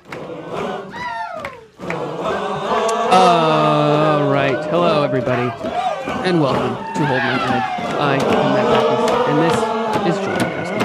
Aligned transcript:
All 3.12 4.32
right. 4.32 4.66
Hello, 4.70 5.04
everybody, 5.04 5.50
and 6.28 6.42
welcome 6.42 6.76
to 6.94 7.06
Hold 7.06 7.22
My 7.22 7.38
Head. 7.38 7.64
I 8.02 8.16
am 8.16 8.54
Matt 8.54 8.68
Backus, 8.74 9.12
and 9.30 9.38
this 9.42 9.58
is 10.18 10.26
Jordan 10.26 10.50
Preston. 10.52 10.82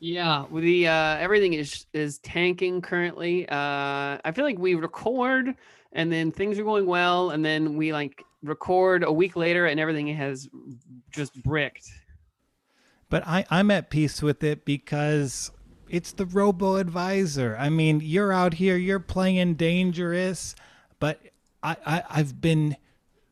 Yeah, 0.03 0.43
the 0.51 0.89
uh, 0.89 1.15
everything 1.15 1.53
is 1.53 1.85
is 1.93 2.17
tanking 2.19 2.81
currently. 2.81 3.47
Uh, 3.47 4.17
I 4.25 4.33
feel 4.35 4.43
like 4.43 4.59
we 4.59 4.75
record 4.75 5.55
and 5.93 6.11
then 6.11 6.29
things 6.29 6.59
are 6.59 6.65
going 6.65 6.85
well, 6.85 7.29
and 7.29 7.45
then 7.45 7.77
we 7.77 7.93
like 7.93 8.21
record 8.41 9.05
a 9.05 9.11
week 9.13 9.37
later 9.37 9.65
and 9.65 9.79
everything 9.79 10.07
has 10.07 10.49
just 11.09 11.41
bricked. 11.41 11.89
But 13.09 13.25
I, 13.25 13.45
I'm 13.49 13.71
at 13.71 13.89
peace 13.89 14.21
with 14.21 14.43
it 14.43 14.65
because 14.65 15.51
it's 15.87 16.11
the 16.11 16.25
robo 16.25 16.75
advisor. 16.75 17.55
I 17.57 17.69
mean, 17.69 18.01
you're 18.03 18.33
out 18.33 18.55
here, 18.55 18.75
you're 18.75 18.99
playing 18.99 19.53
dangerous, 19.53 20.53
but 20.99 21.21
I, 21.63 21.77
I, 21.85 22.03
I've 22.09 22.41
been 22.41 22.75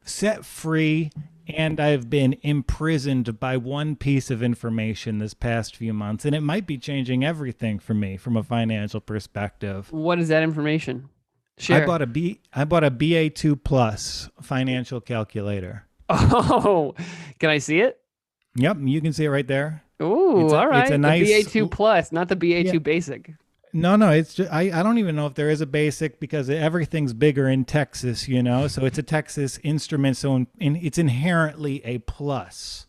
set 0.05 0.45
free 0.45 1.11
and 1.47 1.79
I've 1.79 2.09
been 2.09 2.37
imprisoned 2.41 3.39
by 3.39 3.57
one 3.57 3.95
piece 3.95 4.29
of 4.31 4.41
information 4.43 5.19
this 5.19 5.33
past 5.33 5.75
few 5.75 5.93
months, 5.93 6.25
and 6.25 6.35
it 6.35 6.41
might 6.41 6.65
be 6.67 6.77
changing 6.77 7.23
everything 7.25 7.79
for 7.79 7.93
me 7.93 8.17
from 8.17 8.37
a 8.37 8.43
financial 8.43 8.99
perspective. 9.01 9.91
What 9.91 10.19
is 10.19 10.27
that 10.29 10.43
information? 10.43 11.09
Share. 11.57 11.83
I 11.83 11.85
bought 11.85 12.01
a 12.01 12.07
B 12.07 12.39
I 12.53 12.63
bought 12.63 12.83
a 12.83 12.89
BA2 12.91 13.63
plus 13.63 14.29
financial 14.41 15.01
calculator. 15.01 15.85
Oh, 16.09 16.93
can 17.39 17.49
I 17.49 17.59
see 17.59 17.79
it? 17.81 17.99
Yep, 18.55 18.77
you 18.81 18.99
can 19.01 19.13
see 19.13 19.25
it 19.25 19.29
right 19.29 19.47
there. 19.47 19.83
Ooh, 20.01 20.49
a- 20.49 20.55
all 20.55 20.67
right. 20.67 20.81
it's 20.83 20.91
a 20.91 20.97
nice- 20.97 21.27
BA2 21.29 21.69
plus, 21.71 22.11
not 22.11 22.27
the 22.27 22.35
BA2 22.35 22.73
Yeah. 22.73 22.79
basic. 22.79 23.31
No, 23.73 23.95
no, 23.95 24.09
it's 24.09 24.33
just 24.33 24.51
I, 24.51 24.79
I 24.79 24.83
don't 24.83 24.97
even 24.97 25.15
know 25.15 25.27
if 25.27 25.35
there 25.35 25.49
is 25.49 25.61
a 25.61 25.65
basic 25.65 26.19
because 26.19 26.49
everything's 26.49 27.13
bigger 27.13 27.47
in 27.47 27.65
Texas, 27.65 28.27
you 28.27 28.43
know. 28.43 28.67
So 28.67 28.85
it's 28.85 28.97
a 28.97 29.03
Texas 29.03 29.59
instrument, 29.63 30.17
so 30.17 30.35
in, 30.35 30.47
in, 30.59 30.75
it's 30.75 30.97
inherently 30.97 31.83
a 31.85 31.99
plus. 31.99 32.87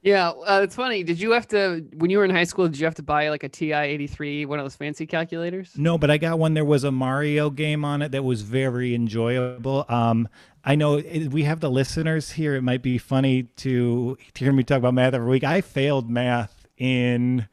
Yeah, 0.00 0.30
uh, 0.30 0.60
it's 0.62 0.76
funny. 0.76 1.02
Did 1.02 1.20
you 1.20 1.32
have 1.32 1.48
to 1.48 1.84
when 1.96 2.08
you 2.10 2.18
were 2.18 2.24
in 2.24 2.30
high 2.30 2.44
school? 2.44 2.68
Did 2.68 2.78
you 2.78 2.86
have 2.86 2.94
to 2.94 3.02
buy 3.02 3.28
like 3.28 3.42
a 3.42 3.48
TI 3.48 3.72
eighty 3.72 4.06
three, 4.06 4.46
one 4.46 4.58
of 4.58 4.64
those 4.64 4.76
fancy 4.76 5.06
calculators? 5.06 5.72
No, 5.76 5.98
but 5.98 6.10
I 6.10 6.18
got 6.18 6.38
one. 6.38 6.54
There 6.54 6.64
was 6.64 6.84
a 6.84 6.92
Mario 6.92 7.50
game 7.50 7.84
on 7.84 8.00
it 8.00 8.12
that 8.12 8.24
was 8.24 8.42
very 8.42 8.94
enjoyable. 8.94 9.84
Um, 9.88 10.28
I 10.64 10.76
know 10.76 10.96
it, 10.96 11.32
we 11.32 11.44
have 11.44 11.60
the 11.60 11.70
listeners 11.70 12.32
here. 12.32 12.54
It 12.54 12.62
might 12.62 12.82
be 12.82 12.96
funny 12.98 13.44
to, 13.56 14.16
to 14.34 14.44
hear 14.44 14.52
me 14.52 14.62
talk 14.62 14.78
about 14.78 14.94
math 14.94 15.14
every 15.14 15.28
week. 15.28 15.44
I 15.44 15.62
failed 15.62 16.08
math 16.08 16.66
in 16.76 17.48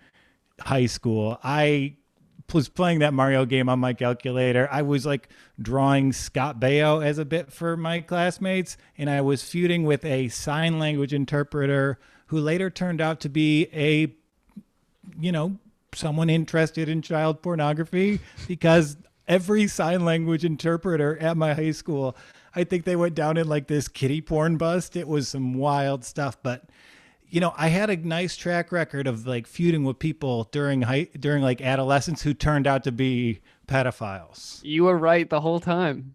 high 0.59 0.85
school. 0.85 1.39
I 1.43 1.95
was 2.53 2.69
playing 2.69 2.99
that 2.99 3.13
Mario 3.13 3.45
game 3.45 3.69
on 3.69 3.79
my 3.79 3.93
calculator. 3.93 4.69
I 4.71 4.81
was 4.81 5.05
like 5.05 5.29
drawing 5.61 6.13
Scott 6.13 6.59
Baio 6.59 7.03
as 7.03 7.17
a 7.17 7.25
bit 7.25 7.51
for 7.51 7.75
my 7.75 8.01
classmates, 8.01 8.77
and 8.97 9.09
I 9.09 9.21
was 9.21 9.43
feuding 9.43 9.83
with 9.83 10.05
a 10.05 10.29
sign 10.29 10.79
language 10.79 11.13
interpreter 11.13 11.99
who 12.27 12.39
later 12.39 12.69
turned 12.69 13.01
out 13.01 13.19
to 13.21 13.29
be 13.29 13.67
a 13.73 14.13
you 15.19 15.31
know, 15.31 15.57
someone 15.93 16.29
interested 16.29 16.89
in 16.89 17.01
child 17.01 17.41
pornography 17.41 18.19
because 18.47 18.97
every 19.27 19.67
sign 19.67 20.05
language 20.05 20.45
interpreter 20.45 21.17
at 21.19 21.37
my 21.37 21.53
high 21.53 21.71
school, 21.71 22.15
I 22.55 22.63
think 22.63 22.85
they 22.85 22.95
went 22.95 23.15
down 23.15 23.37
in 23.37 23.47
like 23.47 23.67
this 23.67 23.87
kitty 23.87 24.21
porn 24.21 24.57
bust. 24.57 24.95
It 24.95 25.07
was 25.07 25.27
some 25.27 25.53
wild 25.53 26.03
stuff, 26.03 26.37
but 26.41 26.65
you 27.29 27.39
know, 27.39 27.53
I 27.57 27.67
had 27.69 27.89
a 27.89 27.97
nice 27.97 28.35
track 28.37 28.71
record 28.71 29.07
of 29.07 29.25
like 29.27 29.47
feuding 29.47 29.83
with 29.83 29.99
people 29.99 30.45
during 30.51 30.83
high 30.83 31.09
during 31.19 31.43
like 31.43 31.61
adolescence 31.61 32.21
who 32.21 32.33
turned 32.33 32.67
out 32.67 32.83
to 32.85 32.91
be 32.91 33.41
pedophiles. 33.67 34.59
You 34.63 34.85
were 34.85 34.97
right 34.97 35.29
the 35.29 35.41
whole 35.41 35.59
time. 35.59 36.13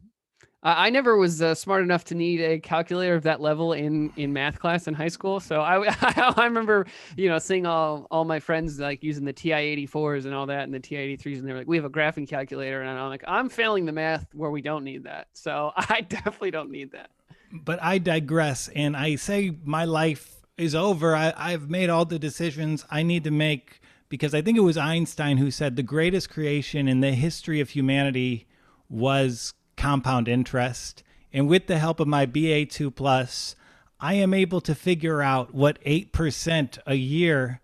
I, 0.62 0.86
I 0.86 0.90
never 0.90 1.16
was 1.16 1.42
uh, 1.42 1.54
smart 1.54 1.82
enough 1.82 2.04
to 2.06 2.14
need 2.14 2.40
a 2.40 2.58
calculator 2.60 3.14
of 3.14 3.22
that 3.24 3.40
level 3.40 3.72
in 3.72 4.12
in 4.16 4.32
math 4.32 4.58
class 4.58 4.86
in 4.86 4.94
high 4.94 5.08
school. 5.08 5.40
So 5.40 5.60
I 5.60 5.94
I 6.36 6.44
remember 6.44 6.86
you 7.16 7.28
know 7.28 7.38
seeing 7.38 7.66
all 7.66 8.06
all 8.10 8.24
my 8.24 8.40
friends 8.40 8.78
like 8.78 9.02
using 9.02 9.24
the 9.24 9.32
TI 9.32 9.52
eighty 9.52 9.86
fours 9.86 10.26
and 10.26 10.34
all 10.34 10.46
that 10.46 10.64
and 10.64 10.74
the 10.74 10.80
TI 10.80 10.96
eighty 10.96 11.16
threes 11.16 11.38
and 11.38 11.48
they're 11.48 11.56
like 11.56 11.68
we 11.68 11.76
have 11.76 11.84
a 11.84 11.90
graphing 11.90 12.28
calculator 12.28 12.80
and 12.80 12.90
I'm 12.90 13.08
like 13.08 13.24
I'm 13.26 13.48
failing 13.48 13.84
the 13.86 13.92
math 13.92 14.26
where 14.34 14.50
we 14.50 14.62
don't 14.62 14.84
need 14.84 15.04
that. 15.04 15.28
So 15.32 15.72
I 15.76 16.02
definitely 16.02 16.50
don't 16.50 16.70
need 16.70 16.92
that. 16.92 17.10
but 17.52 17.82
I 17.82 17.98
digress 17.98 18.68
and 18.68 18.96
I 18.96 19.16
say 19.16 19.56
my 19.64 19.84
life 19.84 20.36
is 20.60 20.74
over. 20.74 21.16
I, 21.16 21.32
I've 21.36 21.70
made 21.70 21.88
all 21.88 22.04
the 22.04 22.18
decisions 22.18 22.84
I 22.90 23.02
need 23.02 23.24
to 23.24 23.30
make 23.30 23.80
because 24.08 24.34
I 24.34 24.42
think 24.42 24.58
it 24.58 24.62
was 24.62 24.76
Einstein 24.76 25.38
who 25.38 25.50
said 25.50 25.76
the 25.76 25.82
greatest 25.82 26.28
creation 26.28 26.86
in 26.86 27.00
the 27.00 27.12
history 27.12 27.60
of 27.60 27.70
humanity 27.70 28.46
was 28.88 29.54
compound 29.76 30.28
interest. 30.28 31.02
And 31.32 31.48
with 31.48 31.66
the 31.66 31.78
help 31.78 32.00
of 32.00 32.08
my 32.08 32.26
BA2 32.26 32.94
plus, 32.94 33.56
I 33.98 34.14
am 34.14 34.34
able 34.34 34.60
to 34.62 34.74
figure 34.74 35.22
out 35.22 35.54
what 35.54 35.82
8% 35.84 36.78
a 36.86 36.94
year 36.94 37.60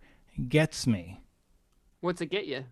gets 0.49 0.87
me. 0.87 1.21
What's 2.01 2.21
it 2.21 2.27
get 2.27 2.47
you? 2.47 2.65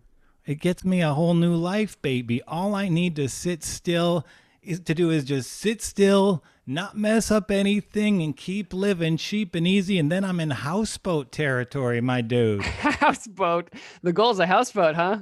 It 0.45 0.59
gets 0.59 0.85
me 0.85 1.01
a 1.01 1.13
whole 1.13 1.33
new 1.33 1.55
life, 1.55 2.01
baby. 2.01 2.41
All 2.43 2.73
I 2.73 2.87
need 2.87 3.15
to 3.17 3.27
sit 3.27 3.63
still 3.63 4.25
is 4.61 4.79
to 4.81 4.95
do 4.95 5.09
is 5.09 5.25
just 5.25 5.51
sit 5.51 5.81
still, 5.81 6.43
not 6.67 6.97
mess 6.97 7.29
up 7.29 7.51
anything, 7.51 8.21
and 8.21 8.35
keep 8.35 8.73
living 8.73 9.17
cheap 9.17 9.55
and 9.55 9.67
easy. 9.67 9.99
And 9.99 10.11
then 10.11 10.23
I'm 10.23 10.39
in 10.39 10.49
houseboat 10.49 11.31
territory, 11.31 12.01
my 12.01 12.21
dude. 12.21 12.63
Houseboat. 12.63 13.71
The 14.01 14.13
goal's 14.13 14.39
a 14.39 14.47
houseboat, 14.47 14.95
huh? 14.95 15.19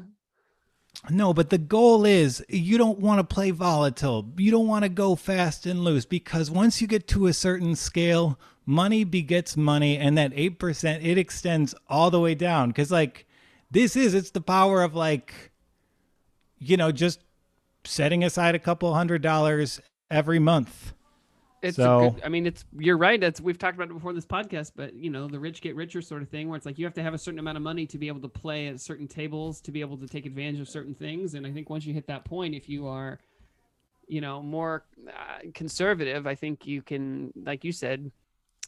No, 1.10 1.34
but 1.34 1.50
the 1.50 1.58
goal 1.58 2.06
is 2.06 2.46
you 2.48 2.78
don't 2.78 3.00
want 3.00 3.20
to 3.20 3.34
play 3.36 3.52
volatile. 3.52 4.32
You 4.38 4.52
don't 4.52 4.68
want 4.68 4.84
to 4.84 4.90
go 4.90 5.16
fast 5.16 5.66
and 5.66 5.84
loose 5.84 6.06
because 6.06 6.50
once 6.50 6.82
you 6.82 6.88
get 6.88 7.08
to 7.10 7.28
a 7.28 7.34
certain 7.34 7.76
scale, 7.76 8.40
money 8.66 9.04
begets 9.04 9.58
money, 9.58 9.98
and 9.98 10.18
that 10.18 10.32
8%, 10.32 11.04
it 11.04 11.18
extends 11.18 11.76
all 11.90 12.10
the 12.10 12.20
way 12.20 12.36
down. 12.36 12.70
Because, 12.70 12.92
like, 12.92 13.28
this 13.72 13.96
is, 13.96 14.14
it's 14.14 14.32
the 14.32 14.42
power 14.42 14.82
of, 14.82 14.96
like, 14.96 15.52
you 16.58 16.78
know, 16.78 16.92
just 16.92 17.20
setting 17.84 18.24
aside 18.24 18.56
a 18.56 18.60
couple 18.60 18.94
hundred 18.94 19.22
dollars 19.22 19.82
every 20.10 20.40
month. 20.40 20.94
It's 21.64 21.78
So- 21.78 22.08
a 22.08 22.12
good, 22.12 22.22
I 22.24 22.30
mean, 22.30 22.46
it's 22.46 22.66
you're 22.78 22.98
right. 22.98 23.20
That's 23.20 23.40
we've 23.42 23.58
talked 23.58 23.76
about 23.76 23.90
it 23.90 23.94
before 23.94 24.12
in 24.12 24.16
this 24.16 24.26
podcast, 24.26 24.74
but 24.76 24.94
you 24.94 25.10
know, 25.10 25.28
the 25.28 25.40
rich 25.40 25.62
get 25.62 25.76
richer 25.76 26.02
sort 26.02 26.22
of 26.22 26.30
thing, 26.30 26.50
where 26.50 26.58
it's 26.58 26.66
like 26.66 26.78
you 26.78 26.86
have 26.86 26.94
to 26.96 27.04
have 27.04 27.14
a 27.14 27.18
certain 27.18 27.40
amount 27.40 27.58
of 27.58 27.64
money 27.64 27.86
to 27.88 27.98
be 27.98 28.08
able 28.10 28.20
to 28.22 28.28
play 28.28 28.68
at 28.68 28.80
certain 28.82 29.08
tables, 29.08 29.62
to 29.62 29.72
be 29.72 29.82
able 29.82 29.98
to 29.98 30.08
take 30.08 30.26
advantage 30.26 30.60
of 30.60 30.68
certain 30.70 30.94
things. 30.94 31.34
And 31.34 31.48
I 31.48 31.52
think 31.52 31.70
once 31.70 31.86
you 31.86 31.94
hit 31.94 32.08
that 32.08 32.26
point, 32.26 32.54
if 32.54 32.68
you 32.68 32.86
are, 32.88 33.20
you 34.08 34.20
know, 34.22 34.42
more 34.44 34.84
uh, 35.08 35.12
conservative, 35.54 36.28
I 36.28 36.36
think 36.36 36.68
you 36.68 36.82
can, 36.82 37.32
like 37.36 37.64
you 37.64 37.72
said, 37.72 38.12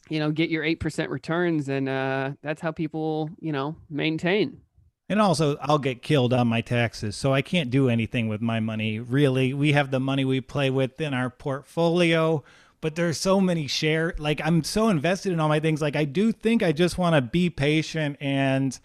you 0.08 0.18
know, 0.18 0.30
get 0.30 0.48
your 0.48 0.64
eight 0.64 0.80
percent 0.80 1.10
returns, 1.10 1.68
and 1.68 1.88
uh, 1.88 2.30
that's 2.40 2.62
how 2.62 2.72
people, 2.72 3.28
you 3.40 3.52
know, 3.52 3.76
maintain. 3.90 4.62
And 5.08 5.20
also, 5.20 5.56
I'll 5.60 5.78
get 5.78 6.02
killed 6.02 6.32
on 6.32 6.48
my 6.48 6.62
taxes, 6.62 7.14
so 7.14 7.32
I 7.32 7.40
can't 7.42 7.70
do 7.70 7.88
anything 7.88 8.26
with 8.26 8.40
my 8.40 8.58
money. 8.58 8.98
Really, 8.98 9.52
we 9.54 9.72
have 9.72 9.90
the 9.92 10.00
money 10.00 10.24
we 10.24 10.40
play 10.40 10.68
with 10.70 11.00
in 11.00 11.14
our 11.14 11.30
portfolio, 11.30 12.42
but 12.80 12.94
there's 12.94 13.18
so 13.18 13.40
many 13.40 13.66
share. 13.66 14.14
Like 14.18 14.40
I'm 14.44 14.64
so 14.64 14.88
invested 14.88 15.32
in 15.32 15.40
all 15.40 15.48
my 15.48 15.60
things. 15.60 15.80
Like 15.80 15.96
I 15.96 16.04
do 16.04 16.32
think 16.32 16.62
I 16.62 16.72
just 16.72 16.98
want 16.98 17.14
to 17.14 17.22
be 17.22 17.50
patient 17.50 18.16
and 18.20 18.78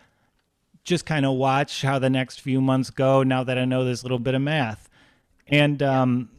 just 0.84 1.06
kind 1.06 1.26
of 1.26 1.36
watch 1.36 1.82
how 1.82 2.00
the 2.00 2.10
next 2.10 2.42
few 2.42 2.62
months 2.62 2.90
go. 2.90 3.24
Now 3.24 3.44
that 3.44 3.58
I 3.58 3.66
know 3.66 3.86
this 3.86 4.04
little 4.04 4.20
bit 4.20 4.34
of 4.34 4.42
math, 4.42 4.90
and 5.48 5.82
um, 5.84 6.30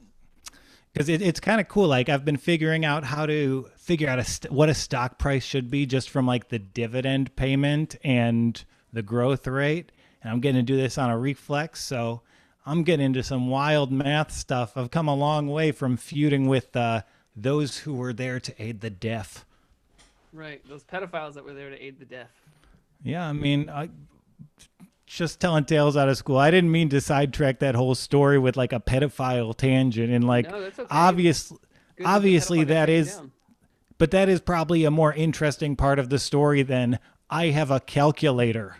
because 0.93 1.09
it, 1.09 1.23
it's 1.23 1.41
kind 1.41 1.61
of 1.61 1.69
cool. 1.69 1.89
Like 1.89 2.09
I've 2.09 2.25
been 2.25 2.37
figuring 2.37 2.85
out 2.85 3.05
how 3.05 3.27
to 3.27 3.69
figure 3.77 4.09
out 4.09 4.19
a 4.19 4.25
st- 4.25 4.53
what 4.53 4.69
a 4.69 4.75
stock 4.75 5.19
price 5.19 5.45
should 5.45 5.71
be 5.71 5.87
just 5.87 6.11
from 6.11 6.27
like 6.27 6.49
the 6.49 6.59
dividend 6.59 7.35
payment 7.37 7.97
and 8.05 8.63
the 8.93 9.03
growth 9.03 9.47
rate. 9.47 9.93
And 10.23 10.33
I'm 10.33 10.41
going 10.41 10.55
to 10.55 10.63
do 10.63 10.77
this 10.77 10.99
on 10.99 11.11
a 11.11 11.19
reflex. 11.19 11.83
So 11.83 12.23
I'm 12.65 12.85
getting 12.85 13.07
into 13.07 13.23
some 13.23 13.49
wild 13.49 13.91
math 13.91 14.33
stuff. 14.33 14.77
I've 14.77 14.91
come 14.91 15.09
a 15.09 15.15
long 15.15 15.49
way 15.49 15.73
from 15.73 15.97
feuding 15.97 16.47
with 16.47 16.77
uh, 16.77 17.03
those 17.37 17.79
who 17.79 17.95
were 17.95 18.13
there 18.13 18.41
to 18.41 18.63
aid 18.63 18.81
the 18.81 18.91
deaf. 18.91 19.45
Right, 20.33 20.67
those 20.69 20.83
pedophiles 20.85 21.35
that 21.35 21.45
were 21.45 21.53
there 21.55 21.71
to 21.71 21.83
aid 21.83 21.99
the 21.99 22.05
deaf. 22.05 22.29
Yeah, 23.03 23.29
I 23.29 23.33
mean, 23.33 23.69
I 23.69 23.91
just 25.07 25.41
telling 25.41 25.65
tales 25.65 25.97
out 25.97 26.09
of 26.09 26.17
school. 26.17 26.39
I 26.39 26.51
didn't 26.51 26.73
mean 26.73 26.89
to 26.91 27.01
sidetrack 27.01 27.59
that 27.59 27.75
whole 27.75 27.95
story 27.95 28.39
with 28.39 28.57
like 28.57 28.73
a 28.73 28.81
pedophile 28.81 29.55
tangent 29.55 30.11
and 30.11 30.27
like 30.27 30.51
No, 30.51 30.57
okay. 30.57 30.85
obvious 30.91 31.51
Good 31.97 32.07
obviously 32.07 32.65
that 32.65 32.89
is 32.89 33.17
down. 33.17 33.33
but 33.99 34.11
that 34.13 34.31
is 34.31 34.41
probably 34.41 34.85
a 34.85 34.91
more 34.91 35.13
interesting 35.13 35.77
part 35.77 35.99
of 35.99 36.09
the 36.09 36.19
story 36.19 36.63
than 36.63 36.99
I 37.29 37.47
have 37.49 37.71
a 37.71 37.81
calculator. 37.81 38.77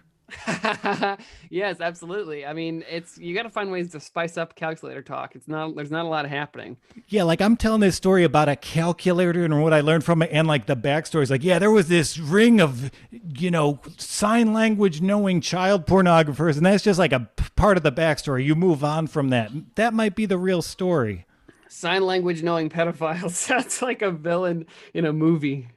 yes, 1.51 1.81
absolutely. 1.81 2.45
I 2.47 2.53
mean, 2.53 2.85
it's 2.89 3.19
you 3.19 3.35
got 3.35 3.43
to 3.45 3.51
find 3.51 3.71
ways 3.71 3.91
to 3.93 4.01
spice 4.01 4.37
up 4.37 4.55
calculator 4.55 5.03
talk. 5.03 5.35
It's 5.35 5.49
not 5.49 5.75
there's 5.77 5.91
not 5.91 6.05
a 6.05 6.09
lot 6.09 6.29
happening. 6.29 6.77
Yeah, 7.09 7.25
like 7.25 7.41
I'm 7.41 7.57
telling 7.57 7.81
this 7.81 7.97
story 7.97 8.25
about 8.25 8.49
a 8.49 8.57
calculator 8.57 9.45
and 9.45 9.63
what 9.63 9.73
I 9.73 9.81
learned 9.81 10.05
from 10.05 10.23
it, 10.23 10.31
and 10.33 10.49
like 10.49 10.67
the 10.67 10.77
backstory 10.77 11.23
is 11.23 11.31
like, 11.31 11.45
yeah, 11.45 11.59
there 11.59 11.71
was 11.71 11.89
this 11.89 12.19
ring 12.19 12.61
of, 12.61 12.91
you 13.11 13.51
know, 13.51 13.81
sign 13.99 14.53
language 14.53 15.01
knowing 15.01 15.41
child 15.41 15.87
pornographers, 15.87 16.57
and 16.57 16.67
that's 16.67 16.85
just 16.85 16.99
like 16.99 17.13
a 17.13 17.29
part 17.57 17.77
of 17.77 17.83
the 17.83 17.93
backstory. 17.93 18.45
You 18.45 18.55
move 18.55 18.83
on 18.83 19.07
from 19.07 19.31
that. 19.31 19.51
That 19.77 19.95
might 19.95 20.15
be 20.15 20.27
the 20.27 20.39
real 20.39 20.63
story. 20.63 21.27
Sign 21.69 22.05
language 22.05 22.43
knowing 22.43 22.69
pedophiles 22.69 23.31
sounds 23.31 23.81
like 23.83 24.03
a 24.03 24.11
villain 24.11 24.67
in 24.93 25.05
a 25.05 25.13
movie. 25.13 25.69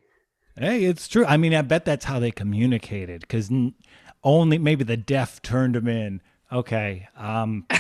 Hey, 0.58 0.86
it's 0.86 1.08
true. 1.10 1.26
I 1.26 1.36
mean, 1.36 1.54
I 1.54 1.62
bet 1.64 1.84
that's 1.84 2.06
how 2.06 2.20
they 2.20 2.32
communicated 2.32 3.22
because 3.22 3.50
only 4.26 4.58
maybe 4.58 4.84
the 4.84 4.98
deaf 4.98 5.42
turned 5.42 5.76
them 5.76 5.88
in. 5.88 6.22
Okay. 6.52 7.08
Um, 7.16 7.66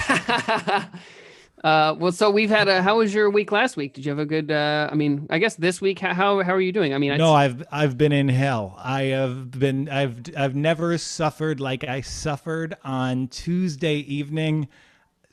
Uh, 1.65 1.95
well, 1.97 2.12
so 2.12 2.30
we've 2.30 2.51
had 2.51 2.68
a. 2.68 2.83
How 2.83 3.00
was 3.00 3.12
your 3.12 3.27
week 3.31 3.51
last 3.51 3.75
week? 3.75 3.95
Did 3.95 4.06
you 4.06 4.12
have 4.12 4.19
a 4.19 4.25
good? 4.25 4.51
Uh, 4.51 4.88
I 4.92 4.94
mean, 4.94 5.25
I 5.31 5.39
guess 5.39 5.56
this 5.56 5.81
week. 5.81 5.97
How 5.97 6.13
how, 6.13 6.44
how 6.44 6.53
are 6.53 6.62
you 6.62 6.71
doing? 6.71 6.94
I 6.94 7.00
mean, 7.00 7.12
i 7.12 7.18
no, 7.18 7.33
I've 7.33 7.63
I've 7.71 7.97
been 7.97 8.12
in 8.12 8.30
hell. 8.30 8.75
I 8.77 9.03
have 9.06 9.50
been 9.50 9.89
I've 9.89 10.19
I've 10.38 10.53
never 10.53 10.95
suffered 11.00 11.59
like 11.59 11.83
I 11.83 12.01
suffered 12.01 12.77
on 12.83 13.30
Tuesday 13.30 13.95
evening. 13.95 14.68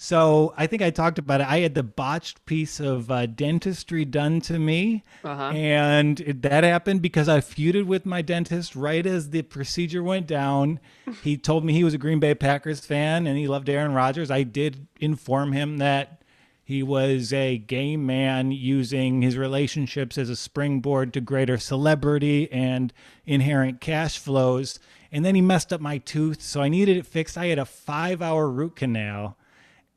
So 0.05 0.53
I 0.57 0.67
think 0.67 0.83
I 0.83 0.91
talked 0.91 1.21
about 1.21 1.41
it. 1.43 1.47
I 1.47 1.61
had 1.61 1.77
the 1.77 1.85
botched 1.85 2.45
piece 2.45 2.81
of 2.81 3.09
uh, 3.09 3.27
dentistry 3.27 4.05
done 4.05 4.41
to 4.41 4.59
me, 4.59 5.05
Uh-huh. 5.23 5.51
and 5.55 6.19
it, 6.19 6.43
that 6.43 6.65
happened 6.65 7.03
because 7.03 7.29
I 7.29 7.39
feuded 7.39 7.87
with 7.87 8.05
my 8.05 8.21
dentist 8.21 8.75
right 8.75 9.07
as 9.07 9.31
the 9.31 9.43
procedure 9.43 10.03
went 10.03 10.27
down. 10.27 10.81
He 11.23 11.37
told 11.37 11.65
me 11.65 11.73
he 11.73 11.85
was 11.85 11.95
a 11.95 11.99
Green 11.99 12.19
Bay 12.19 12.35
Packers 12.35 12.85
fan 12.85 13.29
and 13.29 13.39
he 13.39 13.47
loved 13.47 13.69
Aaron 13.69 13.93
Rodgers. 13.95 14.29
I 14.29 14.43
did 14.43 14.89
inform 14.99 15.53
him 15.53 15.79
that 15.79 16.21
he 16.65 16.83
was 16.83 17.33
a 17.33 17.59
gay 17.59 17.97
man 17.97 18.51
using 18.51 19.23
his 19.23 19.37
relationships 19.37 20.19
as 20.19 20.29
a 20.29 20.35
springboard 20.35 21.13
to 21.13 21.21
greater 21.21 21.59
celebrity 21.59 22.51
and 22.51 22.93
inherent 23.25 23.81
cash 23.81 24.19
flows. 24.19 24.81
And 25.13 25.25
then 25.25 25.37
he 25.37 25.41
messed 25.43 25.73
up 25.73 25.81
my 25.81 25.99
tooth, 25.99 26.43
so 26.43 26.61
I 26.61 26.69
needed 26.69 26.97
it 26.97 27.07
fixed. 27.07 27.39
I 27.39 27.47
had 27.47 27.59
a 27.61 27.65
five-hour 27.65 28.51
root 28.51 28.75
canal, 28.75 29.37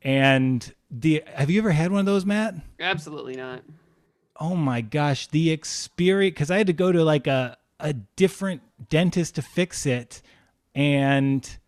and 0.06 0.72
the 0.88 1.24
have 1.34 1.50
you 1.50 1.60
ever 1.60 1.72
had 1.72 1.90
one 1.90 1.98
of 1.98 2.06
those, 2.06 2.24
Matt? 2.24 2.54
absolutely 2.78 3.34
not. 3.34 3.62
oh 4.38 4.54
my 4.54 4.80
gosh, 4.80 5.26
the 5.26 5.50
experience 5.50 6.34
because 6.34 6.50
I 6.50 6.58
had 6.58 6.68
to 6.68 6.72
go 6.72 6.92
to 6.92 7.02
like 7.02 7.26
a 7.26 7.58
a 7.80 7.92
different 7.92 8.62
dentist 8.88 9.34
to 9.34 9.42
fix 9.42 9.84
it, 9.84 10.22
and 10.76 11.58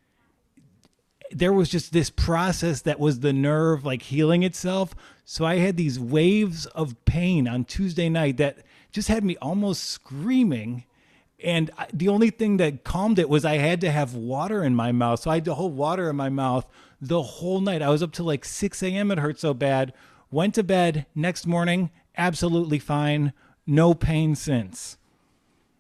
there 1.32 1.52
was 1.52 1.68
just 1.68 1.92
this 1.92 2.10
process 2.10 2.82
that 2.82 3.00
was 3.00 3.20
the 3.20 3.32
nerve 3.32 3.84
like 3.84 4.02
healing 4.02 4.44
itself. 4.44 4.94
So 5.24 5.44
I 5.44 5.56
had 5.56 5.76
these 5.76 5.98
waves 5.98 6.64
of 6.66 7.04
pain 7.04 7.48
on 7.48 7.64
Tuesday 7.64 8.08
night 8.08 8.36
that 8.36 8.58
just 8.92 9.08
had 9.08 9.24
me 9.24 9.36
almost 9.42 9.84
screaming. 9.84 10.84
And 11.44 11.70
I, 11.76 11.86
the 11.92 12.08
only 12.08 12.30
thing 12.30 12.56
that 12.56 12.82
calmed 12.82 13.18
it 13.18 13.28
was 13.28 13.44
I 13.44 13.58
had 13.58 13.80
to 13.82 13.90
have 13.90 14.14
water 14.14 14.64
in 14.64 14.74
my 14.74 14.90
mouth. 14.90 15.20
So 15.20 15.30
I 15.30 15.34
had 15.34 15.44
to 15.44 15.54
hold 15.54 15.76
water 15.76 16.08
in 16.08 16.16
my 16.16 16.30
mouth 16.30 16.66
the 17.00 17.22
whole 17.22 17.60
night. 17.60 17.82
I 17.82 17.88
was 17.88 18.02
up 18.02 18.12
till 18.12 18.26
like 18.26 18.44
6 18.44 18.82
a.m. 18.82 19.10
It 19.10 19.18
hurt 19.18 19.40
so 19.40 19.54
bad. 19.54 19.92
Went 20.30 20.54
to 20.56 20.62
bed 20.62 21.06
next 21.14 21.46
morning, 21.46 21.90
absolutely 22.16 22.78
fine. 22.78 23.32
No 23.66 23.94
pain 23.94 24.34
since. 24.34 24.98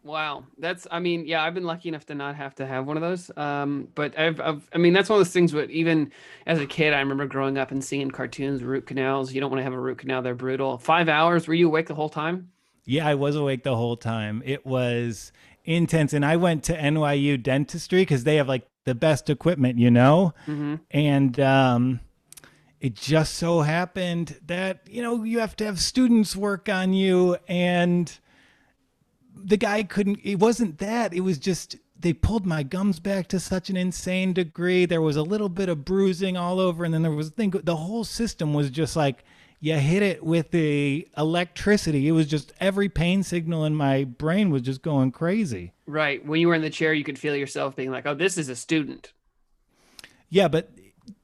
Wow, 0.04 0.44
that's. 0.56 0.86
I 0.90 1.00
mean, 1.00 1.26
yeah, 1.26 1.42
I've 1.42 1.52
been 1.52 1.64
lucky 1.64 1.90
enough 1.90 2.06
to 2.06 2.14
not 2.14 2.34
have 2.36 2.54
to 2.54 2.66
have 2.66 2.86
one 2.86 2.96
of 2.96 3.02
those. 3.02 3.30
Um, 3.36 3.88
but 3.94 4.18
I've, 4.18 4.40
I've, 4.40 4.68
I 4.72 4.78
mean, 4.78 4.94
that's 4.94 5.10
one 5.10 5.18
of 5.18 5.26
those 5.26 5.32
things. 5.32 5.52
But 5.52 5.70
even 5.70 6.12
as 6.46 6.60
a 6.60 6.66
kid, 6.66 6.94
I 6.94 7.00
remember 7.00 7.26
growing 7.26 7.58
up 7.58 7.72
and 7.72 7.84
seeing 7.84 8.10
cartoons, 8.10 8.62
root 8.62 8.86
canals. 8.86 9.34
You 9.34 9.42
don't 9.42 9.50
want 9.50 9.58
to 9.58 9.64
have 9.64 9.74
a 9.74 9.80
root 9.80 9.98
canal; 9.98 10.22
they're 10.22 10.34
brutal. 10.34 10.78
Five 10.78 11.10
hours. 11.10 11.46
Were 11.46 11.52
you 11.52 11.66
awake 11.66 11.88
the 11.88 11.94
whole 11.94 12.08
time? 12.08 12.50
Yeah, 12.86 13.06
I 13.06 13.16
was 13.16 13.36
awake 13.36 13.64
the 13.64 13.76
whole 13.76 13.98
time. 13.98 14.42
It 14.46 14.64
was 14.64 15.30
intense. 15.64 16.14
And 16.14 16.24
I 16.24 16.36
went 16.36 16.64
to 16.64 16.76
NYU 16.76 17.42
dentistry 17.42 18.00
because 18.00 18.24
they 18.24 18.36
have 18.36 18.48
like 18.48 18.66
the 18.88 18.94
best 18.94 19.28
equipment, 19.28 19.78
you 19.78 19.90
know? 19.90 20.32
Mm-hmm. 20.46 20.76
And 20.90 21.38
um, 21.38 22.00
it 22.80 22.94
just 22.94 23.34
so 23.34 23.60
happened 23.60 24.40
that, 24.46 24.80
you 24.88 25.02
know, 25.02 25.24
you 25.24 25.40
have 25.40 25.54
to 25.56 25.66
have 25.66 25.78
students 25.78 26.34
work 26.34 26.70
on 26.70 26.94
you. 26.94 27.36
And 27.46 28.10
the 29.36 29.58
guy 29.58 29.82
couldn't, 29.82 30.20
it 30.24 30.36
wasn't 30.36 30.78
that. 30.78 31.12
It 31.12 31.20
was 31.20 31.38
just, 31.38 31.76
they 32.00 32.14
pulled 32.14 32.46
my 32.46 32.62
gums 32.62 32.98
back 32.98 33.28
to 33.28 33.38
such 33.38 33.68
an 33.68 33.76
insane 33.76 34.32
degree. 34.32 34.86
There 34.86 35.02
was 35.02 35.16
a 35.16 35.22
little 35.22 35.50
bit 35.50 35.68
of 35.68 35.84
bruising 35.84 36.38
all 36.38 36.58
over. 36.58 36.82
And 36.82 36.94
then 36.94 37.02
there 37.02 37.12
was, 37.12 37.28
thing, 37.28 37.50
the 37.50 37.76
whole 37.76 38.04
system 38.04 38.54
was 38.54 38.70
just 38.70 38.96
like, 38.96 39.22
you 39.60 39.74
hit 39.74 40.02
it 40.02 40.24
with 40.24 40.50
the 40.50 41.08
electricity. 41.16 42.06
It 42.06 42.12
was 42.12 42.26
just 42.26 42.52
every 42.60 42.88
pain 42.88 43.22
signal 43.22 43.64
in 43.64 43.74
my 43.74 44.04
brain 44.04 44.50
was 44.50 44.62
just 44.62 44.82
going 44.82 45.10
crazy. 45.10 45.72
Right. 45.86 46.24
When 46.24 46.40
you 46.40 46.48
were 46.48 46.54
in 46.54 46.62
the 46.62 46.70
chair, 46.70 46.92
you 46.92 47.04
could 47.04 47.18
feel 47.18 47.34
yourself 47.34 47.74
being 47.74 47.90
like, 47.90 48.06
"Oh, 48.06 48.14
this 48.14 48.38
is 48.38 48.48
a 48.48 48.56
student." 48.56 49.12
Yeah, 50.30 50.48
but 50.48 50.70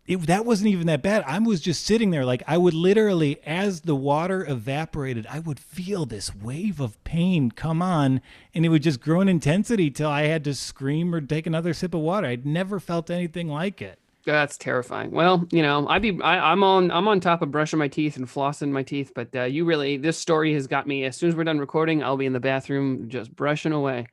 it, 0.07 0.19
that 0.27 0.45
wasn't 0.45 0.69
even 0.69 0.87
that 0.87 1.03
bad. 1.03 1.25
I 1.27 1.39
was 1.39 1.61
just 1.61 1.85
sitting 1.85 2.11
there, 2.11 2.25
like 2.25 2.43
I 2.47 2.59
would 2.59 2.75
literally, 2.75 3.39
as 3.47 3.83
the 3.83 3.95
water 3.95 4.45
evaporated, 4.47 5.27
I 5.29 5.39
would 5.39 5.59
feel 5.59 6.05
this 6.05 6.35
wave 6.35 6.81
of 6.81 7.03
pain 7.05 7.51
come 7.51 7.81
on, 7.81 8.21
and 8.55 8.67
it 8.67 8.69
would 8.69 8.83
just 8.83 9.01
grow 9.01 9.21
in 9.21 9.29
intensity 9.29 9.91
till 9.91 10.11
I 10.11 10.23
had 10.23 10.45
to 10.45 10.55
scream 10.55 11.15
or 11.15 11.21
take 11.21 11.47
another 11.47 11.73
sip 11.73 11.95
of 11.95 12.01
water. 12.01 12.27
I'd 12.27 12.45
never 12.45 12.81
felt 12.81 13.11
anything 13.11 13.49
like 13.49 13.81
it. 13.81 13.99
That's 14.25 14.57
terrifying. 14.57 15.11
Well, 15.11 15.47
you 15.51 15.63
know, 15.63 15.87
I'd 15.87 16.03
be, 16.03 16.19
I, 16.23 16.53
I'm 16.53 16.65
on, 16.65 16.91
I'm 16.91 17.09
on 17.09 17.21
top 17.21 17.43
of 17.43 17.51
brushing 17.51 17.79
my 17.79 17.89
teeth 17.89 18.17
and 18.17 18.27
flossing 18.27 18.71
my 18.71 18.83
teeth. 18.83 19.13
But 19.15 19.35
uh, 19.35 19.43
you 19.43 19.65
really, 19.65 19.99
this 19.99 20.17
story 20.17 20.55
has 20.55 20.67
got 20.67 20.87
me. 20.87 21.05
As 21.05 21.17
soon 21.17 21.29
as 21.29 21.37
we're 21.37 21.45
done 21.45 21.59
recording, 21.59 22.03
I'll 22.03 22.17
be 22.17 22.27
in 22.27 22.33
the 22.33 22.41
bathroom 22.41 23.09
just 23.09 23.37
brushing 23.37 23.73
away. 23.73 24.07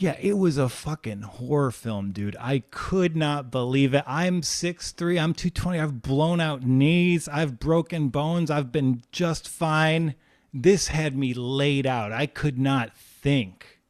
Yeah, 0.00 0.16
it 0.18 0.38
was 0.38 0.56
a 0.56 0.70
fucking 0.70 1.22
horror 1.22 1.70
film, 1.70 2.12
dude. 2.12 2.34
I 2.40 2.60
could 2.70 3.14
not 3.14 3.50
believe 3.50 3.92
it. 3.92 4.02
I'm 4.06 4.40
6'3, 4.40 5.22
I'm 5.22 5.34
220. 5.34 5.78
I've 5.78 6.00
blown 6.00 6.40
out 6.40 6.62
knees, 6.62 7.28
I've 7.28 7.58
broken 7.60 8.08
bones, 8.08 8.50
I've 8.50 8.72
been 8.72 9.02
just 9.12 9.46
fine. 9.46 10.14
This 10.54 10.88
had 10.88 11.18
me 11.18 11.34
laid 11.34 11.86
out. 11.86 12.12
I 12.12 12.24
could 12.24 12.58
not 12.58 12.96
think. 12.96 13.80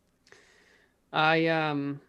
I, 1.12 1.46
um, 1.46 2.00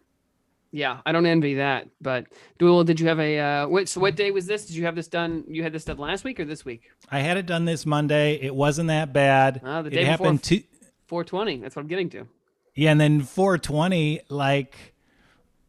yeah, 0.72 1.00
I 1.06 1.12
don't 1.12 1.26
envy 1.26 1.54
that. 1.54 1.88
But 2.00 2.26
Duel, 2.58 2.82
did 2.84 2.98
you 2.98 3.06
have 3.08 3.20
a, 3.20 3.38
uh, 3.38 3.68
what, 3.68 3.88
so 3.88 4.00
what 4.00 4.16
day 4.16 4.30
was 4.30 4.46
this? 4.46 4.66
Did 4.66 4.74
you 4.76 4.84
have 4.86 4.96
this 4.96 5.06
done? 5.08 5.44
You 5.46 5.62
had 5.62 5.72
this 5.72 5.84
done 5.84 5.98
last 5.98 6.24
week 6.24 6.40
or 6.40 6.44
this 6.44 6.64
week? 6.64 6.90
I 7.10 7.20
had 7.20 7.36
it 7.36 7.46
done 7.46 7.64
this 7.66 7.84
Monday. 7.86 8.34
It 8.42 8.54
wasn't 8.54 8.88
that 8.88 9.12
bad. 9.12 9.60
Ah, 9.64 9.82
the 9.82 9.88
it 9.88 9.94
day 9.94 10.04
happened 10.04 10.40
before- 10.42 10.58
to 10.58 10.64
420. 11.06 11.58
That's 11.58 11.76
what 11.76 11.82
I'm 11.82 11.88
getting 11.88 12.08
to. 12.10 12.26
Yeah, 12.74 12.90
and 12.90 13.00
then 13.00 13.20
420, 13.20 14.22
like 14.30 14.94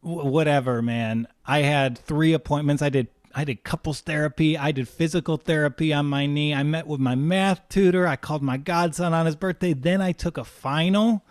w- 0.01 0.25
whatever, 0.29 0.81
man. 0.81 1.27
I 1.45 1.59
had 1.59 1.97
three 1.97 2.31
appointments. 2.33 2.81
I 2.81 2.89
did 2.89 3.07
I 3.35 3.43
did 3.45 3.63
couples 3.63 3.99
therapy. 4.01 4.57
I 4.57 4.71
did 4.71 4.87
physical 4.87 5.37
therapy 5.37 5.91
on 5.91 6.05
my 6.05 6.27
knee. 6.27 6.53
I 6.53 6.61
met 6.63 6.85
with 6.85 6.99
my 6.99 7.15
math 7.15 7.67
tutor. 7.67 8.07
I 8.07 8.15
called 8.15 8.43
my 8.43 8.57
godson 8.57 9.11
on 9.11 9.25
his 9.25 9.35
birthday. 9.35 9.73
Then 9.73 10.01
I 10.01 10.11
took 10.11 10.37
a 10.37 10.43
final. 10.43 11.23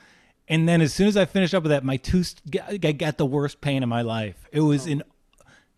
And 0.49 0.69
then 0.69 0.81
as 0.81 0.93
soon 0.93 1.07
as 1.07 1.17
I 1.17 1.25
finished 1.25 1.55
up 1.55 1.63
with 1.63 1.71
that, 1.71 1.85
my 1.85 1.97
tooth 1.97 2.41
I 2.71 2.77
got 2.93 3.17
the 3.17 3.27
worst 3.27 3.61
pain 3.61 3.83
of 3.83 3.89
my 3.89 4.03
life. 4.03 4.49
It 4.53 4.61
was 4.61 4.87
oh. 4.87 4.93
an 4.93 5.03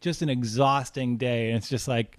just 0.01 0.23
an 0.23 0.29
exhausting 0.29 1.17
day. 1.17 1.49
And 1.49 1.57
it's 1.57 1.69
just 1.69 1.89
like, 1.89 2.19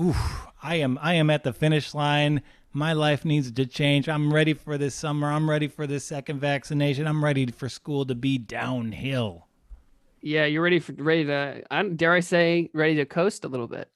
ooh, 0.00 0.14
I 0.62 0.76
am 0.76 0.98
I 1.00 1.14
am 1.14 1.30
at 1.30 1.44
the 1.44 1.52
finish 1.52 1.94
line. 1.94 2.42
My 2.72 2.92
life 2.92 3.24
needs 3.24 3.50
to 3.52 3.64
change. 3.64 4.06
I'm 4.08 4.34
ready 4.34 4.52
for 4.52 4.76
this 4.76 4.94
summer. 4.94 5.32
I'm 5.32 5.48
ready 5.48 5.66
for 5.66 5.86
this 5.86 6.04
second 6.04 6.40
vaccination. 6.40 7.06
I'm 7.06 7.24
ready 7.24 7.46
for 7.46 7.70
school 7.70 8.04
to 8.04 8.14
be 8.14 8.36
downhill. 8.36 9.46
Yeah, 10.20 10.44
you're 10.44 10.62
ready 10.62 10.80
for, 10.80 10.92
ready 10.92 11.24
to, 11.24 11.62
I, 11.70 11.84
dare 11.84 12.12
I 12.12 12.20
say, 12.20 12.68
ready 12.74 12.96
to 12.96 13.06
coast 13.06 13.44
a 13.44 13.48
little 13.48 13.68
bit. 13.68 13.88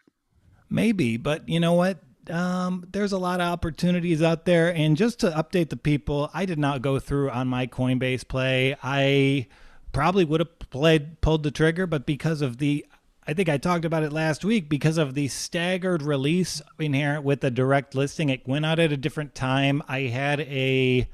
Maybe, 0.71 1.17
but 1.19 1.47
you 1.49 1.61
know 1.61 1.75
what? 1.75 1.99
Um, 2.31 2.87
there's 2.93 3.13
a 3.13 3.19
lot 3.19 3.41
of 3.41 3.53
opportunities 3.53 4.23
out 4.23 4.45
there. 4.45 4.75
And 4.75 4.97
just 4.97 5.21
to 5.21 5.31
update 5.31 5.71
the 5.71 5.77
people, 5.77 6.31
I 6.33 6.47
did 6.47 6.59
not 6.59 6.83
go 6.83 6.99
through 6.99 7.31
on 7.31 7.49
my 7.49 7.67
Coinbase 7.67 8.27
play. 8.27 8.77
I 8.83 9.47
probably 9.93 10.25
would 10.25 10.41
have 10.41 10.59
played 10.71 11.21
pulled 11.21 11.43
the 11.43 11.51
trigger, 11.51 11.87
but 11.87 12.07
because 12.07 12.43
of 12.43 12.59
the 12.59 12.87
I 13.27 13.35
think 13.35 13.49
I 13.49 13.59
talked 13.59 13.85
about 13.85 14.03
it 14.03 14.13
last 14.13 14.45
week 14.45 14.69
because 14.69 14.99
of 14.99 15.15
the 15.15 15.29
staggered 15.29 16.03
release 16.03 16.63
inherent 16.79 17.23
with 17.23 17.43
the 17.43 17.51
direct 17.51 17.95
listing. 17.95 18.29
It 18.29 18.49
went 18.49 18.67
out 18.67 18.79
at 18.79 18.93
a 18.93 18.97
different 18.97 19.35
time. 19.35 19.83
I 19.87 20.01
had 20.03 20.41
a 20.41 21.07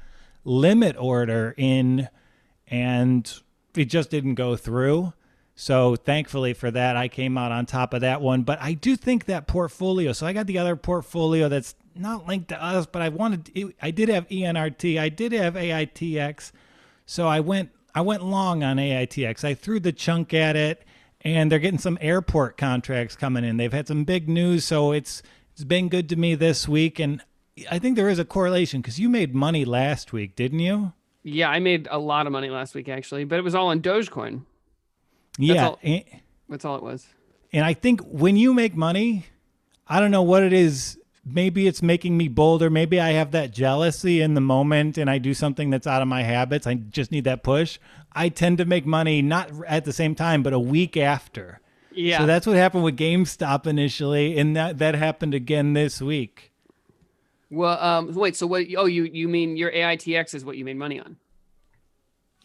limit 0.43 0.95
order 0.97 1.53
in 1.57 2.07
and 2.69 3.31
it 3.75 3.85
just 3.85 4.09
didn't 4.09 4.35
go 4.35 4.55
through. 4.55 5.13
So 5.59 5.95
thankfully 5.95 6.53
for 6.53 6.69
that, 6.69 6.95
I 6.95 7.07
came 7.07 7.35
out 7.35 7.51
on 7.51 7.65
top 7.65 7.95
of 7.95 8.01
that 8.01 8.21
one. 8.21 8.43
But 8.43 8.61
I 8.61 8.73
do 8.73 8.95
think 8.95 9.25
that 9.25 9.47
portfolio. 9.47 10.13
So 10.13 10.27
I 10.27 10.31
got 10.31 10.45
the 10.45 10.59
other 10.59 10.75
portfolio 10.75 11.49
that's 11.49 11.73
not 11.95 12.27
linked 12.27 12.49
to 12.49 12.63
us, 12.63 12.85
but 12.85 13.01
I 13.01 13.09
wanted. 13.09 13.73
I 13.81 13.89
did 13.89 14.07
have 14.09 14.27
ENRT. 14.29 14.99
I 14.99 15.09
did 15.09 15.31
have 15.31 15.55
AITX. 15.55 16.51
So 17.07 17.27
I 17.27 17.39
went. 17.39 17.71
I 17.95 18.01
went 18.01 18.23
long 18.23 18.63
on 18.63 18.77
AITX. 18.77 19.43
I 19.43 19.55
threw 19.55 19.79
the 19.79 19.91
chunk 19.91 20.31
at 20.31 20.55
it, 20.55 20.85
and 21.21 21.51
they're 21.51 21.57
getting 21.57 21.79
some 21.79 21.97
airport 22.01 22.55
contracts 22.55 23.15
coming 23.15 23.43
in. 23.43 23.57
They've 23.57 23.73
had 23.73 23.87
some 23.87 24.03
big 24.03 24.29
news, 24.29 24.63
so 24.63 24.91
it's 24.91 25.23
it's 25.53 25.63
been 25.63 25.89
good 25.89 26.07
to 26.09 26.15
me 26.15 26.35
this 26.35 26.67
week. 26.67 26.99
And 26.99 27.23
I 27.71 27.79
think 27.79 27.95
there 27.95 28.09
is 28.09 28.19
a 28.19 28.25
correlation 28.25 28.81
because 28.81 28.99
you 28.99 29.09
made 29.09 29.33
money 29.33 29.65
last 29.65 30.13
week, 30.13 30.35
didn't 30.35 30.59
you? 30.59 30.93
Yeah, 31.23 31.49
I 31.49 31.57
made 31.57 31.87
a 31.89 31.97
lot 31.97 32.27
of 32.27 32.31
money 32.31 32.51
last 32.51 32.75
week 32.75 32.87
actually, 32.87 33.23
but 33.23 33.39
it 33.39 33.43
was 33.43 33.55
all 33.55 33.69
on 33.69 33.81
Dogecoin. 33.81 34.43
That's 35.37 35.49
yeah, 35.49 35.67
all, 35.67 35.79
and, 35.83 36.03
that's 36.49 36.65
all 36.65 36.75
it 36.75 36.83
was. 36.83 37.07
And 37.53 37.65
I 37.65 37.73
think 37.73 38.01
when 38.01 38.37
you 38.37 38.53
make 38.53 38.75
money, 38.75 39.25
I 39.87 39.99
don't 39.99 40.11
know 40.11 40.23
what 40.23 40.43
it 40.43 40.53
is. 40.53 40.99
Maybe 41.25 41.67
it's 41.67 41.81
making 41.81 42.17
me 42.17 42.27
bolder. 42.27 42.69
Maybe 42.69 42.99
I 42.99 43.11
have 43.11 43.31
that 43.31 43.51
jealousy 43.51 44.21
in 44.21 44.33
the 44.33 44.41
moment 44.41 44.97
and 44.97 45.09
I 45.09 45.17
do 45.17 45.33
something 45.33 45.69
that's 45.69 45.85
out 45.85 46.01
of 46.01 46.07
my 46.07 46.23
habits. 46.23 46.65
I 46.65 46.75
just 46.75 47.11
need 47.11 47.25
that 47.25 47.43
push. 47.43 47.79
I 48.13 48.29
tend 48.29 48.57
to 48.59 48.65
make 48.65 48.85
money 48.85 49.21
not 49.21 49.51
at 49.67 49.85
the 49.85 49.93
same 49.93 50.15
time, 50.15 50.41
but 50.41 50.53
a 50.53 50.59
week 50.59 50.95
after. 50.95 51.59
Yeah. 51.91 52.19
So 52.19 52.25
that's 52.25 52.47
what 52.47 52.55
happened 52.55 52.83
with 52.83 52.95
GameStop 52.95 53.65
initially, 53.65 54.37
and 54.37 54.55
that 54.55 54.77
that 54.77 54.95
happened 54.95 55.33
again 55.33 55.73
this 55.73 55.99
week. 55.99 56.51
Well, 57.49 57.81
um, 57.83 58.13
wait. 58.13 58.35
So 58.35 58.45
what? 58.45 58.65
Oh, 58.77 58.85
you 58.85 59.03
you 59.03 59.27
mean 59.27 59.57
your 59.57 59.71
AITX 59.71 60.35
is 60.35 60.45
what 60.45 60.57
you 60.57 60.65
made 60.65 60.77
money 60.77 60.99
on? 60.99 61.17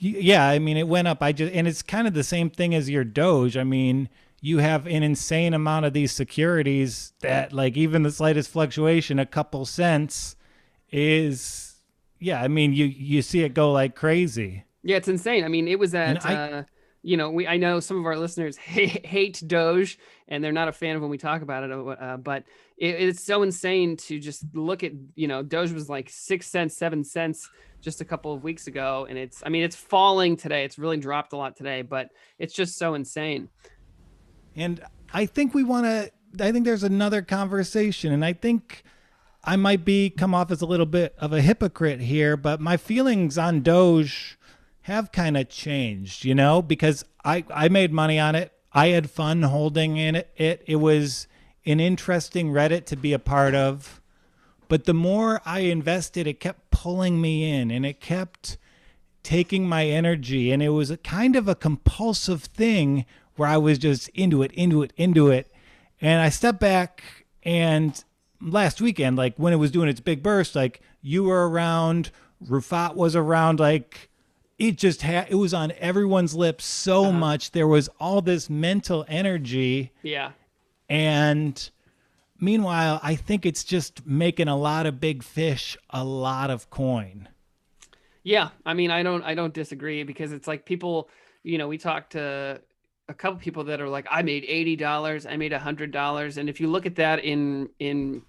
Yeah, 0.05 0.49
I 0.49 0.59
mean 0.59 0.77
it 0.77 0.89
went 0.89 1.07
up. 1.07 1.23
I 1.23 1.31
just 1.31 1.55
and 1.55 1.69
it's 1.69 1.81
kind 1.81 2.09
of 2.09 2.15
the 2.15 2.25
same 2.25 2.51
thing 2.51 2.75
as 2.75 2.91
your 2.91 3.05
Doge. 3.05 3.57
I 3.57 3.63
mean, 3.63 4.09
you 4.41 4.59
have 4.59 4.87
an 4.87 5.05
insane 5.05 5.55
amount 5.55 5.87
of 5.87 5.93
these 5.93 6.11
securities 6.11 7.13
that 7.21 7.53
like 7.53 7.77
even 7.77 8.03
the 8.03 8.11
slightest 8.11 8.51
fluctuation, 8.51 9.21
a 9.21 9.27
couple 9.27 9.65
cents, 9.65 10.35
is 10.91 11.77
yeah. 12.19 12.43
I 12.43 12.49
mean 12.49 12.73
you 12.73 12.87
you 12.87 13.23
see 13.23 13.45
it 13.45 13.55
go 13.55 13.71
like 13.71 13.95
crazy. 13.95 14.65
Yeah, 14.83 14.97
it's 14.97 15.07
insane. 15.07 15.45
I 15.45 15.49
mean, 15.49 15.69
it 15.69 15.79
was 15.79 15.95
at. 15.95 16.27
I, 16.27 16.35
uh, 16.35 16.63
you 17.05 17.17
know, 17.17 17.31
we 17.31 17.47
I 17.47 17.57
know 17.57 17.79
some 17.79 17.97
of 17.97 18.05
our 18.05 18.17
listeners 18.17 18.57
hate, 18.57 19.07
hate 19.07 19.41
Doge 19.47 19.99
and 20.27 20.43
they're 20.43 20.51
not 20.51 20.67
a 20.67 20.73
fan 20.73 20.97
of 20.97 21.03
when 21.03 21.11
we 21.11 21.19
talk 21.19 21.43
about 21.43 21.63
it, 21.63 21.71
uh, 21.71 22.17
but 22.17 22.45
it, 22.77 22.95
it's 22.95 23.23
so 23.23 23.43
insane 23.43 23.97
to 23.99 24.19
just 24.19 24.45
look 24.55 24.83
at 24.83 24.93
you 25.15 25.29
know 25.29 25.43
Doge 25.43 25.71
was 25.71 25.89
like 25.89 26.09
six 26.11 26.49
cents, 26.49 26.77
seven 26.77 27.05
cents 27.05 27.49
just 27.83 28.01
a 28.01 28.05
couple 28.05 28.33
of 28.33 28.43
weeks 28.43 28.67
ago, 28.67 29.07
and 29.11 29.19
it's 29.19 29.43
I 29.45 29.51
mean 29.51 29.63
it's 29.63 29.77
falling 29.77 30.37
today. 30.37 30.65
It's 30.65 30.79
really 30.79 30.97
dropped 30.97 31.35
a 31.35 31.37
lot 31.37 31.57
today, 31.57 31.83
but 31.83 32.09
it's 32.39 32.55
just 32.55 32.79
so 32.79 32.95
insane. 32.95 33.49
And 34.57 34.83
I 35.13 35.27
think 35.27 35.53
we 35.53 35.65
want 35.65 35.85
to. 35.87 36.11
I 36.43 36.53
think 36.53 36.65
there's 36.65 36.85
another 36.85 37.21
conversation, 37.21 38.13
and 38.13 38.25
I 38.25 38.33
think. 38.33 38.85
I 39.45 39.57
might 39.57 39.85
be 39.85 40.09
come 40.09 40.37
off 40.37 40.53
as 40.53 40.63
a 40.63 40.67
little 40.67 40.87
bit 40.87 41.17
of 41.19 41.33
a 41.33 41.41
hypocrite 41.41 41.99
here, 41.99 42.37
but 42.37 42.61
my 42.61 42.77
feelings 42.77 43.37
on 43.37 43.61
Doge 43.61 44.39
have 44.83 45.11
kind 45.11 45.37
of 45.37 45.49
changed, 45.49 46.25
you 46.25 46.33
know, 46.33 46.63
because 46.63 47.05
I 47.25 47.45
I 47.53 47.69
made 47.69 47.93
money 47.93 48.21
on 48.21 48.37
it. 48.37 48.53
I 48.73 48.89
had 48.89 49.11
fun 49.11 49.43
holding 49.43 49.97
in 49.97 50.15
it. 50.15 50.31
It 50.37 50.63
it 50.69 50.77
was 50.77 51.27
an 51.67 51.81
interesting 51.81 52.53
Reddit 52.53 52.87
to 52.87 52.97
be 52.97 53.13
a 53.13 53.19
part 53.19 53.57
of. 53.57 54.01
But 54.73 54.85
the 54.85 54.95
more 54.95 55.43
I 55.45 55.61
invested, 55.61 56.27
it 56.27 56.41
kept 56.41 56.71
pulling 56.71 57.21
me 57.21 57.47
in 57.47 57.71
and 57.71 57.85
it 57.85 58.01
kept 58.01 58.57
taking 59.23 59.69
my 59.69 59.85
energy 59.85 60.51
and 60.51 60.63
it 60.63 60.71
was 60.71 60.91
a 60.91 60.97
kind 60.97 61.37
of 61.37 61.47
a 61.47 61.55
compulsive 61.55 62.45
thing 62.45 63.05
where 63.37 63.51
I 63.51 63.59
was 63.59 63.77
just 63.77 64.09
into 64.15 64.43
it, 64.43 64.51
into 64.53 64.83
it, 64.83 64.95
into 64.97 65.29
it. 65.29 65.53
And 66.01 66.23
I 66.23 66.31
stepped 66.31 66.59
back 66.59 67.03
and 67.43 68.03
last 68.41 68.81
weekend, 68.81 69.19
like 69.19 69.35
when 69.37 69.53
it 69.53 69.57
was 69.57 69.71
doing 69.71 69.91
its 69.91 70.01
big 70.01 70.23
burst, 70.23 70.55
like 70.55 70.81
you 71.03 71.25
were 71.25 71.51
around, 71.51 72.11
Rufat 72.43 72.95
was 72.95 73.15
around, 73.15 73.61
like 73.61 74.09
it 74.59 74.79
just 74.79 75.03
had 75.03 75.27
it 75.29 75.35
was 75.35 75.53
on 75.53 75.73
everyone's 75.73 76.35
lips 76.35 76.65
so 76.65 77.03
uh-huh. 77.05 77.13
much 77.13 77.51
there 77.51 77.69
was 77.69 77.91
all 78.01 78.23
this 78.23 78.49
mental 78.49 79.05
energy 79.07 79.93
yeah 80.03 80.31
and 80.89 81.72
meanwhile 82.43 83.01
i 83.03 83.15
think 83.15 83.47
it's 83.47 83.65
just 83.65 84.05
making 84.07 84.49
a 84.49 84.57
lot 84.57 84.85
of 84.85 85.01
big 85.01 85.23
fish 85.23 85.77
a 85.91 86.05
lot 86.05 86.51
of 86.51 86.69
coin 86.71 87.29
yeah 88.25 88.51
i 88.67 88.75
mean 88.75 88.91
i 88.91 89.03
don't 89.03 89.23
i 89.23 89.35
don't 89.35 89.55
disagree 89.55 90.03
because 90.03 90.33
it's 90.33 90.49
like 90.49 90.67
people 90.67 91.09
you 91.43 91.57
know 91.57 91.69
we 91.69 91.79
talked 91.79 92.13
to 92.13 92.61
a 93.09 93.15
couple 93.15 93.39
people 93.39 93.65
that 93.65 93.81
are 93.81 93.89
like 93.89 94.07
i 94.11 94.23
made 94.23 94.45
$80 94.45 95.31
i 95.31 95.37
made 95.37 95.53
a 95.53 95.59
$100 95.59 96.37
and 96.37 96.49
if 96.49 96.61
you 96.61 96.69
look 96.69 96.85
at 96.85 96.97
that 96.97 97.25
in 97.25 97.69
in 97.79 98.23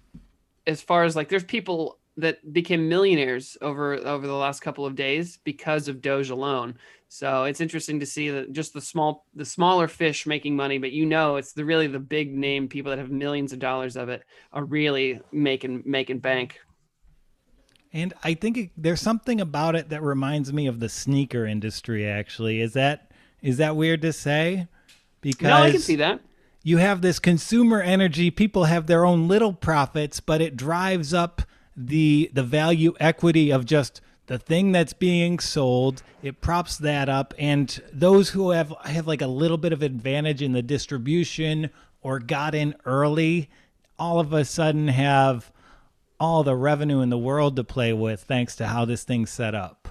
as 0.66 0.80
far 0.80 1.04
as 1.04 1.16
like 1.16 1.28
there's 1.28 1.44
people 1.44 1.98
that 2.16 2.52
became 2.52 2.88
millionaires 2.88 3.56
over 3.60 3.94
over 3.94 4.26
the 4.26 4.34
last 4.34 4.60
couple 4.60 4.86
of 4.86 4.94
days 4.94 5.38
because 5.44 5.88
of 5.88 6.00
Doge 6.00 6.30
alone. 6.30 6.76
So 7.14 7.44
it's 7.44 7.60
interesting 7.60 8.00
to 8.00 8.06
see 8.06 8.28
that 8.30 8.50
just 8.50 8.74
the 8.74 8.80
small 8.80 9.24
the 9.36 9.44
smaller 9.44 9.86
fish 9.86 10.26
making 10.26 10.56
money, 10.56 10.78
but 10.78 10.90
you 10.90 11.06
know 11.06 11.36
it's 11.36 11.52
the 11.52 11.64
really 11.64 11.86
the 11.86 12.00
big 12.00 12.34
name 12.34 12.66
people 12.66 12.90
that 12.90 12.98
have 12.98 13.08
millions 13.08 13.52
of 13.52 13.60
dollars 13.60 13.96
of 13.96 14.08
it 14.08 14.24
are 14.52 14.64
really 14.64 15.20
making 15.30 15.84
making 15.86 16.18
bank. 16.18 16.58
And 17.92 18.14
I 18.24 18.34
think 18.34 18.56
it, 18.56 18.70
there's 18.76 19.00
something 19.00 19.40
about 19.40 19.76
it 19.76 19.90
that 19.90 20.02
reminds 20.02 20.52
me 20.52 20.66
of 20.66 20.80
the 20.80 20.88
sneaker 20.88 21.46
industry. 21.46 22.04
Actually, 22.04 22.60
is 22.60 22.72
that 22.72 23.12
is 23.40 23.58
that 23.58 23.76
weird 23.76 24.02
to 24.02 24.12
say? 24.12 24.66
Because 25.20 25.46
no, 25.46 25.54
I 25.54 25.70
can 25.70 25.78
see 25.78 25.94
that 25.94 26.20
you 26.64 26.78
have 26.78 27.00
this 27.00 27.20
consumer 27.20 27.80
energy. 27.80 28.32
People 28.32 28.64
have 28.64 28.88
their 28.88 29.04
own 29.04 29.28
little 29.28 29.52
profits, 29.52 30.18
but 30.18 30.40
it 30.40 30.56
drives 30.56 31.14
up 31.14 31.42
the 31.76 32.28
the 32.34 32.42
value 32.42 32.92
equity 32.98 33.52
of 33.52 33.66
just 33.66 34.00
the 34.26 34.38
thing 34.38 34.72
that's 34.72 34.92
being 34.92 35.38
sold 35.38 36.02
it 36.22 36.40
props 36.40 36.78
that 36.78 37.08
up 37.08 37.34
and 37.38 37.82
those 37.92 38.30
who 38.30 38.50
have 38.50 38.72
have 38.84 39.06
like 39.06 39.22
a 39.22 39.26
little 39.26 39.58
bit 39.58 39.72
of 39.72 39.82
advantage 39.82 40.42
in 40.42 40.52
the 40.52 40.62
distribution 40.62 41.70
or 42.00 42.18
got 42.18 42.54
in 42.54 42.74
early 42.84 43.48
all 43.98 44.18
of 44.18 44.32
a 44.32 44.44
sudden 44.44 44.88
have 44.88 45.52
all 46.18 46.42
the 46.42 46.56
revenue 46.56 47.00
in 47.00 47.10
the 47.10 47.18
world 47.18 47.56
to 47.56 47.64
play 47.64 47.92
with 47.92 48.22
thanks 48.22 48.56
to 48.56 48.66
how 48.66 48.84
this 48.84 49.04
thing's 49.04 49.30
set 49.30 49.54
up. 49.54 49.88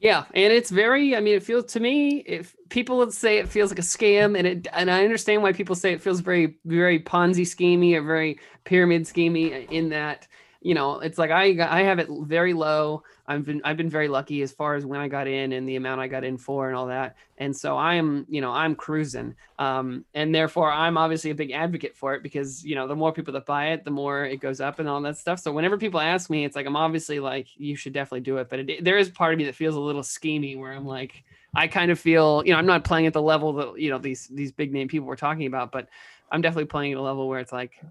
Yeah 0.00 0.24
and 0.34 0.52
it's 0.52 0.70
very 0.70 1.16
i 1.16 1.20
mean 1.20 1.34
it 1.34 1.42
feels 1.42 1.72
to 1.72 1.80
me 1.80 2.18
if 2.26 2.54
people 2.68 2.98
would 2.98 3.14
say 3.14 3.38
it 3.38 3.48
feels 3.48 3.70
like 3.70 3.78
a 3.78 3.82
scam 3.82 4.36
and 4.36 4.46
it 4.46 4.66
and 4.74 4.90
i 4.90 5.02
understand 5.02 5.42
why 5.42 5.52
people 5.54 5.74
say 5.74 5.92
it 5.92 6.02
feels 6.02 6.20
very 6.20 6.58
very 6.66 7.00
ponzi 7.00 7.46
schemey 7.46 7.94
or 7.94 8.02
very 8.02 8.38
pyramid 8.64 9.04
schemey 9.04 9.66
in 9.70 9.88
that 9.88 10.28
you 10.64 10.72
know, 10.72 10.98
it's 11.00 11.18
like 11.18 11.30
I 11.30 11.54
I 11.60 11.82
have 11.82 11.98
it 11.98 12.08
very 12.22 12.54
low. 12.54 13.02
I've 13.26 13.44
been 13.44 13.60
I've 13.64 13.76
been 13.76 13.90
very 13.90 14.08
lucky 14.08 14.40
as 14.40 14.50
far 14.50 14.76
as 14.76 14.86
when 14.86 14.98
I 14.98 15.08
got 15.08 15.28
in 15.28 15.52
and 15.52 15.68
the 15.68 15.76
amount 15.76 16.00
I 16.00 16.08
got 16.08 16.24
in 16.24 16.38
for 16.38 16.68
and 16.68 16.76
all 16.76 16.86
that. 16.86 17.16
And 17.36 17.54
so 17.54 17.76
I 17.76 17.96
am, 17.96 18.24
you 18.30 18.40
know, 18.40 18.50
I'm 18.50 18.74
cruising. 18.74 19.34
Um, 19.58 20.06
and 20.14 20.34
therefore 20.34 20.72
I'm 20.72 20.96
obviously 20.96 21.30
a 21.30 21.34
big 21.34 21.50
advocate 21.50 21.94
for 21.94 22.14
it 22.14 22.22
because, 22.22 22.64
you 22.64 22.74
know, 22.76 22.88
the 22.88 22.96
more 22.96 23.12
people 23.12 23.34
that 23.34 23.44
buy 23.44 23.72
it, 23.72 23.84
the 23.84 23.90
more 23.90 24.24
it 24.24 24.40
goes 24.40 24.62
up 24.62 24.78
and 24.78 24.88
all 24.88 25.02
that 25.02 25.18
stuff. 25.18 25.38
So 25.38 25.52
whenever 25.52 25.76
people 25.76 26.00
ask 26.00 26.30
me, 26.30 26.46
it's 26.46 26.56
like 26.56 26.64
I'm 26.64 26.76
obviously 26.76 27.20
like 27.20 27.48
you 27.58 27.76
should 27.76 27.92
definitely 27.92 28.20
do 28.20 28.38
it, 28.38 28.48
but 28.48 28.60
it, 28.60 28.84
there 28.84 28.96
is 28.96 29.10
part 29.10 29.34
of 29.34 29.38
me 29.38 29.44
that 29.44 29.54
feels 29.54 29.74
a 29.74 29.80
little 29.80 30.02
schemy 30.02 30.58
where 30.58 30.72
I'm 30.72 30.86
like 30.86 31.24
I 31.54 31.68
kind 31.68 31.90
of 31.90 32.00
feel, 32.00 32.42
you 32.46 32.52
know, 32.52 32.58
I'm 32.58 32.66
not 32.66 32.84
playing 32.84 33.06
at 33.06 33.12
the 33.12 33.22
level 33.22 33.52
that, 33.52 33.78
you 33.78 33.90
know, 33.90 33.98
these 33.98 34.28
these 34.28 34.50
big 34.50 34.72
name 34.72 34.88
people 34.88 35.06
we're 35.06 35.16
talking 35.16 35.46
about, 35.46 35.72
but 35.72 35.88
I'm 36.32 36.40
definitely 36.40 36.66
playing 36.66 36.92
at 36.92 36.98
a 36.98 37.02
level 37.02 37.28
where 37.28 37.40
it's 37.40 37.52
like 37.52 37.82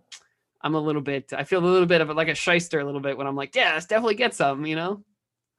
I'm 0.64 0.76
a 0.76 0.80
little 0.80 1.02
bit, 1.02 1.34
I 1.34 1.44
feel 1.44 1.60
a 1.60 1.66
little 1.66 1.86
bit 1.86 2.02
of 2.02 2.10
like 2.10 2.30
a 2.30 2.36
shyster 2.36 2.80
a 2.80 2.86
little 2.86 3.02
bit 3.02 3.18
when 3.18 3.28
I'm 3.28 3.36
like, 3.36 3.56
yeah, 3.56 3.74
let's 3.74 3.86
definitely 3.86 4.16
get 4.16 4.34
some, 4.34 4.66
you 4.66 4.76
know? 4.76 5.04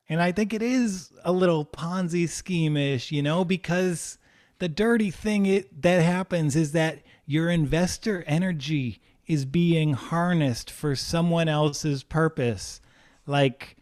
And 0.08 0.20
I 0.20 0.32
think 0.32 0.52
it 0.52 0.62
is 0.62 1.12
a 1.24 1.32
little 1.32 1.64
Ponzi 1.64 2.28
scheme-ish, 2.28 3.10
you 3.10 3.22
know, 3.22 3.44
because 3.44 4.18
the 4.58 4.68
dirty 4.68 5.10
thing 5.10 5.46
it, 5.46 5.82
that 5.82 6.02
happens 6.02 6.56
is 6.56 6.72
that 6.72 7.02
your 7.26 7.50
investor 7.50 8.24
energy 8.26 9.00
is 9.26 9.44
being 9.44 9.94
harnessed 9.94 10.70
for 10.70 10.94
someone 10.94 11.48
else's 11.48 12.02
purpose. 12.02 12.80
Like 13.26 13.76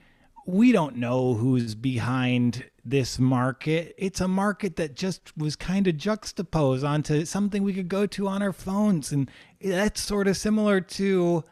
we 0.46 0.72
don't 0.72 0.96
know 0.96 1.34
who's 1.34 1.74
behind 1.74 2.64
this 2.84 3.18
market. 3.18 3.94
It's 3.96 4.20
a 4.20 4.28
market 4.28 4.76
that 4.76 4.94
just 4.94 5.36
was 5.36 5.54
kind 5.54 5.86
of 5.86 5.96
juxtaposed 5.96 6.84
onto 6.84 7.24
something 7.24 7.62
we 7.62 7.74
could 7.74 7.88
go 7.88 8.06
to 8.06 8.26
on 8.26 8.42
our 8.42 8.52
phones. 8.52 9.12
And 9.12 9.30
that's 9.60 10.00
sort 10.00 10.26
of 10.26 10.36
similar 10.36 10.80
to, 10.80 11.44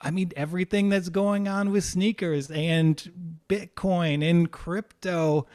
I 0.00 0.10
mean, 0.10 0.32
everything 0.36 0.90
that's 0.90 1.08
going 1.08 1.48
on 1.48 1.72
with 1.72 1.84
sneakers 1.84 2.50
and 2.50 3.40
Bitcoin 3.48 4.28
and 4.28 4.50
crypto. 4.50 5.46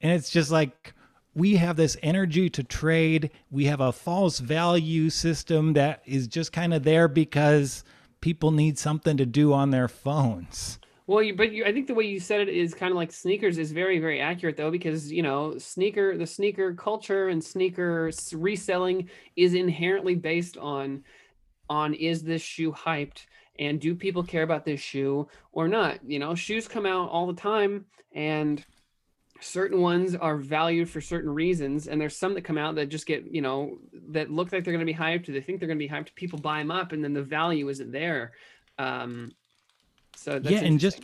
And 0.00 0.12
it's 0.12 0.30
just 0.30 0.50
like, 0.50 0.94
we 1.34 1.56
have 1.56 1.76
this 1.76 1.96
energy 2.02 2.50
to 2.50 2.64
trade. 2.64 3.30
We 3.50 3.66
have 3.66 3.80
a 3.80 3.92
false 3.92 4.38
value 4.38 5.10
system 5.10 5.74
that 5.74 6.02
is 6.04 6.26
just 6.26 6.52
kind 6.52 6.72
of 6.74 6.82
there 6.82 7.08
because 7.08 7.84
people 8.20 8.50
need 8.50 8.78
something 8.78 9.16
to 9.18 9.26
do 9.26 9.52
on 9.52 9.70
their 9.70 9.88
phones. 9.88 10.78
Well, 11.10 11.24
you, 11.24 11.34
but 11.34 11.50
you, 11.50 11.64
I 11.64 11.72
think 11.72 11.88
the 11.88 11.94
way 11.94 12.04
you 12.04 12.20
said 12.20 12.42
it 12.42 12.50
is 12.50 12.72
kind 12.72 12.92
of 12.92 12.96
like 12.96 13.10
sneakers 13.10 13.58
is 13.58 13.72
very, 13.72 13.98
very 13.98 14.20
accurate 14.20 14.56
though, 14.56 14.70
because 14.70 15.10
you 15.10 15.24
know, 15.24 15.58
sneaker, 15.58 16.16
the 16.16 16.24
sneaker 16.24 16.72
culture 16.72 17.30
and 17.30 17.42
sneaker 17.42 18.12
reselling 18.32 19.10
is 19.34 19.54
inherently 19.54 20.14
based 20.14 20.56
on, 20.56 21.02
on 21.68 21.94
is 21.94 22.22
this 22.22 22.42
shoe 22.42 22.70
hyped 22.70 23.26
and 23.58 23.80
do 23.80 23.96
people 23.96 24.22
care 24.22 24.44
about 24.44 24.64
this 24.64 24.78
shoe 24.78 25.26
or 25.50 25.66
not? 25.66 25.98
You 26.06 26.20
know, 26.20 26.36
shoes 26.36 26.68
come 26.68 26.86
out 26.86 27.10
all 27.10 27.26
the 27.26 27.40
time 27.40 27.86
and 28.14 28.64
certain 29.40 29.80
ones 29.80 30.14
are 30.14 30.36
valued 30.36 30.88
for 30.88 31.00
certain 31.00 31.30
reasons 31.30 31.88
and 31.88 32.00
there's 32.00 32.16
some 32.16 32.34
that 32.34 32.44
come 32.44 32.56
out 32.56 32.76
that 32.76 32.88
just 32.88 33.06
get 33.06 33.24
you 33.34 33.42
know 33.42 33.78
that 34.10 34.30
look 34.30 34.52
like 34.52 34.62
they're 34.62 34.72
going 34.72 34.86
to 34.86 34.92
be 34.92 34.96
hyped 34.96 35.26
they 35.26 35.40
think 35.40 35.58
they're 35.58 35.66
going 35.66 35.78
to 35.78 35.84
be 35.84 35.88
hyped 35.88 36.14
people 36.14 36.38
buy 36.38 36.58
them 36.58 36.70
up 36.70 36.92
and 36.92 37.02
then 37.02 37.14
the 37.14 37.22
value 37.22 37.70
isn't 37.70 37.90
there 37.90 38.32
um 38.78 39.32
so 40.20 40.40
yeah 40.42 40.60
and 40.60 40.80
just 40.80 41.00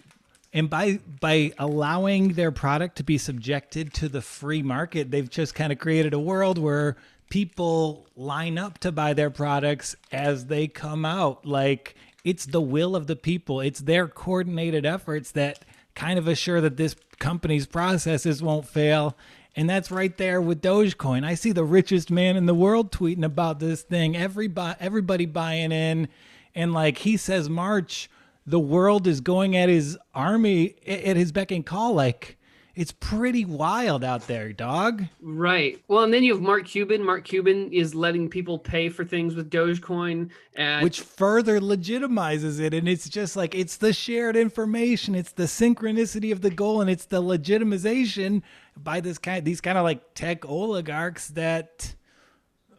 and 0.53 0.71
by 0.71 0.99
by 1.21 1.53
allowing 1.59 2.35
their 2.35 2.51
product 2.51 2.97
to 2.97 3.03
be 3.03 3.19
subjected 3.19 3.93
to 3.95 4.09
the 4.09 4.23
free 4.23 4.63
market 4.63 5.11
they've 5.11 5.31
just 5.31 5.55
kind 5.55 5.73
of 5.73 5.79
created 5.79 6.15
a 6.15 6.19
world 6.19 6.59
where 6.59 6.97
people 7.29 8.07
line 8.17 8.57
up 8.57 8.79
to 8.79 8.93
buy 8.93 9.13
their 9.13 9.31
products 9.31 9.97
as 10.13 10.47
they 10.47 10.69
come 10.69 11.05
out 11.05 11.45
like 11.45 11.95
it's 12.25 12.47
the 12.47 12.61
will 12.61 12.95
of 12.95 13.07
the 13.07 13.17
people 13.17 13.61
it's 13.61 13.81
their 13.81 14.07
coordinated 14.07 14.87
efforts 14.87 15.33
that 15.33 15.65
kind 15.97 16.19
of 16.19 16.29
assure 16.29 16.61
that 16.61 16.77
this 16.77 16.95
company's 17.19 17.67
processes 17.67 18.43
won't 18.43 18.69
fail. 18.69 19.17
And 19.57 19.69
that's 19.69 19.91
right 19.91 20.17
there 20.17 20.41
with 20.41 20.61
Dogecoin. 20.61 21.25
I 21.25 21.35
see 21.35 21.51
the 21.51 21.65
richest 21.65 22.11
man 22.11 22.37
in 22.37 22.47
the 22.47 22.55
world 22.55 22.93
tweeting 22.93 23.25
about 23.25 23.59
this 23.59 23.83
thing. 23.83 24.15
Everybody, 24.15 24.77
everybody 24.81 25.27
buying 25.27 25.73
in, 25.73 26.09
and 26.55 26.75
like 26.75 26.99
he 26.99 27.17
says, 27.17 27.49
March, 27.49 28.11
the 28.47 28.61
world 28.61 29.07
is 29.07 29.21
going 29.21 29.57
at 29.57 29.69
his 29.69 29.99
army 30.15 30.77
at 30.87 31.17
his 31.17 31.33
beck 31.33 31.51
and 31.51 31.67
call. 31.67 31.95
Like 31.95 32.39
it's 32.77 32.93
pretty 32.93 33.47
wild 33.47 34.05
out 34.05 34.27
there, 34.27 34.53
dog. 34.53 35.05
Right. 35.23 35.83
Well, 35.89 36.05
and 36.05 36.13
then 36.13 36.23
you 36.23 36.35
have 36.35 36.43
Mark 36.43 36.67
Cuban. 36.67 37.03
Mark 37.03 37.25
Cuban 37.25 37.73
is 37.73 37.95
letting 37.95 38.29
people 38.29 38.59
pay 38.59 38.91
for 38.91 39.03
things 39.03 39.35
with 39.35 39.51
Dogecoin, 39.51 40.29
at... 40.57 40.83
which 40.83 41.01
further 41.01 41.59
legitimizes 41.59 42.61
it. 42.61 42.75
And 42.75 42.87
it's 42.87 43.09
just 43.09 43.35
like 43.35 43.55
it's 43.55 43.79
the 43.79 43.95
shared 43.95 44.37
information, 44.37 45.15
it's 45.15 45.33
the 45.33 45.45
synchronicity 45.45 46.31
of 46.33 46.43
the 46.43 46.51
goal, 46.51 46.83
and 46.83 46.91
it's 46.91 47.07
the 47.07 47.23
legitimization 47.23 48.43
by 48.77 49.01
this 49.01 49.17
kind, 49.17 49.43
these 49.43 49.63
kind 49.63 49.79
of 49.79 49.85
like 49.85 50.15
tech 50.15 50.45
oligarchs 50.45 51.29
that, 51.29 51.95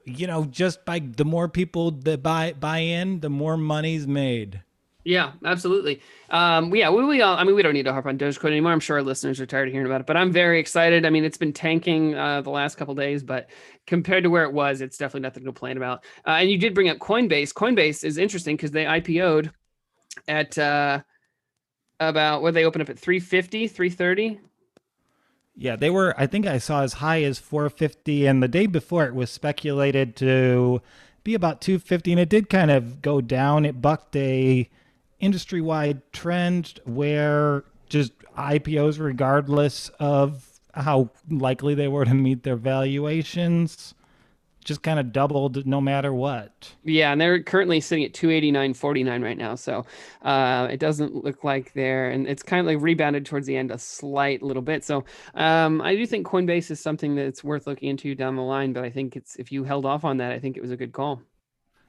you 0.05 0.27
know, 0.27 0.45
just 0.45 0.86
by 0.86 1.00
the 1.00 1.25
more 1.25 1.50
people 1.50 1.89
that 1.89 2.21
buy 2.21 2.53
buy 2.53 2.77
in, 2.77 3.21
the 3.21 3.31
more 3.31 3.57
money's 3.57 4.05
made. 4.05 4.62
Yeah, 5.07 5.31
absolutely. 5.45 6.01
Um, 6.29 6.75
yeah, 6.75 6.89
we, 6.89 7.05
we 7.05 7.21
all, 7.21 7.37
I 7.37 7.45
mean, 7.45 7.55
we 7.55 7.61
don't 7.61 7.73
need 7.73 7.85
to 7.85 7.93
harp 7.93 8.07
on 8.07 8.17
Dogecoin 8.17 8.47
anymore. 8.47 8.73
I'm 8.73 8.81
sure 8.81 8.97
our 8.97 9.03
listeners 9.03 9.39
are 9.39 9.45
tired 9.45 9.69
of 9.69 9.71
hearing 9.71 9.87
about 9.87 10.01
it, 10.01 10.05
but 10.05 10.17
I'm 10.17 10.33
very 10.33 10.59
excited. 10.59 11.05
I 11.05 11.09
mean, 11.09 11.23
it's 11.23 11.37
been 11.37 11.53
tanking 11.53 12.13
uh, 12.13 12.41
the 12.41 12.49
last 12.49 12.75
couple 12.75 12.93
days, 12.93 13.23
but 13.23 13.49
compared 13.85 14.25
to 14.25 14.29
where 14.29 14.43
it 14.43 14.51
was, 14.51 14.81
it's 14.81 14.97
definitely 14.97 15.21
nothing 15.21 15.43
to 15.43 15.47
complain 15.47 15.77
about. 15.77 16.03
Uh, 16.27 16.31
and 16.31 16.51
you 16.51 16.57
did 16.57 16.73
bring 16.73 16.89
up 16.89 16.97
Coinbase. 16.97 17.53
Coinbase 17.53 18.03
is 18.03 18.17
interesting 18.17 18.57
because 18.57 18.71
they 18.71 18.83
IPO'd 18.83 19.49
at 20.27 20.57
uh, 20.57 20.99
about 22.01 22.41
what 22.41 22.53
they 22.53 22.65
opened 22.65 22.81
up 22.81 22.89
at 22.89 22.99
350, 22.99 23.69
330. 23.69 24.41
Yeah, 25.55 25.77
they 25.77 25.89
were, 25.89 26.15
I 26.17 26.27
think 26.27 26.45
I 26.45 26.57
saw 26.57 26.81
as 26.81 26.91
high 26.91 27.23
as 27.23 27.39
450. 27.39 28.25
And 28.25 28.43
the 28.43 28.49
day 28.49 28.65
before 28.65 29.05
it 29.05 29.15
was 29.15 29.31
speculated 29.31 30.17
to 30.17 30.81
be 31.23 31.33
about 31.33 31.61
250. 31.61 32.11
And 32.11 32.19
it 32.19 32.27
did 32.27 32.49
kind 32.49 32.71
of 32.71 33.01
go 33.01 33.21
down. 33.21 33.63
It 33.63 33.81
bucked 33.81 34.13
a, 34.17 34.69
industry 35.19 35.62
wide 35.62 36.01
trend 36.12 36.79
where 36.86 37.63
just 37.89 38.17
IPOs, 38.38 39.00
regardless 39.00 39.89
of 40.00 40.59
how 40.74 41.09
likely 41.29 41.74
they 41.74 41.87
were 41.87 42.05
to 42.05 42.13
meet 42.13 42.44
their 42.44 42.55
valuations, 42.55 43.96
just 44.68 44.83
kind 44.83 45.00
of 45.00 45.13
doubled 45.13 45.65
no 45.65 45.79
matter 45.79 46.13
what. 46.13 46.75
Yeah, 46.83 47.13
and 47.13 47.22
they're 47.22 47.42
currently 47.42 47.79
sitting 47.79 48.03
at 48.03 48.11
289.49 48.11 49.24
right 49.24 49.37
now. 49.37 49.55
So 49.55 49.85
uh, 50.22 50.68
it 50.70 50.79
doesn't 50.79 51.24
look 51.24 51.44
like 51.44 51.74
they're, 51.74 52.09
and 52.09 52.27
it's 52.27 52.44
kind 52.44 52.59
of 52.59 52.65
like 52.68 52.83
rebounded 52.83 53.25
towards 53.25 53.48
the 53.48 53.55
end 53.55 53.72
a 53.72 53.77
slight 53.77 54.44
little 54.44 54.61
bit. 54.61 54.83
So 54.83 55.05
um, 55.35 55.81
I 55.81 55.96
do 55.96 56.05
think 56.05 56.27
Coinbase 56.27 56.70
is 56.70 56.81
something 56.81 57.15
that's 57.15 57.44
worth 57.44 57.65
looking 57.65 57.89
into 57.89 58.13
down 58.13 58.35
the 58.35 58.42
line. 58.42 58.74
But 58.74 58.83
I 58.83 58.89
think 58.89 59.15
it's 59.15 59.37
if 59.37 59.51
you 59.51 59.63
held 59.63 59.85
off 59.85 60.03
on 60.03 60.18
that, 60.18 60.33
I 60.33 60.39
think 60.39 60.57
it 60.57 60.61
was 60.61 60.72
a 60.72 60.77
good 60.77 60.92
call. 60.92 61.22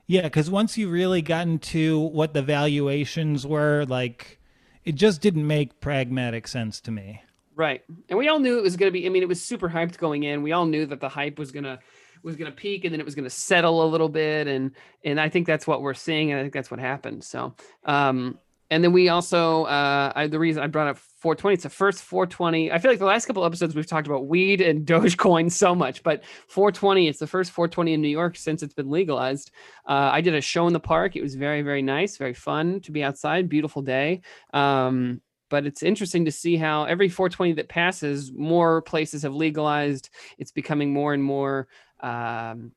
Yeah, 0.08 0.22
because 0.22 0.50
once 0.50 0.78
you 0.78 0.88
really 0.88 1.22
got 1.22 1.46
into 1.46 1.98
what 1.98 2.32
the 2.32 2.42
valuations 2.42 3.46
were, 3.46 3.84
like 3.84 4.40
it 4.84 4.94
just 4.94 5.20
didn't 5.20 5.46
make 5.46 5.80
pragmatic 5.80 6.48
sense 6.48 6.80
to 6.80 6.90
me. 6.90 7.22
Right, 7.54 7.84
and 8.08 8.18
we 8.18 8.28
all 8.28 8.40
knew 8.40 8.58
it 8.58 8.62
was 8.62 8.76
going 8.76 8.88
to 8.88 8.92
be. 8.92 9.04
I 9.04 9.10
mean, 9.10 9.22
it 9.22 9.28
was 9.28 9.42
super 9.42 9.68
hyped 9.68 9.98
going 9.98 10.22
in. 10.22 10.42
We 10.42 10.52
all 10.52 10.64
knew 10.64 10.86
that 10.86 11.00
the 11.00 11.08
hype 11.08 11.38
was 11.38 11.52
gonna 11.52 11.78
was 12.22 12.36
going 12.36 12.50
to 12.50 12.56
peak 12.56 12.84
and 12.84 12.92
then 12.92 13.00
it 13.00 13.04
was 13.04 13.14
going 13.14 13.24
to 13.24 13.30
settle 13.30 13.84
a 13.84 13.86
little 13.86 14.08
bit 14.08 14.48
and 14.48 14.72
and 15.04 15.20
I 15.20 15.28
think 15.28 15.46
that's 15.46 15.68
what 15.68 15.82
we're 15.82 15.94
seeing 15.94 16.32
and 16.32 16.40
I 16.40 16.42
think 16.42 16.52
that's 16.52 16.70
what 16.70 16.80
happened. 16.80 17.22
So, 17.22 17.54
um 17.84 18.38
and 18.70 18.84
then 18.84 18.92
we 18.92 19.08
also 19.08 19.64
uh 19.64 20.12
I, 20.14 20.26
the 20.26 20.38
reason 20.38 20.62
I 20.62 20.66
brought 20.66 20.88
up 20.88 20.98
420 20.98 21.54
it's 21.54 21.62
the 21.64 21.70
first 21.70 22.02
420 22.02 22.70
i 22.70 22.78
feel 22.78 22.90
like 22.90 22.98
the 22.98 23.04
last 23.04 23.26
couple 23.26 23.44
episodes 23.44 23.74
we've 23.74 23.86
talked 23.86 24.06
about 24.06 24.26
weed 24.26 24.60
and 24.60 24.86
dogecoin 24.86 25.50
so 25.50 25.74
much 25.74 26.02
but 26.02 26.24
420 26.48 27.08
it's 27.08 27.18
the 27.18 27.26
first 27.26 27.50
420 27.50 27.94
in 27.94 28.02
new 28.02 28.08
york 28.08 28.36
since 28.36 28.62
it's 28.62 28.74
been 28.74 28.90
legalized. 28.90 29.50
Uh, 29.86 30.10
i 30.12 30.20
did 30.20 30.34
a 30.34 30.40
show 30.40 30.66
in 30.66 30.72
the 30.72 30.80
park. 30.80 31.16
It 31.16 31.22
was 31.22 31.34
very 31.34 31.62
very 31.62 31.82
nice 31.82 32.16
very 32.16 32.34
fun 32.34 32.80
to 32.80 32.92
be 32.92 33.02
outside 33.02 33.48
beautiful 33.48 33.82
day. 33.82 34.22
Um, 34.52 35.20
but 35.50 35.64
it's 35.64 35.82
interesting 35.82 36.26
to 36.26 36.32
see 36.32 36.56
how 36.56 36.84
every 36.84 37.08
420 37.08 37.54
that 37.54 37.68
passes 37.70 38.30
more 38.32 38.82
places 38.82 39.22
have 39.22 39.32
legalized. 39.32 40.10
It's 40.36 40.52
becoming 40.52 40.92
more 40.92 41.14
and 41.14 41.24
more 41.24 41.68
um, 42.00 42.72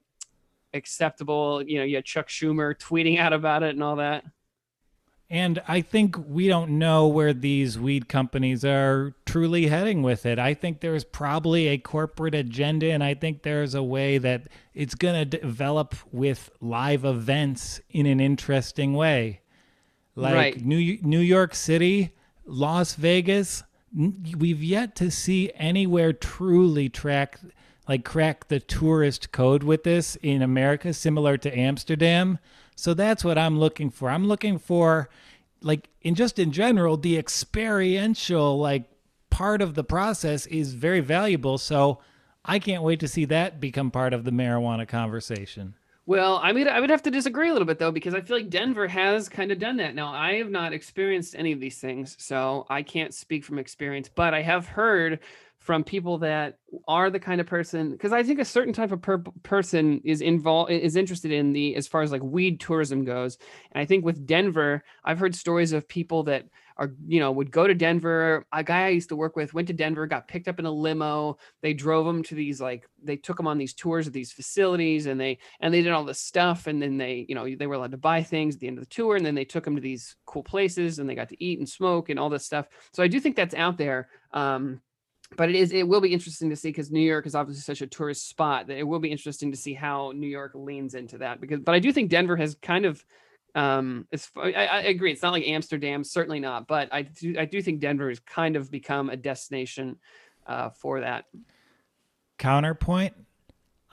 acceptable. 0.73 1.61
You 1.63 1.79
know 1.79 1.83
you 1.83 1.95
had 1.97 2.05
chuck 2.05 2.29
schumer 2.29 2.73
tweeting 2.73 3.19
out 3.19 3.33
about 3.33 3.63
it 3.63 3.71
and 3.71 3.83
all 3.83 3.97
that 3.97 4.23
and 5.31 5.61
I 5.65 5.79
think 5.79 6.17
we 6.27 6.49
don't 6.49 6.71
know 6.77 7.07
where 7.07 7.31
these 7.31 7.79
weed 7.79 8.09
companies 8.09 8.65
are 8.65 9.15
truly 9.25 9.67
heading 9.67 10.03
with 10.03 10.25
it. 10.25 10.37
I 10.37 10.53
think 10.53 10.81
there's 10.81 11.05
probably 11.05 11.69
a 11.69 11.77
corporate 11.77 12.35
agenda, 12.35 12.91
and 12.91 13.01
I 13.01 13.13
think 13.13 13.43
there's 13.43 13.73
a 13.73 13.81
way 13.81 14.17
that 14.17 14.49
it's 14.73 14.93
going 14.93 15.15
to 15.15 15.39
develop 15.39 15.95
with 16.11 16.49
live 16.59 17.05
events 17.05 17.79
in 17.89 18.07
an 18.07 18.19
interesting 18.19 18.93
way. 18.93 19.39
Like 20.17 20.35
right. 20.35 20.65
New, 20.65 20.99
New 21.01 21.21
York 21.21 21.55
City, 21.55 22.11
Las 22.43 22.95
Vegas, 22.95 23.63
we've 24.37 24.61
yet 24.61 24.97
to 24.97 25.09
see 25.09 25.49
anywhere 25.55 26.11
truly 26.11 26.89
track 26.89 27.39
like 27.87 28.03
crack 28.03 28.49
the 28.49 28.59
tourist 28.59 29.31
code 29.31 29.63
with 29.63 29.83
this 29.83 30.17
in 30.17 30.41
America, 30.41 30.93
similar 30.93 31.37
to 31.37 31.57
Amsterdam. 31.57 32.37
So 32.81 32.95
that's 32.95 33.23
what 33.23 33.37
I'm 33.37 33.59
looking 33.59 33.91
for. 33.91 34.09
I'm 34.09 34.27
looking 34.27 34.57
for 34.57 35.07
like 35.61 35.89
in 36.01 36.15
just 36.15 36.39
in 36.39 36.51
general, 36.51 36.97
the 36.97 37.15
experiential 37.15 38.57
like 38.57 38.85
part 39.29 39.61
of 39.61 39.75
the 39.75 39.83
process 39.83 40.47
is 40.47 40.73
very 40.73 40.99
valuable. 40.99 41.59
So 41.59 41.99
I 42.43 42.57
can't 42.57 42.81
wait 42.81 42.99
to 43.01 43.07
see 43.07 43.25
that 43.25 43.59
become 43.59 43.91
part 43.91 44.13
of 44.13 44.23
the 44.23 44.31
marijuana 44.31 44.87
conversation. 44.87 45.75
Well, 46.07 46.39
I 46.41 46.53
mean, 46.53 46.67
I 46.67 46.79
would 46.79 46.89
have 46.89 47.03
to 47.03 47.11
disagree 47.11 47.49
a 47.49 47.53
little 47.53 47.67
bit 47.67 47.77
though, 47.77 47.91
because 47.91 48.15
I 48.15 48.21
feel 48.21 48.37
like 48.37 48.49
Denver 48.49 48.87
has 48.87 49.29
kind 49.29 49.51
of 49.51 49.59
done 49.59 49.77
that. 49.77 49.93
Now, 49.93 50.11
I 50.11 50.37
have 50.37 50.49
not 50.49 50.73
experienced 50.73 51.35
any 51.37 51.51
of 51.51 51.59
these 51.59 51.77
things, 51.77 52.15
so 52.19 52.65
I 52.67 52.81
can't 52.81 53.13
speak 53.13 53.45
from 53.45 53.59
experience, 53.59 54.09
but 54.09 54.33
I 54.33 54.41
have 54.41 54.65
heard 54.65 55.19
from 55.61 55.83
people 55.83 56.17
that 56.17 56.57
are 56.87 57.11
the 57.11 57.19
kind 57.19 57.39
of 57.39 57.45
person 57.45 57.91
because 57.91 58.11
i 58.11 58.23
think 58.23 58.39
a 58.39 58.45
certain 58.45 58.73
type 58.73 58.91
of 58.91 59.01
per- 59.01 59.23
person 59.43 60.01
is 60.03 60.21
involved 60.21 60.71
is 60.71 60.95
interested 60.95 61.31
in 61.31 61.53
the 61.53 61.75
as 61.75 61.87
far 61.87 62.01
as 62.01 62.11
like 62.11 62.23
weed 62.23 62.59
tourism 62.59 63.05
goes. 63.05 63.37
And 63.71 63.81
i 63.81 63.85
think 63.85 64.03
with 64.03 64.25
denver 64.25 64.83
i've 65.05 65.19
heard 65.19 65.35
stories 65.35 65.71
of 65.71 65.87
people 65.87 66.23
that 66.23 66.45
are 66.77 66.95
you 67.05 67.19
know 67.19 67.31
would 67.31 67.51
go 67.51 67.67
to 67.67 67.75
denver. 67.75 68.45
A 68.51 68.63
guy 68.63 68.85
i 68.85 68.89
used 68.89 69.09
to 69.09 69.15
work 69.15 69.35
with 69.35 69.53
went 69.53 69.67
to 69.67 69.73
denver 69.73 70.07
got 70.07 70.27
picked 70.27 70.47
up 70.47 70.57
in 70.57 70.65
a 70.65 70.71
limo. 70.71 71.37
They 71.61 71.75
drove 71.75 72.07
him 72.07 72.23
to 72.23 72.35
these 72.35 72.59
like 72.59 72.87
they 73.03 73.17
took 73.17 73.39
him 73.39 73.45
on 73.45 73.59
these 73.59 73.75
tours 73.75 74.07
of 74.07 74.13
these 74.13 74.31
facilities 74.31 75.05
and 75.05 75.21
they 75.21 75.37
and 75.59 75.71
they 75.71 75.83
did 75.83 75.91
all 75.91 76.05
this 76.05 76.19
stuff 76.19 76.65
and 76.65 76.81
then 76.81 76.97
they 76.97 77.27
you 77.29 77.35
know 77.35 77.47
they 77.55 77.67
were 77.67 77.75
allowed 77.75 77.91
to 77.91 77.97
buy 77.97 78.23
things 78.23 78.55
at 78.55 78.61
the 78.61 78.67
end 78.67 78.79
of 78.79 78.83
the 78.83 78.89
tour 78.89 79.15
and 79.15 79.23
then 79.23 79.35
they 79.35 79.45
took 79.45 79.67
him 79.67 79.75
to 79.75 79.81
these 79.81 80.15
cool 80.25 80.43
places 80.43 80.97
and 80.97 81.07
they 81.07 81.13
got 81.13 81.29
to 81.29 81.43
eat 81.43 81.59
and 81.59 81.69
smoke 81.69 82.09
and 82.09 82.19
all 82.19 82.29
this 82.29 82.45
stuff. 82.45 82.67
So 82.93 83.03
i 83.03 83.07
do 83.07 83.19
think 83.19 83.35
that's 83.35 83.53
out 83.53 83.77
there 83.77 84.09
um 84.33 84.81
but 85.37 85.49
it 85.49 85.55
is 85.55 85.71
it 85.71 85.87
will 85.87 86.01
be 86.01 86.13
interesting 86.13 86.49
to 86.49 86.55
see 86.55 86.69
because 86.69 86.91
New 86.91 86.99
York 86.99 87.25
is 87.25 87.35
obviously 87.35 87.61
such 87.61 87.81
a 87.81 87.87
tourist 87.87 88.27
spot 88.27 88.67
that 88.67 88.77
it 88.77 88.83
will 88.83 88.99
be 88.99 89.11
interesting 89.11 89.51
to 89.51 89.57
see 89.57 89.73
how 89.73 90.11
New 90.15 90.27
York 90.27 90.51
leans 90.53 90.95
into 90.95 91.17
that 91.19 91.39
because 91.41 91.59
but 91.59 91.75
I 91.75 91.79
do 91.79 91.91
think 91.91 92.09
Denver 92.09 92.35
has 92.35 92.55
kind 92.61 92.85
of 92.85 93.03
um 93.55 94.07
it's 94.11 94.31
I, 94.35 94.51
I 94.53 94.81
agree 94.83 95.11
it's 95.11 95.21
not 95.21 95.33
like 95.33 95.47
Amsterdam 95.47 96.03
certainly 96.03 96.39
not 96.39 96.67
but 96.67 96.89
I 96.91 97.01
do 97.01 97.35
I 97.37 97.45
do 97.45 97.61
think 97.61 97.79
Denver 97.79 98.09
has 98.09 98.19
kind 98.19 98.55
of 98.55 98.71
become 98.71 99.09
a 99.09 99.17
destination 99.17 99.97
uh, 100.47 100.69
for 100.69 101.01
that 101.01 101.25
counterpoint, 102.41 103.13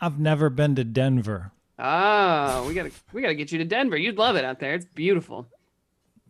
I've 0.01 0.19
never 0.19 0.49
been 0.49 0.75
to 0.77 0.85
Denver. 0.85 1.53
Oh, 1.79 2.67
we 2.67 2.75
gotta 2.75 2.91
we 3.13 3.23
gotta 3.23 3.35
get 3.35 3.53
you 3.53 3.59
to 3.59 3.65
Denver. 3.65 3.97
You'd 3.97 4.19
love 4.19 4.37
it 4.37 4.45
out 4.45 4.59
there. 4.59 4.75
It's 4.75 4.87
beautiful. 4.87 5.47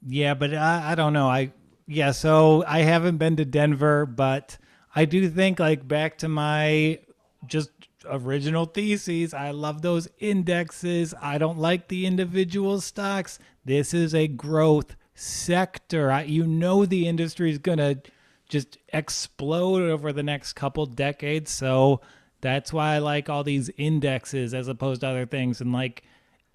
Yeah, 0.07 0.35
but 0.35 0.53
I, 0.53 0.93
I 0.93 0.95
don't 0.95 1.13
know. 1.13 1.29
I 1.29 1.53
yeah, 1.87 2.11
so 2.11 2.65
I 2.67 2.81
haven't 2.81 3.17
been 3.17 3.37
to 3.37 3.45
Denver, 3.45 4.05
but 4.05 4.59
I 4.99 5.05
do 5.05 5.31
think 5.31 5.61
like 5.61 5.87
back 5.87 6.19
to 6.19 6.29
my 6.29 6.99
just 7.47 7.71
original 8.05 8.65
theses. 8.65 9.33
I 9.33 9.53
love 9.53 9.81
those 9.81 10.09
indexes. 10.19 11.15
I 11.23 11.39
don't 11.39 11.57
like 11.57 11.87
the 11.87 12.05
individual 12.05 12.81
stocks. 12.81 13.39
This 13.65 13.95
is 13.95 14.13
a 14.13 14.27
growth 14.27 14.97
sector. 15.15 16.11
I, 16.11 16.23
you 16.23 16.49
know 16.49 16.85
the 16.85 17.07
industry 17.07 17.53
is 17.53 17.59
going 17.59 17.79
to 17.79 18.01
just 18.49 18.77
explode 18.93 19.83
over 19.83 20.13
the 20.13 20.25
next 20.25 20.55
couple 20.55 20.85
decades. 20.85 21.53
So 21.53 22.01
that's 22.41 22.73
why 22.73 22.97
I 22.97 22.99
like 22.99 23.31
all 23.31 23.45
these 23.45 23.71
indexes 23.77 24.53
as 24.53 24.67
opposed 24.67 25.03
to 25.03 25.07
other 25.07 25.27
things. 25.27 25.61
And 25.61 25.73
like 25.73 26.03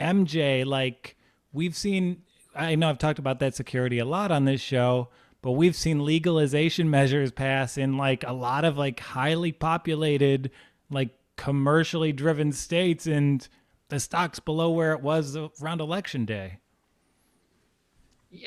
MJ, 0.02 0.66
like 0.66 1.16
we've 1.54 1.78
seen, 1.78 2.24
I 2.54 2.76
know 2.76 2.90
I've 2.90 2.98
talked 2.98 3.20
about 3.20 3.40
that 3.40 3.56
security 3.56 4.00
a 4.00 4.06
lot 4.06 4.34
on 4.34 4.44
this 4.44 4.60
show, 4.60 5.08
but 5.44 5.52
we've 5.52 5.76
seen 5.76 6.06
legalization 6.06 6.90
measures 6.90 7.30
pass 7.32 7.78
in 7.78 7.98
like 7.98 8.24
a 8.26 8.32
lot 8.32 8.64
of 8.64 8.78
like 8.78 9.02
highly 9.02 9.52
populated, 9.52 10.50
like 10.90 11.10
commercially 11.36 12.14
driven 12.14 12.54
states, 12.54 13.06
and 13.06 13.48
the 13.90 14.00
stock's 14.00 14.40
below 14.40 14.72
where 14.72 14.94
it 14.94 15.02
was 15.02 15.38
around 15.62 15.82
election 15.82 16.24
day. 16.26 16.60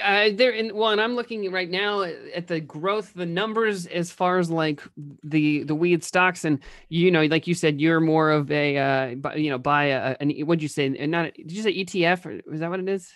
Uh, 0.02 0.30
there 0.32 0.50
in 0.50 0.74
well, 0.74 0.90
and 0.90 1.00
I'm 1.00 1.14
looking 1.14 1.52
right 1.52 1.70
now 1.70 2.00
at 2.02 2.46
the 2.46 2.60
growth, 2.60 3.12
the 3.14 3.26
numbers 3.26 3.86
as 3.86 4.10
far 4.10 4.38
as 4.38 4.50
like 4.50 4.80
the 5.22 5.64
the 5.64 5.74
weed 5.74 6.02
stocks, 6.02 6.46
and 6.46 6.60
you 6.88 7.10
know, 7.10 7.24
like 7.26 7.46
you 7.46 7.54
said, 7.54 7.78
you're 7.78 8.00
more 8.00 8.30
of 8.30 8.50
a 8.50 8.78
uh, 8.78 9.36
you 9.36 9.50
know, 9.50 9.58
buy 9.58 9.84
a 9.84 10.16
an 10.18 10.30
what'd 10.46 10.62
you 10.62 10.68
say? 10.68 10.86
And 10.86 11.12
not 11.12 11.34
did 11.34 11.52
you 11.52 11.62
say 11.62 11.74
ETF 11.74 12.24
or 12.24 12.54
is 12.54 12.60
that 12.60 12.70
what 12.70 12.80
it 12.80 12.88
is? 12.88 13.12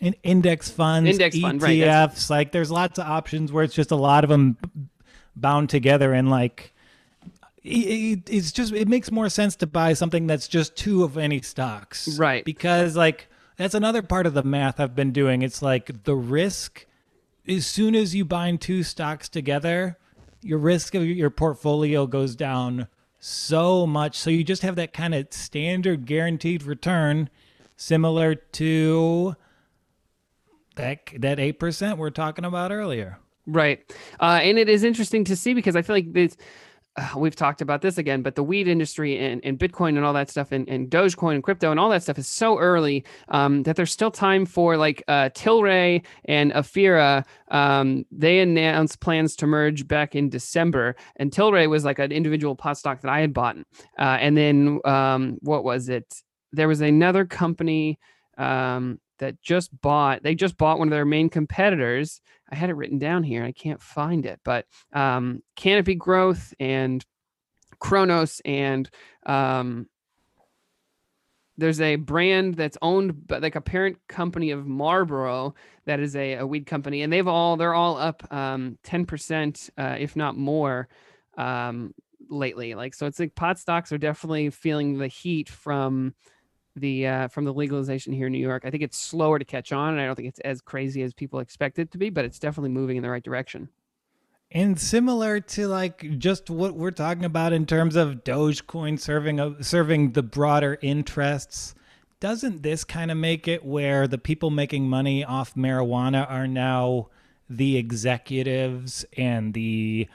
In 0.00 0.14
index 0.22 0.70
funds, 0.70 1.10
index 1.10 1.36
ETFs. 1.36 1.40
Fund, 1.40 1.62
right, 1.62 2.30
like 2.30 2.52
there's 2.52 2.70
lots 2.70 2.98
of 2.98 3.06
options 3.06 3.50
where 3.50 3.64
it's 3.64 3.74
just 3.74 3.90
a 3.90 3.96
lot 3.96 4.24
of 4.24 4.30
them 4.30 4.58
bound 5.34 5.70
together 5.70 6.12
and 6.12 6.30
like 6.30 6.74
it, 7.62 8.28
it's 8.28 8.52
just 8.52 8.72
it 8.72 8.88
makes 8.88 9.10
more 9.10 9.28
sense 9.28 9.56
to 9.56 9.66
buy 9.66 9.92
something 9.92 10.26
that's 10.26 10.48
just 10.48 10.76
two 10.76 11.02
of 11.02 11.18
any 11.18 11.40
stocks, 11.40 12.18
right? 12.18 12.44
Because 12.44 12.96
like 12.96 13.28
that's 13.56 13.74
another 13.74 14.02
part 14.02 14.26
of 14.26 14.34
the 14.34 14.42
math 14.42 14.78
I've 14.78 14.94
been 14.94 15.12
doing. 15.12 15.42
It's 15.42 15.62
like 15.62 16.04
the 16.04 16.14
risk, 16.14 16.86
as 17.48 17.66
soon 17.66 17.94
as 17.94 18.14
you 18.14 18.24
bind 18.24 18.60
two 18.60 18.82
stocks 18.82 19.28
together, 19.28 19.98
your 20.42 20.58
risk 20.58 20.94
of 20.94 21.04
your 21.04 21.30
portfolio 21.30 22.06
goes 22.06 22.36
down 22.36 22.86
so 23.18 23.86
much. 23.86 24.16
So 24.16 24.30
you 24.30 24.44
just 24.44 24.62
have 24.62 24.76
that 24.76 24.92
kind 24.92 25.14
of 25.14 25.32
standard 25.32 26.06
guaranteed 26.06 26.62
return, 26.62 27.30
similar 27.76 28.34
to 28.34 29.36
that 30.76 31.00
that 31.18 31.38
eight 31.40 31.58
percent 31.58 31.98
we're 31.98 32.10
talking 32.10 32.44
about 32.44 32.72
earlier. 32.72 33.18
Right, 33.46 33.80
uh, 34.20 34.40
and 34.42 34.58
it 34.58 34.68
is 34.68 34.84
interesting 34.84 35.24
to 35.24 35.36
see 35.36 35.54
because 35.54 35.76
I 35.76 35.82
feel 35.82 35.96
like 35.96 36.12
this 36.12 36.36
uh, 36.96 37.10
we've 37.16 37.36
talked 37.36 37.60
about 37.60 37.82
this 37.82 37.98
again, 37.98 38.22
but 38.22 38.34
the 38.34 38.42
weed 38.42 38.66
industry 38.66 39.18
and, 39.18 39.44
and 39.44 39.58
Bitcoin 39.58 39.96
and 39.96 40.04
all 40.04 40.14
that 40.14 40.30
stuff 40.30 40.52
and, 40.52 40.68
and 40.68 40.88
Dogecoin 40.88 41.34
and 41.34 41.42
crypto 41.42 41.70
and 41.70 41.78
all 41.78 41.90
that 41.90 42.02
stuff 42.02 42.18
is 42.18 42.26
so 42.26 42.58
early 42.58 43.04
um, 43.28 43.62
that 43.64 43.76
there's 43.76 43.92
still 43.92 44.10
time 44.10 44.46
for 44.46 44.76
like 44.76 45.02
uh, 45.08 45.28
Tilray 45.34 46.04
and 46.24 46.52
Aphria. 46.52 47.24
Um, 47.48 48.06
they 48.10 48.40
announced 48.40 49.00
plans 49.00 49.36
to 49.36 49.46
merge 49.46 49.86
back 49.86 50.14
in 50.14 50.30
December, 50.30 50.96
and 51.16 51.30
Tilray 51.30 51.68
was 51.68 51.84
like 51.84 51.98
an 51.98 52.12
individual 52.12 52.56
pot 52.56 52.78
stock 52.78 53.02
that 53.02 53.10
I 53.10 53.20
had 53.20 53.34
bought. 53.34 53.56
Uh, 53.98 54.16
and 54.20 54.36
then 54.36 54.80
um, 54.84 55.38
what 55.42 55.64
was 55.64 55.88
it? 55.88 56.22
There 56.52 56.68
was 56.68 56.80
another 56.80 57.26
company 57.26 57.98
um, 58.38 59.00
that 59.18 59.40
just 59.42 59.78
bought. 59.80 60.22
They 60.22 60.34
just 60.34 60.56
bought 60.56 60.78
one 60.78 60.88
of 60.88 60.92
their 60.92 61.04
main 61.04 61.28
competitors 61.28 62.20
I 62.50 62.54
had 62.54 62.70
it 62.70 62.74
written 62.74 62.98
down 62.98 63.24
here. 63.24 63.44
I 63.44 63.52
can't 63.52 63.82
find 63.82 64.24
it, 64.24 64.40
but 64.44 64.66
um, 64.92 65.42
Canopy 65.56 65.96
Growth 65.96 66.54
and 66.60 67.04
Cronos 67.78 68.40
and 68.44 68.88
um, 69.24 69.88
there's 71.58 71.80
a 71.80 71.96
brand 71.96 72.54
that's 72.54 72.78
owned 72.82 73.26
by 73.26 73.38
like 73.38 73.56
a 73.56 73.60
parent 73.60 73.98
company 74.08 74.50
of 74.50 74.66
Marlboro 74.66 75.54
that 75.86 76.00
is 76.00 76.14
a, 76.14 76.34
a 76.34 76.46
weed 76.46 76.66
company, 76.66 77.02
and 77.02 77.12
they've 77.12 77.26
all 77.26 77.56
they're 77.56 77.74
all 77.74 77.96
up 77.96 78.32
um, 78.32 78.78
10%, 78.84 79.70
uh, 79.76 79.96
if 79.98 80.14
not 80.14 80.36
more, 80.36 80.88
um, 81.36 81.94
lately. 82.28 82.74
Like 82.74 82.94
so, 82.94 83.06
it's 83.06 83.18
like 83.18 83.34
pot 83.34 83.58
stocks 83.58 83.90
are 83.90 83.98
definitely 83.98 84.50
feeling 84.50 84.98
the 84.98 85.08
heat 85.08 85.48
from 85.48 86.14
the 86.76 87.06
uh, 87.06 87.28
from 87.28 87.44
the 87.44 87.52
legalization 87.52 88.12
here 88.12 88.26
in 88.26 88.32
New 88.32 88.38
York. 88.38 88.64
I 88.64 88.70
think 88.70 88.82
it's 88.82 88.98
slower 88.98 89.38
to 89.38 89.44
catch 89.44 89.72
on, 89.72 89.94
and 89.94 90.00
I 90.00 90.06
don't 90.06 90.14
think 90.14 90.28
it's 90.28 90.40
as 90.40 90.60
crazy 90.60 91.02
as 91.02 91.12
people 91.14 91.40
expect 91.40 91.78
it 91.78 91.90
to 91.92 91.98
be, 91.98 92.10
but 92.10 92.24
it's 92.24 92.38
definitely 92.38 92.70
moving 92.70 92.96
in 92.96 93.02
the 93.02 93.10
right 93.10 93.22
direction. 93.22 93.68
And 94.52 94.78
similar 94.78 95.40
to 95.40 95.66
like 95.66 96.18
just 96.18 96.50
what 96.50 96.76
we're 96.76 96.92
talking 96.92 97.24
about 97.24 97.52
in 97.52 97.66
terms 97.66 97.96
of 97.96 98.22
Dogecoin 98.22 99.00
serving 99.00 99.62
serving 99.62 100.12
the 100.12 100.22
broader 100.22 100.78
interests, 100.82 101.74
doesn't 102.20 102.62
this 102.62 102.84
kind 102.84 103.10
of 103.10 103.16
make 103.16 103.48
it 103.48 103.64
where 103.64 104.06
the 104.06 104.18
people 104.18 104.50
making 104.50 104.88
money 104.88 105.24
off 105.24 105.54
marijuana 105.54 106.30
are 106.30 106.46
now 106.46 107.08
the 107.50 107.76
executives 107.76 109.04
and 109.16 109.54
the 109.54 110.08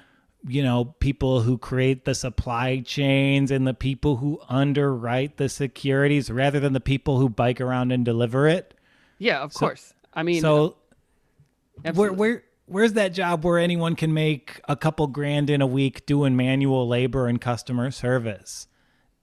you 0.48 0.64
know, 0.64 0.86
people 1.00 1.42
who 1.42 1.58
create 1.58 2.06
the 2.06 2.16
supply 2.16 2.80
chains 2.80 3.52
and 3.52 3.68
the 3.68 3.74
people 3.74 4.18
who 4.18 4.40
underwrite 4.50 5.38
the 5.38 5.50
securities 5.50 6.32
rather 6.32 6.60
than 6.60 6.74
the 6.74 6.80
people 6.80 7.20
who 7.20 7.30
bike 7.30 7.62
around 7.62 7.92
and 7.92 8.04
deliver 8.04 8.48
it. 8.48 8.74
Yeah, 9.20 9.40
of 9.40 9.54
so, 9.54 9.60
course. 9.60 9.94
I 10.14 10.24
mean, 10.24 10.42
so 10.42 10.78
where 11.94 12.12
where 12.12 12.44
where's 12.66 12.94
that 12.94 13.14
job 13.14 13.46
where 13.46 13.60
anyone 13.60 13.96
can 13.96 14.14
make 14.14 14.60
a 14.68 14.76
couple 14.76 15.08
grand 15.08 15.50
in 15.50 15.62
a 15.62 15.68
week 15.68 16.06
doing 16.06 16.36
manual 16.36 16.88
labor 16.88 17.28
and 17.28 17.40
customer 17.40 17.92
service? 17.92 18.68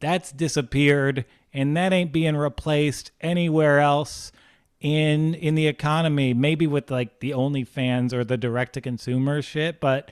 That's 0.00 0.30
disappeared 0.30 1.24
and 1.52 1.76
that 1.76 1.92
ain't 1.92 2.12
being 2.12 2.36
replaced 2.36 3.10
anywhere 3.20 3.80
else 3.80 4.32
in 4.80 5.34
in 5.34 5.54
the 5.54 5.66
economy. 5.66 6.34
Maybe 6.34 6.66
with 6.66 6.90
like 6.90 7.20
the 7.20 7.30
OnlyFans 7.30 8.12
or 8.12 8.24
the 8.24 8.36
direct 8.36 8.74
to 8.74 8.80
consumer 8.80 9.42
shit, 9.42 9.80
but 9.80 10.10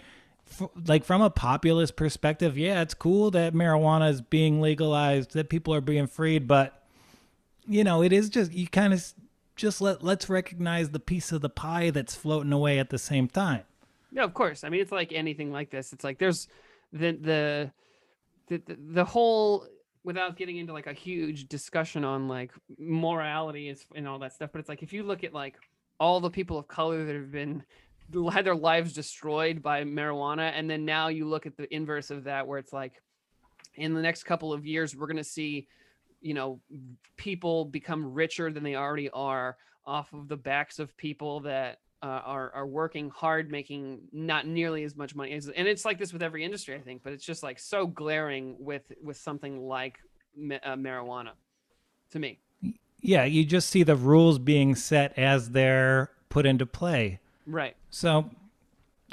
like 0.87 1.05
from 1.05 1.23
a 1.23 1.31
populist 1.31 1.97
perspective, 1.97 2.57
yeah, 2.57 2.83
it's 2.83 2.95
cool 2.95 3.31
that 3.33 3.55
marijuana 3.55 4.11
is 4.11 4.21
being 4.21 4.61
legalized, 4.61 5.33
that 5.35 5.49
people 5.49 5.75
are 5.75 5.81
being 5.81 6.07
freed, 6.07 6.47
but 6.47 6.87
you 7.67 7.85
know, 7.85 8.03
it 8.03 8.13
is 8.13 8.29
just 8.29 8.53
you 8.53 8.69
kind 8.69 8.93
of 8.93 9.05
just 9.57 9.81
let 9.81 10.03
let's 10.03 10.29
recognize 10.29 10.91
the 10.91 11.01
piece 11.01 11.33
of 11.33 11.41
the 11.41 11.49
pie 11.49 11.91
that's 11.91 12.15
floating 12.15 12.53
away 12.53 12.79
at 12.79 12.91
the 12.91 12.99
same 12.99 13.29
time. 13.29 13.63
Yeah, 14.13 14.25
of 14.25 14.35
course. 14.35 14.65
I 14.65 14.69
mean, 14.69 14.81
it's 14.81 14.93
like 14.93 15.13
anything 15.13 15.53
like 15.53 15.71
this. 15.71 15.93
It's 15.93 16.05
like 16.05 16.19
there's 16.19 16.49
the 16.93 17.13
the 17.13 17.73
the 18.49 18.63
the, 18.67 18.79
the 18.95 19.05
whole 19.05 19.67
without 20.05 20.37
getting 20.37 20.59
into 20.59 20.73
like 20.73 20.87
a 20.87 20.93
huge 20.93 21.49
discussion 21.49 22.05
on 22.05 22.29
like 22.29 22.53
morality 22.79 23.75
and 23.95 24.07
all 24.07 24.21
that 24.21 24.33
stuff, 24.33 24.51
but 24.53 24.61
it's 24.61 24.69
like 24.69 24.83
if 24.83 24.93
you 24.93 25.03
look 25.03 25.25
at 25.25 25.35
like 25.35 25.57
all 25.99 26.21
the 26.21 26.31
people 26.31 26.59
of 26.59 26.69
color 26.69 27.05
that 27.05 27.15
have 27.15 27.33
been 27.33 27.63
had 28.33 28.45
their 28.45 28.55
lives 28.55 28.92
destroyed 28.92 29.62
by 29.62 29.85
marijuana 29.85 30.53
and 30.55 30.71
then 30.71 30.85
now 30.85 31.09
you 31.09 31.27
look 31.27 31.47
at 31.47 31.57
the 31.57 31.73
inverse 31.75 32.11
of 32.11 32.25
that 32.25 32.47
where 32.47 32.59
it's 32.59 32.73
like 32.73 33.03
in 33.75 33.95
the 33.95 34.01
next 34.01 34.25
couple 34.25 34.53
of 34.53 34.64
years 34.64 34.95
we're 34.95 35.07
going 35.07 35.16
to 35.16 35.25
see 35.25 35.66
you 36.21 36.35
know 36.35 36.61
people 37.16 37.64
become 37.64 38.12
richer 38.12 38.51
than 38.51 38.62
they 38.62 38.77
already 38.77 39.11
are 39.11 39.57
off 39.85 40.12
of 40.12 40.29
the 40.29 40.37
backs 40.37 40.79
of 40.79 40.97
people 40.97 41.40
that 41.40 41.79
uh, 42.03 42.21
are 42.25 42.53
are 42.53 42.66
working 42.66 43.11
hard 43.11 43.51
making 43.51 44.01
not 44.12 44.47
nearly 44.47 44.85
as 44.85 44.97
much 44.97 45.14
money 45.14 45.33
as, 45.33 45.49
and 45.49 45.66
it's 45.66 45.85
like 45.85 45.99
this 45.99 46.12
with 46.12 46.23
every 46.23 46.45
industry 46.45 46.75
i 46.75 46.81
think 46.81 47.03
but 47.03 47.12
it's 47.12 47.25
just 47.25 47.42
like 47.42 47.59
so 47.59 47.87
glaring 47.87 48.57
with 48.59 48.92
with 49.03 49.16
something 49.16 49.61
like 49.61 49.99
uh, 50.37 50.75
marijuana 50.75 51.31
to 52.11 52.19
me 52.19 52.38
yeah 53.01 53.25
you 53.25 53.45
just 53.45 53.69
see 53.69 53.83
the 53.83 53.97
rules 53.97 54.38
being 54.38 54.75
set 54.75 55.16
as 55.19 55.51
they're 55.51 56.11
put 56.29 56.47
into 56.47 56.66
play 56.66 57.19
Right. 57.47 57.77
So 57.97 58.29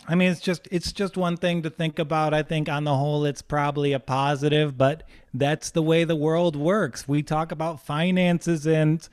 I 0.08 0.16
mean, 0.16 0.30
it's 0.30 0.42
just 0.42 0.68
it's 0.70 0.92
just 0.92 1.16
one 1.16 1.38
thing 1.38 1.62
to 1.62 1.70
think 1.70 2.00
about. 2.00 2.34
I 2.34 2.44
think 2.44 2.68
on 2.68 2.84
the 2.84 2.96
whole, 2.96 3.24
it's 3.24 3.42
probably 3.42 3.94
a 3.94 4.00
positive, 4.00 4.78
but 4.78 5.04
that's 5.34 5.72
the 5.72 5.82
way 5.82 6.04
the 6.04 6.18
world 6.18 6.58
works. 6.58 7.08
We 7.08 7.24
talk 7.24 7.54
about 7.54 7.80
finances, 7.80 8.68
and 8.68 9.08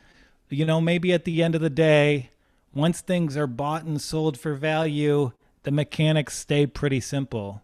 you 0.48 0.64
know, 0.64 0.80
maybe 0.80 1.12
at 1.12 1.24
the 1.24 1.42
end 1.44 1.54
of 1.54 1.60
the 1.60 1.70
day, 1.70 2.30
once 2.74 3.00
things 3.00 3.36
are 3.36 3.46
bought 3.46 3.84
and 3.84 4.00
sold 4.00 4.36
for 4.36 4.54
value, 4.54 5.30
the 5.62 5.70
mechanics 5.70 6.36
stay 6.36 6.66
pretty 6.66 6.98
simple. 6.98 7.62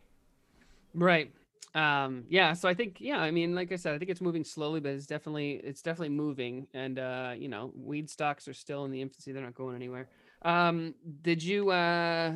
Right. 0.95 1.33
Um, 1.75 2.25
yeah. 2.29 2.53
So 2.53 2.69
I 2.69 2.75
think, 2.75 2.99
yeah. 3.01 3.19
I 3.19 3.33
mean, 3.33 3.55
like 3.55 3.73
I 3.73 3.77
said, 3.77 3.95
I 3.95 3.99
think 3.99 4.11
it's 4.11 4.21
moving 4.21 4.45
slowly, 4.45 4.79
but 4.79 4.92
it's 4.92 5.07
definitely 5.07 5.55
it's 5.64 5.83
definitely 5.83 6.14
moving. 6.14 6.69
And 6.73 7.01
uh, 7.01 7.33
you 7.37 7.49
know, 7.49 7.73
weed 7.75 8.09
stocks 8.09 8.47
are 8.47 8.55
still 8.55 8.85
in 8.85 8.92
the 8.92 9.03
infancy; 9.03 9.33
they're 9.33 9.42
not 9.42 9.57
going 9.57 9.75
anywhere. 9.75 10.09
Um, 10.42 10.94
did 11.22 11.42
you? 11.42 11.70
Uh, 11.70 12.35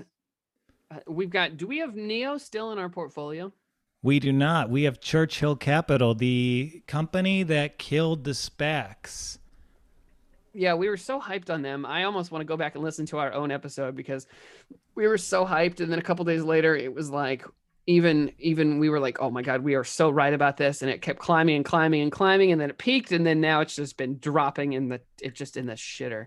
uh, 0.91 0.97
we've 1.07 1.31
got. 1.31 1.57
Do 1.57 1.67
we 1.67 1.79
have 1.79 1.95
NIO 1.95 2.41
still 2.41 2.73
in 2.73 2.79
our 2.79 2.89
portfolio? 2.89 3.53
We 4.03 4.19
do 4.19 4.33
not. 4.33 4.71
We 4.71 4.85
have 4.85 5.01
Churchill 5.01 5.57
Capital, 5.57 6.15
the 6.15 6.83
company 6.87 7.43
that 7.43 7.79
killed 7.79 8.25
the 8.25 8.31
SPACs. 8.31 9.39
Yeah, 10.55 10.75
we 10.75 10.89
were 10.89 10.97
so 10.97 11.21
hyped 11.21 11.51
on 11.51 11.63
them. 11.63 11.85
I 11.85 12.05
almost 12.05 12.33
want 12.33 12.41
to 12.41 12.47
go 12.47 12.57
back 12.57 12.75
and 12.75 12.83
listen 12.83 13.07
to 13.07 13.19
our 13.19 13.33
own 13.33 13.51
episode 13.51 13.95
because 13.95 14.27
we 14.95 15.07
were 15.07 15.19
so 15.19 15.47
hyped 15.47 15.81
and 15.81 15.93
then 15.93 15.99
a 15.99 16.03
couple 16.03 16.25
days 16.25 16.43
later 16.43 16.75
it 16.75 16.93
was 16.93 17.09
like 17.11 17.45
even 17.87 18.33
even 18.39 18.79
we 18.79 18.89
were 18.89 19.01
like, 19.01 19.21
"Oh 19.21 19.31
my 19.31 19.43
god, 19.43 19.63
we 19.63 19.75
are 19.75 19.85
so 19.85 20.11
right 20.11 20.33
about 20.33 20.57
this." 20.57 20.83
And 20.83 20.91
it 20.91 21.03
kept 21.03 21.19
climbing 21.19 21.57
and 21.57 21.65
climbing 21.65 22.03
and 22.03 22.13
climbing 22.13 22.53
and 22.53 22.61
then 22.61 22.71
it 22.71 22.79
peaked 22.79 23.13
and 23.13 23.27
then 23.27 23.41
now 23.41 23.61
it's 23.61 23.77
just 23.77 23.97
been 23.97 24.19
dropping 24.19 24.73
in 24.73 24.89
the 24.89 25.01
it 25.21 25.35
just 25.35 25.57
in 25.57 25.67
the 25.67 25.75
shitter. 25.75 26.27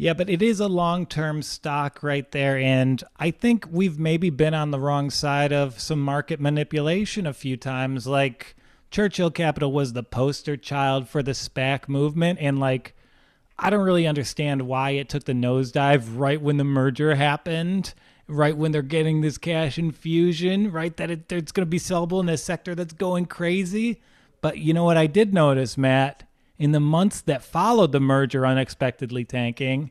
Yeah, 0.00 0.14
but 0.14 0.30
it 0.30 0.40
is 0.42 0.60
a 0.60 0.68
long 0.68 1.06
term 1.06 1.42
stock 1.42 2.04
right 2.04 2.30
there. 2.30 2.56
And 2.56 3.02
I 3.16 3.32
think 3.32 3.66
we've 3.68 3.98
maybe 3.98 4.30
been 4.30 4.54
on 4.54 4.70
the 4.70 4.78
wrong 4.78 5.10
side 5.10 5.52
of 5.52 5.80
some 5.80 6.00
market 6.00 6.40
manipulation 6.40 7.26
a 7.26 7.34
few 7.34 7.56
times. 7.56 8.06
Like 8.06 8.54
Churchill 8.92 9.32
Capital 9.32 9.72
was 9.72 9.92
the 9.92 10.04
poster 10.04 10.56
child 10.56 11.08
for 11.08 11.20
the 11.20 11.32
SPAC 11.32 11.88
movement. 11.88 12.38
And 12.40 12.60
like, 12.60 12.94
I 13.58 13.70
don't 13.70 13.84
really 13.84 14.06
understand 14.06 14.62
why 14.62 14.90
it 14.90 15.08
took 15.08 15.24
the 15.24 15.32
nosedive 15.32 16.16
right 16.16 16.40
when 16.40 16.58
the 16.58 16.64
merger 16.64 17.16
happened, 17.16 17.92
right 18.28 18.56
when 18.56 18.70
they're 18.70 18.82
getting 18.82 19.20
this 19.20 19.36
cash 19.36 19.78
infusion, 19.78 20.70
right? 20.70 20.96
That 20.96 21.10
it, 21.10 21.32
it's 21.32 21.50
going 21.50 21.66
to 21.66 21.70
be 21.70 21.80
sellable 21.80 22.22
in 22.22 22.28
a 22.28 22.36
sector 22.36 22.76
that's 22.76 22.92
going 22.94 23.26
crazy. 23.26 24.00
But 24.42 24.58
you 24.58 24.72
know 24.72 24.84
what 24.84 24.96
I 24.96 25.08
did 25.08 25.34
notice, 25.34 25.76
Matt? 25.76 26.22
In 26.58 26.72
the 26.72 26.80
months 26.80 27.20
that 27.22 27.42
followed 27.42 27.92
the 27.92 28.00
merger 28.00 28.44
unexpectedly 28.44 29.24
tanking, 29.24 29.90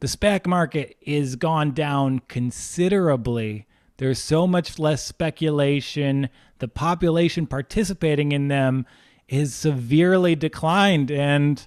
the 0.00 0.06
SPAC 0.06 0.46
market 0.46 0.96
is 1.00 1.36
gone 1.36 1.72
down 1.72 2.18
considerably. 2.28 3.66
There's 3.96 4.18
so 4.18 4.46
much 4.46 4.78
less 4.78 5.04
speculation. 5.04 6.28
The 6.58 6.68
population 6.68 7.46
participating 7.46 8.32
in 8.32 8.48
them 8.48 8.86
is 9.28 9.54
severely 9.54 10.34
declined, 10.34 11.10
and 11.10 11.64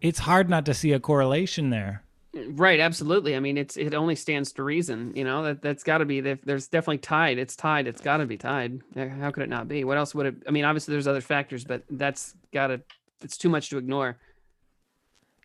it's 0.00 0.20
hard 0.20 0.50
not 0.50 0.66
to 0.66 0.74
see 0.74 0.92
a 0.92 1.00
correlation 1.00 1.70
there. 1.70 2.04
Right, 2.34 2.80
absolutely. 2.80 3.36
I 3.36 3.40
mean, 3.40 3.58
it's 3.58 3.76
it 3.76 3.94
only 3.94 4.14
stands 4.14 4.52
to 4.52 4.62
reason. 4.62 5.12
You 5.14 5.24
know 5.24 5.42
that 5.42 5.60
that's 5.60 5.82
got 5.82 5.98
to 5.98 6.06
be 6.06 6.20
there's 6.20 6.68
definitely 6.68 6.98
tied. 6.98 7.38
It's 7.38 7.56
tied. 7.56 7.86
It's 7.86 8.00
got 8.00 8.18
to 8.18 8.26
be 8.26 8.38
tied. 8.38 8.80
How 8.96 9.30
could 9.30 9.42
it 9.42 9.50
not 9.50 9.68
be? 9.68 9.84
What 9.84 9.98
else 9.98 10.14
would 10.14 10.26
it? 10.26 10.34
I 10.46 10.50
mean, 10.50 10.64
obviously 10.64 10.92
there's 10.92 11.06
other 11.06 11.20
factors, 11.20 11.64
but 11.64 11.82
that's 11.90 12.34
got 12.52 12.68
to 12.68 12.80
it's 13.24 13.36
too 13.36 13.48
much 13.48 13.70
to 13.70 13.78
ignore. 13.78 14.18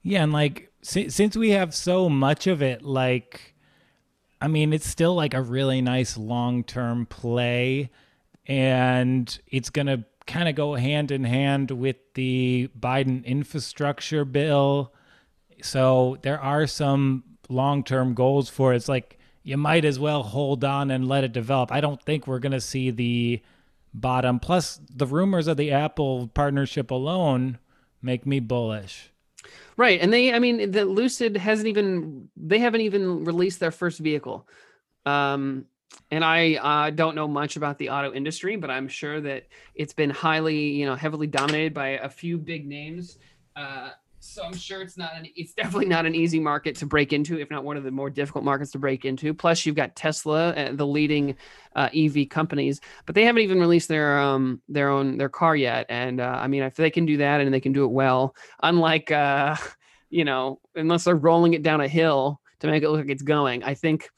Yeah, 0.03 0.23
and 0.23 0.33
like 0.33 0.71
si- 0.81 1.09
since 1.09 1.35
we 1.35 1.51
have 1.51 1.73
so 1.73 2.09
much 2.09 2.47
of 2.47 2.61
it, 2.61 2.81
like 2.83 3.55
I 4.39 4.47
mean, 4.47 4.73
it's 4.73 4.87
still 4.87 5.15
like 5.15 5.33
a 5.33 5.41
really 5.41 5.81
nice 5.81 6.17
long-term 6.17 7.07
play 7.07 7.89
and 8.45 9.39
it's 9.47 9.69
to 9.87 10.05
kind 10.25 10.47
of 10.47 10.55
go 10.55 10.75
hand 10.75 11.11
in 11.11 11.23
hand 11.23 11.71
with 11.71 11.97
the 12.13 12.69
Biden 12.79 13.25
infrastructure 13.25 14.25
bill. 14.25 14.93
So 15.61 16.17
there 16.21 16.39
are 16.39 16.67
some 16.67 17.23
long-term 17.49 18.13
goals 18.13 18.49
for 18.49 18.73
it. 18.73 18.77
It's 18.77 18.89
like 18.89 19.17
you 19.43 19.57
might 19.57 19.85
as 19.85 19.99
well 19.99 20.23
hold 20.23 20.63
on 20.63 20.91
and 20.91 21.07
let 21.07 21.23
it 21.23 21.31
develop. 21.31 21.71
I 21.71 21.81
don't 21.81 22.01
think 22.01 22.27
we're 22.27 22.39
to 22.51 22.61
see 22.61 22.91
the 22.91 23.41
bottom. 23.93 24.39
Plus, 24.39 24.79
the 24.93 25.07
rumors 25.07 25.47
of 25.47 25.57
the 25.57 25.71
Apple 25.71 26.27
partnership 26.27 26.91
alone 26.91 27.57
make 28.01 28.25
me 28.25 28.39
bullish. 28.39 29.11
Right, 29.77 29.99
and 30.01 30.11
they, 30.11 30.33
I 30.33 30.39
mean, 30.39 30.71
the 30.71 30.85
Lucid 30.85 31.37
hasn't 31.37 31.67
even, 31.67 32.29
they 32.35 32.59
haven't 32.59 32.81
even 32.81 33.23
released 33.23 33.59
their 33.59 33.71
first 33.71 33.99
vehicle. 33.99 34.47
Um, 35.05 35.65
and 36.11 36.23
I 36.23 36.55
uh, 36.55 36.89
don't 36.89 37.15
know 37.15 37.27
much 37.27 37.55
about 37.55 37.77
the 37.77 37.89
auto 37.89 38.13
industry, 38.13 38.55
but 38.55 38.69
I'm 38.69 38.87
sure 38.87 39.21
that 39.21 39.47
it's 39.75 39.93
been 39.93 40.09
highly, 40.09 40.71
you 40.71 40.85
know, 40.85 40.95
heavily 40.95 41.27
dominated 41.27 41.73
by 41.73 41.89
a 41.89 42.09
few 42.09 42.37
big 42.37 42.67
names. 42.67 43.19
Uh, 43.55 43.91
so 44.27 44.43
I'm 44.43 44.55
sure 44.55 44.81
it's 44.81 44.97
not 44.97 45.15
an 45.15 45.27
it's 45.35 45.53
definitely 45.53 45.87
not 45.87 46.05
an 46.05 46.13
easy 46.13 46.39
market 46.39 46.75
to 46.77 46.85
break 46.85 47.13
into, 47.13 47.39
if 47.39 47.49
not 47.49 47.63
one 47.63 47.77
of 47.77 47.83
the 47.83 47.91
more 47.91 48.09
difficult 48.09 48.43
markets 48.43 48.71
to 48.71 48.79
break 48.79 49.05
into. 49.05 49.33
Plus, 49.33 49.65
you've 49.65 49.75
got 49.75 49.95
Tesla, 49.95 50.49
uh, 50.51 50.71
the 50.73 50.85
leading 50.85 51.35
uh, 51.75 51.89
EV 51.95 52.29
companies, 52.29 52.81
but 53.05 53.15
they 53.15 53.23
haven't 53.23 53.41
even 53.41 53.59
released 53.59 53.87
their 53.87 54.19
um 54.19 54.61
their 54.67 54.89
own 54.89 55.17
their 55.17 55.29
car 55.29 55.55
yet. 55.55 55.85
And 55.89 56.19
uh, 56.19 56.37
I 56.41 56.47
mean, 56.47 56.63
if 56.63 56.75
they 56.75 56.91
can 56.91 57.05
do 57.05 57.17
that 57.17 57.41
and 57.41 57.53
they 57.53 57.59
can 57.59 57.73
do 57.73 57.85
it 57.85 57.91
well, 57.91 58.35
unlike 58.61 59.11
uh, 59.11 59.55
you 60.09 60.25
know, 60.25 60.59
unless 60.75 61.05
they're 61.05 61.15
rolling 61.15 61.53
it 61.53 61.63
down 61.63 61.81
a 61.81 61.87
hill 61.87 62.41
to 62.59 62.67
make 62.67 62.83
it 62.83 62.89
look 62.89 63.01
like 63.01 63.09
it's 63.09 63.23
going, 63.23 63.63
I 63.63 63.73
think 63.73 64.09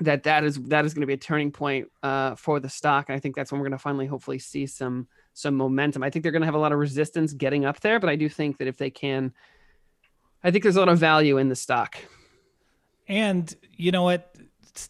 that 0.00 0.24
that 0.24 0.44
is 0.44 0.60
that 0.64 0.84
is 0.84 0.94
going 0.94 1.02
to 1.02 1.06
be 1.06 1.14
a 1.14 1.18
turning 1.18 1.52
point 1.52 1.88
uh, 2.02 2.34
for 2.34 2.60
the 2.60 2.68
stock. 2.68 3.08
And 3.08 3.16
I 3.16 3.20
think 3.20 3.36
that's 3.36 3.52
when 3.52 3.60
we're 3.60 3.68
going 3.68 3.78
to 3.78 3.82
finally, 3.82 4.06
hopefully, 4.06 4.38
see 4.38 4.66
some 4.66 5.06
some 5.34 5.56
momentum. 5.56 6.02
I 6.02 6.10
think 6.10 6.22
they're 6.22 6.32
going 6.32 6.42
to 6.42 6.46
have 6.46 6.54
a 6.54 6.58
lot 6.58 6.72
of 6.72 6.78
resistance 6.78 7.32
getting 7.32 7.64
up 7.64 7.80
there, 7.80 8.00
but 8.00 8.08
I 8.08 8.16
do 8.16 8.28
think 8.28 8.58
that 8.58 8.68
if 8.68 8.78
they 8.78 8.90
can, 8.90 9.34
I 10.42 10.50
think 10.50 10.62
there's 10.62 10.76
a 10.76 10.80
lot 10.80 10.88
of 10.88 10.98
value 10.98 11.38
in 11.38 11.48
the 11.48 11.56
stock. 11.56 11.96
And 13.06 13.54
you 13.76 13.90
know 13.90 14.04
what? 14.04 14.34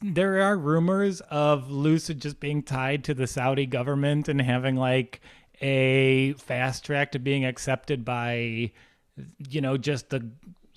There 0.00 0.40
are 0.42 0.56
rumors 0.56 1.20
of 1.22 1.70
Lucid 1.70 2.20
just 2.20 2.40
being 2.40 2.62
tied 2.62 3.04
to 3.04 3.14
the 3.14 3.26
Saudi 3.26 3.66
government 3.66 4.28
and 4.28 4.40
having 4.40 4.76
like 4.76 5.20
a 5.60 6.34
fast 6.34 6.84
track 6.84 7.12
to 7.12 7.18
being 7.18 7.44
accepted 7.44 8.04
by, 8.04 8.70
you 9.48 9.60
know, 9.60 9.76
just 9.76 10.10
the 10.10 10.30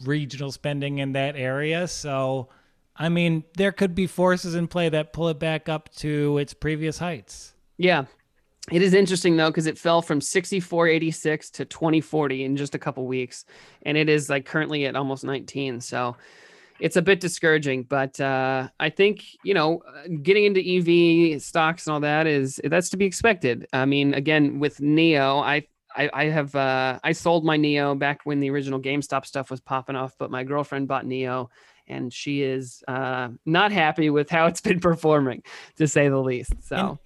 regional 0.04 0.52
spending 0.52 1.00
in 1.00 1.14
that 1.14 1.36
area. 1.36 1.88
So, 1.88 2.50
I 2.96 3.10
mean, 3.10 3.44
there 3.56 3.72
could 3.72 3.96
be 3.96 4.08
forces 4.08 4.56
in 4.56 4.68
play 4.68 4.90
that 4.90 5.14
pull 5.14 5.30
it 5.30 5.40
back 5.40 5.70
up 5.70 5.90
to 5.98 6.38
its 6.38 6.54
previous 6.54 7.00
heights. 7.00 7.54
Yeah, 7.78 8.06
it 8.72 8.82
is 8.82 8.94
interesting 8.94 9.38
though 9.38 9.50
because 9.50 9.68
it 9.68 9.78
fell 9.78 10.02
from 10.02 10.20
6486 10.20 11.50
to 11.52 11.66
2040 11.66 12.44
in 12.44 12.58
just 12.58 12.76
a 12.76 12.80
couple 12.80 13.06
weeks, 13.06 13.46
and 13.84 13.98
it 13.98 14.10
is 14.10 14.30
like 14.30 14.46
currently 14.46 14.86
at 14.86 14.96
almost 14.96 15.24
19. 15.24 15.80
So 15.82 16.16
it's 16.80 16.96
a 16.96 17.02
bit 17.02 17.20
discouraging, 17.20 17.84
but 17.84 18.20
uh, 18.20 18.68
I 18.80 18.90
think 18.90 19.24
you 19.44 19.54
know 19.54 19.82
getting 20.22 20.46
into 20.46 20.62
EV 20.62 21.42
stocks 21.42 21.88
and 21.88 21.94
all 21.94 22.00
that 22.02 22.28
is 22.28 22.60
that's 22.64 22.90
to 22.90 22.98
be 22.98 23.06
expected. 23.06 23.68
I 23.74 23.86
mean, 23.86 24.14
again 24.14 24.60
with 24.60 24.80
NIO, 24.80 25.42
I 25.42 25.68
I, 26.14 26.26
have 26.26 26.54
uh, 26.54 27.00
I 27.04 27.12
sold 27.12 27.44
my 27.44 27.58
NIO 27.58 27.98
back 27.98 28.20
when 28.24 28.40
the 28.40 28.52
original 28.52 28.80
GameStop 28.80 29.26
stuff 29.26 29.50
was 29.50 29.60
popping 29.60 29.96
off, 29.96 30.14
but 30.20 30.30
my 30.30 30.44
girlfriend 30.44 30.88
bought 30.88 31.06
NIO 31.06 31.48
and 31.88 32.14
she 32.14 32.44
is 32.44 32.84
uh, 32.88 33.30
not 33.46 33.72
happy 33.72 34.10
with 34.10 34.30
how 34.30 34.46
it's 34.46 34.62
been 34.62 34.80
performing, 34.82 35.42
to 35.78 35.88
say 35.88 36.10
the 36.10 36.20
least. 36.20 36.54
So 36.62 37.00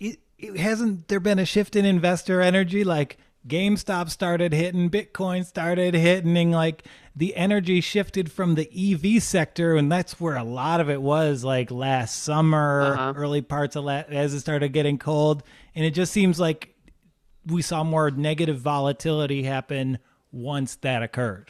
hasn't 0.57 1.07
there 1.07 1.19
been 1.19 1.39
a 1.39 1.45
shift 1.45 1.75
in 1.75 1.85
investor 1.85 2.41
energy 2.41 2.83
like 2.83 3.17
GameStop 3.47 4.09
started 4.09 4.53
hitting, 4.53 4.89
Bitcoin 4.89 5.45
started 5.45 5.95
hitting, 5.95 6.51
like 6.51 6.85
the 7.15 7.35
energy 7.35 7.81
shifted 7.81 8.31
from 8.31 8.55
the 8.55 8.69
EV 8.75 9.21
sector, 9.21 9.75
and 9.75 9.91
that's 9.91 10.19
where 10.19 10.35
a 10.35 10.43
lot 10.43 10.79
of 10.79 10.89
it 10.89 11.01
was 11.01 11.43
like 11.43 11.71
last 11.71 12.23
summer, 12.23 12.93
uh-huh. 12.93 13.13
early 13.15 13.41
parts 13.41 13.75
of 13.75 13.83
last, 13.83 14.09
as 14.09 14.33
it 14.33 14.41
started 14.41 14.73
getting 14.73 14.99
cold, 14.99 15.43
and 15.73 15.83
it 15.83 15.91
just 15.91 16.13
seems 16.13 16.39
like 16.39 16.75
we 17.47 17.63
saw 17.63 17.83
more 17.83 18.11
negative 18.11 18.59
volatility 18.59 19.43
happen 19.43 19.97
once 20.31 20.75
that 20.75 21.01
occurred. 21.01 21.49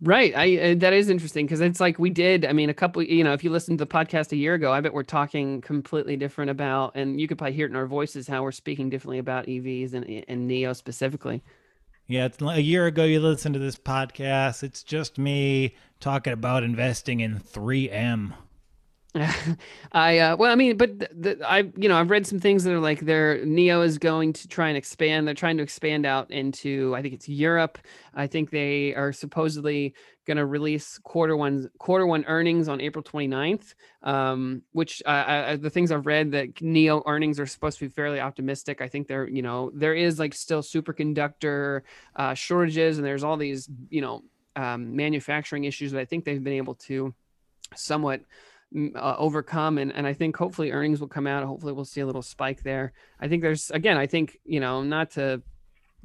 Right. 0.00 0.36
I 0.36 0.56
uh, 0.56 0.74
that 0.78 0.92
is 0.92 1.08
interesting 1.08 1.46
because 1.46 1.60
it's 1.60 1.80
like 1.80 1.98
we 1.98 2.10
did. 2.10 2.44
I 2.44 2.52
mean, 2.52 2.70
a 2.70 2.74
couple. 2.74 3.02
You 3.02 3.24
know, 3.24 3.32
if 3.32 3.42
you 3.42 3.50
listened 3.50 3.78
to 3.78 3.84
the 3.84 3.90
podcast 3.90 4.32
a 4.32 4.36
year 4.36 4.54
ago, 4.54 4.72
I 4.72 4.80
bet 4.80 4.92
we're 4.92 5.02
talking 5.02 5.60
completely 5.60 6.16
different 6.16 6.50
about, 6.50 6.92
and 6.94 7.20
you 7.20 7.28
could 7.28 7.38
probably 7.38 7.54
hear 7.54 7.66
it 7.66 7.70
in 7.70 7.76
our 7.76 7.86
voices 7.86 8.28
how 8.28 8.42
we're 8.42 8.52
speaking 8.52 8.90
differently 8.90 9.18
about 9.18 9.46
EVs 9.46 9.94
and 9.94 10.04
and 10.28 10.50
NIO 10.50 10.76
specifically. 10.76 11.42
Yeah, 12.06 12.26
it's 12.26 12.42
a 12.42 12.60
year 12.60 12.86
ago 12.86 13.04
you 13.04 13.18
listened 13.18 13.54
to 13.54 13.58
this 13.58 13.76
podcast. 13.76 14.62
It's 14.62 14.82
just 14.82 15.16
me 15.16 15.74
talking 16.00 16.34
about 16.34 16.62
investing 16.62 17.20
in 17.20 17.40
3M. 17.40 18.34
I 19.92 20.18
uh, 20.18 20.36
well, 20.36 20.50
I 20.50 20.56
mean, 20.56 20.76
but 20.76 20.98
the, 20.98 21.08
the, 21.12 21.48
I 21.48 21.70
you 21.76 21.88
know 21.88 21.96
I've 21.96 22.10
read 22.10 22.26
some 22.26 22.40
things 22.40 22.64
that 22.64 22.72
are 22.72 22.80
like 22.80 23.00
their 23.00 23.38
NIO 23.44 23.84
is 23.84 23.98
going 23.98 24.32
to 24.32 24.48
try 24.48 24.68
and 24.68 24.76
expand. 24.76 25.26
They're 25.26 25.34
trying 25.34 25.56
to 25.58 25.62
expand 25.62 26.04
out 26.04 26.32
into 26.32 26.94
I 26.96 27.02
think 27.02 27.14
it's 27.14 27.28
Europe. 27.28 27.78
I 28.14 28.26
think 28.26 28.50
they 28.50 28.92
are 28.94 29.12
supposedly 29.12 29.94
going 30.26 30.38
to 30.38 30.46
release 30.46 30.98
quarter 30.98 31.36
one 31.36 31.70
quarter 31.78 32.08
one 32.08 32.24
earnings 32.24 32.66
on 32.66 32.80
April 32.80 33.04
29th. 33.04 33.74
Um, 34.02 34.62
which 34.72 35.00
uh, 35.06 35.24
I, 35.26 35.56
the 35.56 35.70
things 35.70 35.92
I've 35.92 36.06
read 36.06 36.32
that 36.32 36.56
NIO 36.56 37.02
earnings 37.06 37.38
are 37.38 37.46
supposed 37.46 37.78
to 37.78 37.84
be 37.84 37.94
fairly 37.94 38.18
optimistic. 38.18 38.80
I 38.80 38.88
think 38.88 39.06
they're 39.06 39.28
you 39.28 39.42
know 39.42 39.70
there 39.74 39.94
is 39.94 40.18
like 40.18 40.34
still 40.34 40.60
superconductor 40.60 41.82
uh, 42.16 42.34
shortages 42.34 42.98
and 42.98 43.06
there's 43.06 43.22
all 43.22 43.36
these 43.36 43.68
you 43.90 44.00
know 44.00 44.24
um, 44.56 44.96
manufacturing 44.96 45.64
issues 45.64 45.92
that 45.92 46.00
I 46.00 46.04
think 46.04 46.24
they've 46.24 46.42
been 46.42 46.54
able 46.54 46.74
to 46.74 47.14
somewhat 47.76 48.20
uh, 48.96 49.14
overcome 49.18 49.78
and, 49.78 49.92
and 49.92 50.06
i 50.06 50.12
think 50.12 50.36
hopefully 50.36 50.72
earnings 50.72 51.00
will 51.00 51.08
come 51.08 51.26
out 51.26 51.44
hopefully 51.44 51.72
we'll 51.72 51.84
see 51.84 52.00
a 52.00 52.06
little 52.06 52.22
spike 52.22 52.62
there 52.62 52.92
i 53.20 53.28
think 53.28 53.42
there's 53.42 53.70
again 53.70 53.96
i 53.96 54.06
think 54.06 54.38
you 54.44 54.60
know 54.60 54.82
not 54.82 55.10
to 55.10 55.42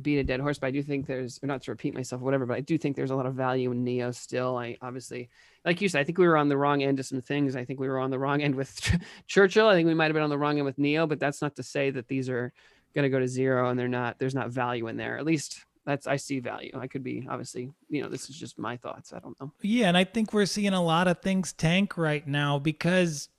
beat 0.01 0.17
a 0.17 0.23
dead 0.23 0.39
horse, 0.39 0.57
but 0.57 0.67
I 0.67 0.71
do 0.71 0.81
think 0.81 1.05
there's, 1.05 1.39
or 1.43 1.47
not 1.47 1.61
to 1.63 1.71
repeat 1.71 1.93
myself, 1.93 2.21
whatever, 2.21 2.45
but 2.45 2.55
I 2.55 2.61
do 2.61 2.77
think 2.77 2.95
there's 2.95 3.11
a 3.11 3.15
lot 3.15 3.25
of 3.25 3.33
value 3.33 3.71
in 3.71 3.83
NIO 3.83 4.13
still. 4.13 4.57
I 4.57 4.77
obviously, 4.81 5.29
like 5.65 5.81
you 5.81 5.89
said, 5.89 6.01
I 6.01 6.03
think 6.03 6.17
we 6.17 6.27
were 6.27 6.37
on 6.37 6.49
the 6.49 6.57
wrong 6.57 6.81
end 6.81 6.99
of 6.99 7.05
some 7.05 7.21
things. 7.21 7.55
I 7.55 7.65
think 7.65 7.79
we 7.79 7.87
were 7.87 7.99
on 7.99 8.11
the 8.11 8.19
wrong 8.19 8.41
end 8.41 8.55
with 8.55 8.97
Churchill. 9.27 9.67
I 9.67 9.73
think 9.73 9.87
we 9.87 9.93
might 9.93 10.05
have 10.05 10.13
been 10.13 10.23
on 10.23 10.29
the 10.29 10.37
wrong 10.37 10.57
end 10.57 10.65
with 10.65 10.77
NIO 10.77 11.07
but 11.07 11.19
that's 11.19 11.41
not 11.41 11.55
to 11.57 11.63
say 11.63 11.89
that 11.91 12.07
these 12.07 12.29
are 12.29 12.53
going 12.95 13.03
to 13.03 13.09
go 13.09 13.19
to 13.19 13.27
zero 13.27 13.69
and 13.69 13.79
they're 13.79 13.87
not, 13.87 14.17
there's 14.19 14.35
not 14.35 14.49
value 14.49 14.87
in 14.87 14.97
there. 14.97 15.17
At 15.17 15.25
least 15.25 15.65
that's, 15.89 16.07
I 16.07 16.17
see 16.17 16.39
value. 16.39 16.71
I 16.79 16.87
could 16.87 17.03
be 17.03 17.27
obviously, 17.29 17.71
you 17.89 18.01
know, 18.01 18.09
this 18.09 18.29
is 18.29 18.35
just 18.37 18.59
my 18.59 18.77
thoughts. 18.77 19.11
I 19.11 19.19
don't 19.19 19.39
know. 19.41 19.51
Yeah. 19.61 19.87
And 19.87 19.97
I 19.97 20.03
think 20.03 20.33
we're 20.33 20.45
seeing 20.45 20.73
a 20.73 20.83
lot 20.83 21.07
of 21.07 21.21
things 21.21 21.51
tank 21.53 21.97
right 21.97 22.25
now 22.27 22.59
because 22.59 23.29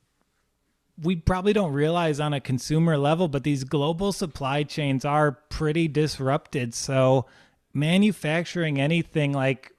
we 1.00 1.16
probably 1.16 1.52
don't 1.52 1.72
realize 1.72 2.20
on 2.20 2.34
a 2.34 2.40
consumer 2.40 2.98
level, 2.98 3.28
but 3.28 3.44
these 3.44 3.64
global 3.64 4.12
supply 4.12 4.64
chains 4.64 5.04
are 5.04 5.32
pretty 5.32 5.88
disrupted. 5.88 6.74
So 6.74 7.26
manufacturing 7.72 8.80
anything 8.80 9.32
like 9.32 9.72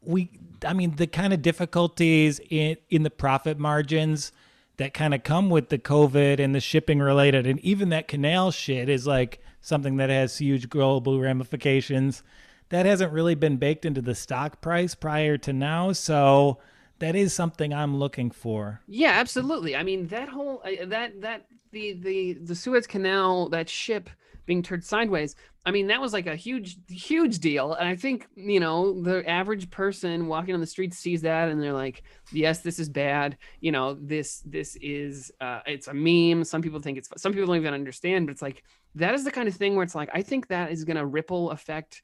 we 0.00 0.30
I 0.66 0.72
mean 0.72 0.96
the 0.96 1.06
kind 1.06 1.32
of 1.32 1.40
difficulties 1.40 2.40
in 2.50 2.76
in 2.90 3.04
the 3.04 3.10
profit 3.10 3.58
margins 3.58 4.32
that 4.78 4.92
kind 4.92 5.14
of 5.14 5.22
come 5.22 5.48
with 5.48 5.68
the 5.68 5.78
COVID 5.78 6.40
and 6.40 6.54
the 6.54 6.60
shipping 6.60 6.98
related 6.98 7.46
and 7.46 7.60
even 7.60 7.90
that 7.90 8.08
canal 8.08 8.50
shit 8.50 8.88
is 8.88 9.06
like 9.06 9.40
something 9.62 9.96
that 9.96 10.10
has 10.10 10.36
huge 10.36 10.68
global 10.68 11.18
ramifications. 11.18 12.22
That 12.68 12.84
hasn't 12.84 13.12
really 13.12 13.34
been 13.34 13.56
baked 13.56 13.86
into 13.86 14.02
the 14.02 14.14
stock 14.14 14.60
price 14.60 14.94
prior 14.94 15.38
to 15.38 15.52
now. 15.52 15.92
So 15.92 16.58
that 16.98 17.16
is 17.16 17.32
something 17.32 17.72
I'm 17.72 17.96
looking 17.96 18.30
for. 18.30 18.80
Yeah, 18.86 19.12
absolutely. 19.12 19.74
I 19.74 19.82
mean, 19.82 20.08
that 20.08 20.28
whole 20.28 20.62
uh, 20.64 20.84
that 20.86 21.20
that 21.22 21.46
the 21.70 21.94
the 21.94 22.34
the 22.34 22.54
Suez 22.54 22.86
Canal 22.86 23.48
that 23.48 23.68
ship 23.68 24.10
being 24.46 24.62
turned 24.62 24.84
sideways. 24.84 25.34
I 25.64 25.70
mean, 25.70 25.86
that 25.88 26.00
was 26.00 26.12
like 26.12 26.26
a 26.26 26.34
huge 26.34 26.76
huge 26.88 27.38
deal. 27.38 27.74
And 27.74 27.88
I 27.88 27.94
think, 27.94 28.26
you 28.34 28.58
know, 28.58 29.00
the 29.00 29.28
average 29.28 29.70
person 29.70 30.26
walking 30.26 30.54
on 30.54 30.60
the 30.60 30.66
street 30.66 30.92
sees 30.92 31.22
that 31.22 31.48
and 31.50 31.62
they're 31.62 31.72
like, 31.72 32.02
"Yes, 32.32 32.60
this 32.60 32.80
is 32.80 32.88
bad. 32.88 33.38
You 33.60 33.70
know, 33.70 33.94
this 33.94 34.40
this 34.40 34.76
is 34.80 35.30
uh 35.40 35.60
it's 35.66 35.86
a 35.86 35.94
meme. 35.94 36.44
Some 36.44 36.62
people 36.62 36.80
think 36.80 36.98
it's 36.98 37.08
some 37.16 37.32
people 37.32 37.46
don't 37.46 37.56
even 37.56 37.74
understand, 37.74 38.26
but 38.26 38.32
it's 38.32 38.42
like 38.42 38.64
that 38.96 39.14
is 39.14 39.24
the 39.24 39.30
kind 39.30 39.48
of 39.48 39.54
thing 39.54 39.76
where 39.76 39.84
it's 39.84 39.94
like 39.94 40.10
I 40.12 40.22
think 40.22 40.48
that 40.48 40.72
is 40.72 40.84
going 40.84 40.96
to 40.96 41.06
ripple 41.06 41.52
effect 41.52 42.02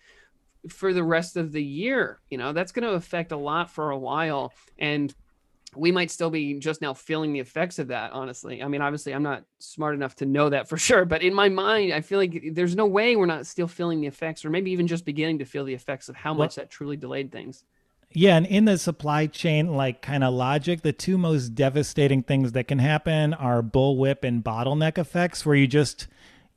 for 0.69 0.93
the 0.93 1.05
rest 1.05 1.37
of 1.37 1.51
the 1.51 1.63
year. 1.63 2.21
You 2.31 2.39
know, 2.39 2.53
that's 2.53 2.73
going 2.73 2.87
to 2.87 2.95
affect 2.95 3.33
a 3.33 3.37
lot 3.37 3.71
for 3.71 3.91
a 3.91 3.99
while. 3.99 4.53
And 4.79 5.13
we 5.77 5.93
might 5.93 6.11
still 6.11 6.31
be 6.31 6.55
just 6.59 6.81
now 6.81 6.95
feeling 6.95 7.33
the 7.33 7.41
effects 7.41 7.79
of 7.79 7.89
that, 7.89 8.13
honestly. 8.13 8.63
I 8.63 8.69
mean, 8.69 8.81
obviously, 8.81 9.13
I'm 9.15 9.23
not 9.23 9.45
smart 9.59 9.95
enough 9.95 10.15
to 10.17 10.27
know 10.27 10.49
that 10.49 10.69
for 10.69 10.77
sure, 10.79 11.05
but 11.05 11.23
in 11.23 11.35
my 11.35 11.49
mind, 11.49 11.93
I 11.93 12.01
feel 12.01 12.19
like 12.19 12.43
there's 12.53 12.77
no 12.77 12.87
way 12.87 13.17
we're 13.17 13.27
not 13.27 13.47
still 13.47 13.69
feeling 13.69 14.01
the 14.01 14.07
effects, 14.07 14.45
or 14.45 14.51
maybe 14.51 14.71
even 14.71 14.87
just 14.87 15.05
beginning 15.05 15.39
to 15.41 15.45
feel 15.45 15.65
the 15.65 15.75
effects 15.75 16.09
of 16.09 16.17
how 16.17 16.35
much 16.35 16.57
that 16.57 16.71
truly 16.71 16.97
delayed 16.97 17.31
things. 17.33 17.65
Yeah, 18.11 18.37
and 18.37 18.47
in 18.47 18.65
the 18.65 18.79
supply 18.79 19.27
chain, 19.27 19.75
like 19.75 20.01
kind 20.01 20.25
of 20.25 20.33
logic, 20.33 20.81
the 20.81 20.95
two 20.95 21.19
most 21.19 21.51
devastating 21.51 22.23
things 22.23 22.53
that 22.53 22.65
can 22.65 22.79
happen 22.79 23.35
are 23.35 23.63
bullwhip 23.63 24.25
and 24.25 24.43
bottleneck 24.43 24.97
effects, 24.97 25.45
where 25.45 25.55
you 25.57 25.67
just 25.67 26.07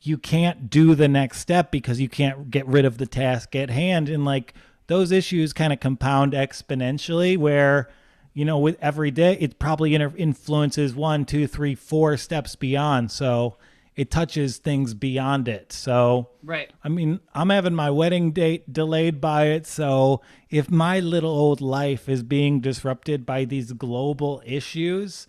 you 0.02 0.18
can't 0.18 0.70
do 0.70 0.96
the 0.96 1.08
next 1.08 1.40
step 1.40 1.70
because 1.70 2.00
you 2.00 2.10
can't 2.10 2.50
get 2.50 2.66
rid 2.66 2.86
of 2.86 2.98
the 2.98 3.06
task 3.06 3.56
at 3.56 3.70
hand 3.70 4.10
and 4.10 4.26
like 4.26 4.54
those 4.88 5.12
issues 5.12 5.54
kind 5.54 5.72
of 5.72 5.80
compound 5.80 6.34
exponentially 6.34 7.38
where 7.38 7.88
you 8.34 8.46
know 8.46 8.58
with 8.58 8.78
every 8.82 9.12
day 9.12 9.38
it 9.40 9.60
probably 9.60 9.96
influences 9.96 10.96
one 10.96 11.26
two 11.26 11.48
three 11.48 11.76
four 11.76 12.18
steps 12.18 12.56
beyond. 12.56 13.12
So 13.12 13.58
it 13.96 14.10
touches 14.10 14.58
things 14.58 14.94
beyond 14.94 15.48
it. 15.48 15.72
So 15.74 16.30
right. 16.44 16.72
I 16.84 16.90
mean 16.90 17.20
i'm 17.34 17.50
having 17.50 17.76
my 17.76 17.90
wedding 17.90 18.32
date 18.32 18.72
delayed 18.72 19.20
by 19.22 19.48
it. 19.48 19.68
So 19.68 20.22
if 20.50 20.70
my 20.70 21.00
little 21.00 21.32
old 21.32 21.62
life 21.62 22.08
is 22.10 22.24
being 22.24 22.62
disrupted 22.62 23.26
by 23.26 23.46
these 23.46 23.72
global 23.74 24.42
issues 24.46 25.28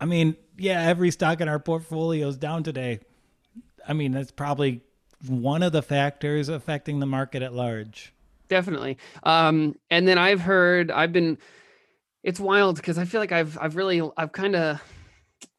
i 0.00 0.04
mean 0.04 0.36
yeah 0.56 0.80
every 0.82 1.10
stock 1.10 1.40
in 1.40 1.48
our 1.48 1.58
portfolio 1.58 2.28
is 2.28 2.36
down 2.36 2.62
today. 2.62 3.00
I 3.88 3.94
mean, 3.94 4.12
that's 4.12 4.30
probably 4.30 4.82
one 5.26 5.62
of 5.62 5.72
the 5.72 5.82
factors 5.82 6.48
affecting 6.48 7.00
the 7.00 7.06
market 7.06 7.42
at 7.42 7.54
large. 7.54 8.12
Definitely. 8.48 8.98
Um, 9.22 9.76
and 9.90 10.06
then 10.06 10.18
I've 10.18 10.42
heard, 10.42 10.90
I've 10.90 11.12
been, 11.12 11.38
it's 12.22 12.40
wild 12.40 12.76
because 12.76 12.98
I 12.98 13.04
feel 13.04 13.20
like 13.20 13.32
I've, 13.32 13.58
I've 13.60 13.76
really, 13.76 14.02
I've 14.16 14.32
kind 14.32 14.56
of, 14.56 14.82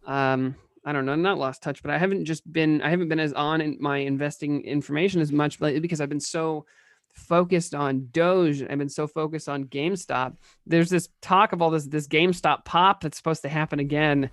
um, 0.05 0.55
I 0.85 0.91
don't 0.91 1.05
know, 1.05 1.15
not 1.15 1.37
lost 1.37 1.63
touch, 1.63 1.81
but 1.81 1.91
I 1.91 1.97
haven't 1.97 2.25
just 2.25 2.51
been, 2.51 2.81
I 2.81 2.89
haven't 2.89 3.09
been 3.09 3.19
as 3.19 3.33
on 3.33 3.61
in 3.61 3.77
my 3.79 3.97
investing 3.97 4.63
information 4.63 5.21
as 5.21 5.31
much 5.31 5.61
lately 5.61 5.79
because 5.79 6.01
I've 6.01 6.09
been 6.09 6.19
so 6.19 6.65
focused 7.13 7.75
on 7.75 8.07
Doge. 8.11 8.61
I've 8.63 8.77
been 8.77 8.89
so 8.89 9.07
focused 9.07 9.49
on 9.49 9.65
GameStop. 9.65 10.35
There's 10.65 10.89
this 10.89 11.09
talk 11.21 11.53
of 11.53 11.61
all 11.61 11.69
this, 11.69 11.85
this 11.85 12.07
GameStop 12.07 12.65
pop 12.65 13.01
that's 13.01 13.17
supposed 13.17 13.41
to 13.43 13.49
happen 13.49 13.79
again. 13.79 14.29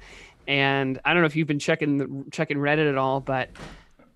And 0.47 1.01
I 1.05 1.13
don't 1.13 1.23
know 1.23 1.27
if 1.27 1.37
you've 1.37 1.49
been 1.49 1.59
checking 1.59 1.99
the, 1.99 2.25
checking 2.31 2.59
Reddit 2.59 2.89
at 2.89 2.97
all, 2.97 3.21
but 3.21 3.51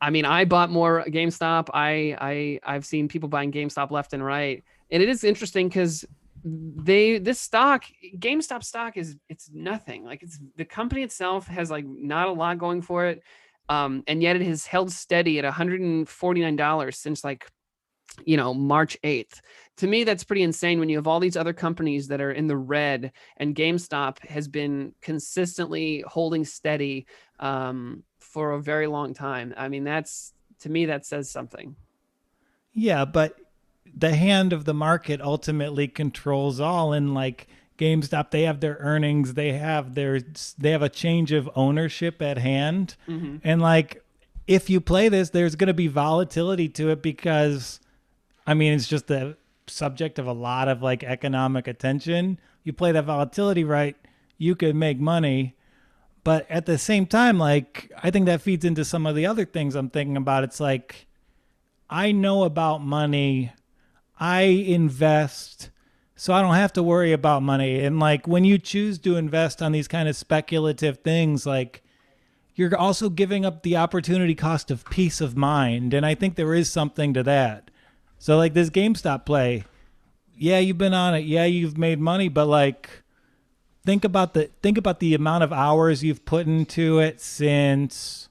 I 0.01 0.11
mean, 0.11 0.25
I 0.25 0.45
bought 0.45 0.71
more 0.71 1.05
GameStop. 1.07 1.69
I 1.75 2.17
I 2.19 2.61
I've 2.65 2.87
seen 2.87 3.09
people 3.09 3.29
buying 3.29 3.53
GameStop 3.53 3.91
left 3.91 4.13
and 4.13 4.25
right, 4.25 4.65
and 4.91 5.03
it 5.03 5.09
is 5.09 5.25
interesting 5.25 5.69
because 5.69 6.07
they 6.45 7.19
this 7.19 7.41
stock 7.41 7.85
GameStop 8.19 8.65
stock 8.65 8.97
is 8.97 9.17
it's 9.29 9.51
nothing. 9.53 10.05
Like 10.05 10.23
it's 10.23 10.39
the 10.57 10.65
company 10.65 11.03
itself 11.03 11.47
has 11.47 11.71
like 11.71 11.85
not 11.87 12.29
a 12.29 12.33
lot 12.33 12.59
going 12.59 12.83
for 12.83 13.07
it, 13.07 13.23
um, 13.69 14.03
and 14.07 14.23
yet 14.23 14.37
it 14.37 14.43
has 14.43 14.67
held 14.67 14.93
steady 14.93 15.39
at 15.39 15.45
149 15.45 16.57
dollars 16.57 16.99
since 16.99 17.23
like 17.25 17.47
you 18.25 18.37
know 18.37 18.55
March 18.55 18.97
8th. 19.05 19.41
To 19.79 19.87
me, 19.87 20.05
that's 20.05 20.25
pretty 20.25 20.43
insane 20.43 20.79
when 20.79 20.89
you 20.89 20.97
have 20.97 21.07
all 21.07 21.21
these 21.21 21.37
other 21.37 21.53
companies 21.53 22.09
that 22.09 22.21
are 22.21 22.33
in 22.33 22.47
the 22.47 22.57
red, 22.57 23.13
and 23.37 23.55
GameStop 23.55 24.19
has 24.27 24.49
been 24.49 24.95
consistently 25.01 26.05
holding 26.07 26.45
steady. 26.45 27.07
Um, 27.39 28.05
for 28.31 28.53
a 28.53 28.63
very 28.63 28.87
long 28.87 29.13
time. 29.13 29.53
I 29.57 29.69
mean, 29.69 29.85
that's 29.85 30.33
to 30.61 30.71
me 30.71 30.87
that 30.87 31.05
says 31.05 31.31
something. 31.31 31.75
Yeah, 32.73 33.05
but 33.05 33.37
the 33.93 34.15
hand 34.15 34.53
of 34.53 34.65
the 34.65 34.75
market 34.75 35.21
ultimately 35.21 35.89
controls 35.89 36.61
all 36.61 36.93
and 36.93 37.15
like 37.15 37.49
GameStop 37.79 38.31
they 38.31 38.43
have 38.43 38.61
their 38.61 38.77
earnings, 38.81 39.35
they 39.35 39.53
have 39.53 39.95
their 39.95 40.21
they 40.59 40.71
have 40.71 40.83
a 40.83 40.89
change 40.89 41.33
of 41.33 41.51
ownership 41.55 42.21
at 42.23 42.39
hand. 42.39 42.97
Mm-hmm. 43.09 43.39
And 43.43 43.63
like 43.63 44.05
if 44.47 44.71
you 44.71 44.81
play 44.81 45.09
this 45.09 45.31
there's 45.31 45.57
going 45.57 45.69
to 45.69 45.75
be 45.75 45.89
volatility 45.89 46.69
to 46.71 46.91
it 46.91 47.03
because 47.03 47.81
I 48.47 48.55
mean 48.55 48.73
it's 48.73 48.89
just 48.89 49.07
the 49.07 49.37
subject 49.67 50.19
of 50.19 50.27
a 50.27 50.33
lot 50.33 50.69
of 50.69 50.83
like 50.83 51.03
economic 51.03 51.67
attention. 51.67 52.39
You 52.65 52.73
play 52.73 52.93
that 52.93 53.05
volatility 53.05 53.65
right, 53.65 53.97
you 54.37 54.55
could 54.55 54.77
make 54.77 55.01
money 55.01 55.57
but 56.25 56.51
at 56.51 56.67
the 56.67 56.79
same 56.79 57.07
time, 57.07 57.39
like, 57.39 57.91
I 58.03 58.11
think 58.11 58.27
that 58.27 58.43
feeds 58.43 58.65
into 58.65 58.85
some 58.85 59.07
of 59.07 59.15
the 59.15 59.27
other 59.27 59.45
things 59.45 59.75
I'm 59.75 59.91
thinking 59.91 60.17
about. 60.17 60.45
It's 60.45 60.61
like, 60.61 61.07
I 61.89 62.13
know 62.13 62.45
about 62.45 62.83
money, 62.83 63.53
I 64.21 64.43
invest, 64.43 65.71
so 66.15 66.33
I 66.33 66.43
don't 66.43 66.55
have 66.55 66.75
to 66.75 66.83
worry 66.83 67.13
about 67.13 67.43
money. 67.43 67.81
And 67.81 67.99
like, 67.99 68.29
when 68.29 68.45
you 68.45 68.59
choose 68.59 68.99
to 69.01 69.17
invest 69.17 69.63
on 69.63 69.73
these 69.73 69.89
kind 69.89 70.09
of 70.09 70.15
speculative 70.15 70.99
things, 70.99 71.47
like, 71.47 71.83
you're 72.55 72.77
also 72.77 73.09
giving 73.09 73.47
up 73.47 73.63
the 73.63 73.77
opportunity 73.77 74.35
cost 74.35 74.71
of 74.71 74.85
peace 74.91 75.23
of 75.23 75.37
mind. 75.37 75.95
And 75.95 76.05
I 76.05 76.15
think 76.15 76.37
there 76.37 76.55
is 76.55 76.71
something 76.71 77.15
to 77.15 77.23
that. 77.23 77.71
So, 78.19 78.37
like, 78.37 78.53
this 78.53 78.69
GameStop 78.69 79.25
play, 79.25 79.65
yeah, 80.37 80.59
you've 80.59 80.79
been 80.79 80.95
on 80.95 81.15
it. 81.15 81.25
Yeah, 81.25 81.47
you've 81.47 81.79
made 81.79 81.99
money, 81.99 82.29
but 82.29 82.47
like, 82.47 83.03
think 83.85 84.05
about 84.05 84.35
the 84.35 84.51
think 84.63 84.77
about 84.79 85.01
the 85.01 85.15
amount 85.15 85.45
of 85.45 85.53
hours 85.53 86.05
you've 86.05 86.25
put 86.25 86.47
into 86.47 86.99
it 86.99 87.21
since 87.21 88.29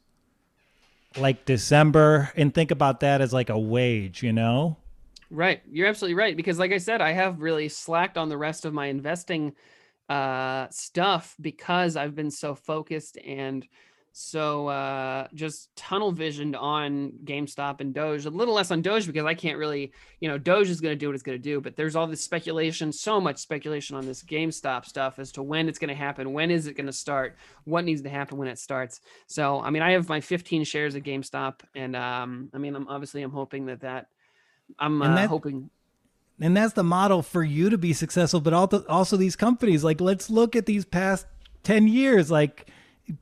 like 1.17 1.45
December 1.45 2.31
and 2.35 2.53
think 2.53 2.71
about 2.71 2.99
that 2.99 3.21
as 3.21 3.33
like 3.33 3.49
a 3.49 3.59
wage, 3.59 4.21
you 4.23 4.31
know? 4.31 4.77
Right. 5.31 5.61
You're 5.69 5.87
absolutely 5.87 6.15
right 6.15 6.35
because 6.35 6.57
like 6.57 6.71
I 6.71 6.77
said, 6.77 7.01
I 7.01 7.11
have 7.11 7.41
really 7.41 7.69
slacked 7.69 8.17
on 8.17 8.29
the 8.29 8.37
rest 8.37 8.65
of 8.65 8.73
my 8.73 8.87
investing 8.87 9.53
uh 10.09 10.67
stuff 10.71 11.35
because 11.39 11.95
I've 11.95 12.15
been 12.15 12.31
so 12.31 12.55
focused 12.55 13.17
and 13.23 13.67
so 14.11 14.67
uh, 14.67 15.27
just 15.33 15.73
tunnel 15.75 16.11
visioned 16.11 16.55
on 16.55 17.13
GameStop 17.23 17.79
and 17.79 17.93
Doge, 17.93 18.25
a 18.25 18.29
little 18.29 18.53
less 18.53 18.71
on 18.71 18.81
Doge 18.81 19.05
because 19.05 19.25
I 19.25 19.33
can't 19.33 19.57
really, 19.57 19.93
you 20.19 20.27
know, 20.27 20.37
Doge 20.37 20.69
is 20.69 20.81
going 20.81 20.91
to 20.91 20.99
do 20.99 21.07
what 21.07 21.13
it's 21.13 21.23
going 21.23 21.37
to 21.37 21.41
do. 21.41 21.61
But 21.61 21.75
there's 21.75 21.95
all 21.95 22.07
this 22.07 22.21
speculation, 22.21 22.91
so 22.91 23.21
much 23.21 23.37
speculation 23.37 23.95
on 23.95 24.05
this 24.05 24.23
GameStop 24.23 24.85
stuff 24.85 25.19
as 25.19 25.31
to 25.33 25.43
when 25.43 25.69
it's 25.69 25.79
going 25.79 25.89
to 25.89 25.95
happen, 25.95 26.33
when 26.33 26.51
is 26.51 26.67
it 26.67 26.75
going 26.75 26.87
to 26.87 26.93
start, 26.93 27.37
what 27.65 27.85
needs 27.85 28.01
to 28.01 28.09
happen 28.09 28.37
when 28.37 28.47
it 28.47 28.59
starts. 28.59 28.99
So 29.27 29.61
I 29.61 29.69
mean, 29.69 29.83
I 29.83 29.91
have 29.91 30.09
my 30.09 30.21
15 30.21 30.63
shares 30.63 30.95
of 30.95 31.03
GameStop, 31.03 31.61
and 31.75 31.95
um, 31.95 32.49
I 32.53 32.57
mean, 32.57 32.75
I'm 32.75 32.87
obviously 32.87 33.21
I'm 33.21 33.31
hoping 33.31 33.67
that 33.67 33.81
that 33.81 34.07
I'm 34.77 35.01
uh, 35.01 35.15
that, 35.15 35.29
hoping. 35.29 35.69
And 36.39 36.55
that's 36.55 36.73
the 36.73 36.83
model 36.83 37.21
for 37.21 37.43
you 37.43 37.69
to 37.69 37.77
be 37.77 37.93
successful, 37.93 38.39
but 38.39 38.53
also 38.53 38.85
also 38.87 39.17
these 39.17 39.35
companies. 39.35 39.83
Like, 39.83 39.99
let's 39.99 40.29
look 40.29 40.55
at 40.55 40.65
these 40.65 40.85
past 40.85 41.25
10 41.63 41.87
years, 41.87 42.31
like 42.31 42.69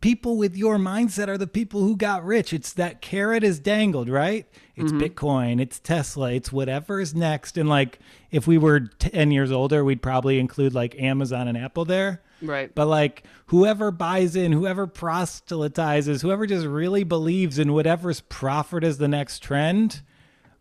people 0.01 0.37
with 0.37 0.55
your 0.55 0.77
mindset 0.77 1.27
are 1.27 1.37
the 1.37 1.47
people 1.47 1.81
who 1.81 1.95
got 1.95 2.25
rich. 2.25 2.53
It's 2.53 2.73
that 2.73 3.01
carrot 3.01 3.43
is 3.43 3.59
dangled, 3.59 4.09
right? 4.09 4.45
It's 4.75 4.91
Mm-hmm. 4.91 4.99
Bitcoin, 4.99 5.61
it's 5.61 5.79
Tesla, 5.79 6.31
it's 6.33 6.51
whatever 6.51 6.99
is 6.99 7.15
next. 7.15 7.57
And 7.57 7.67
like, 7.67 7.99
if 8.31 8.47
we 8.47 8.57
were 8.57 8.81
10 8.81 9.31
years 9.31 9.51
older, 9.51 9.83
we'd 9.83 10.01
probably 10.01 10.39
include 10.39 10.73
like 10.73 10.99
Amazon 10.99 11.47
and 11.47 11.57
Apple 11.57 11.85
there. 11.85 12.21
Right. 12.41 12.73
But 12.73 12.87
like, 12.87 13.23
whoever 13.47 13.89
buys 13.91 14.35
in, 14.35 14.51
whoever 14.51 14.85
proselytizes, 14.85 16.21
whoever 16.21 16.45
just 16.45 16.67
really 16.67 17.03
believes 17.03 17.57
in 17.57 17.73
whatever's 17.73 18.21
profit 18.21 18.83
is 18.83 18.97
the 18.97 19.07
next 19.07 19.39
trend, 19.39 20.01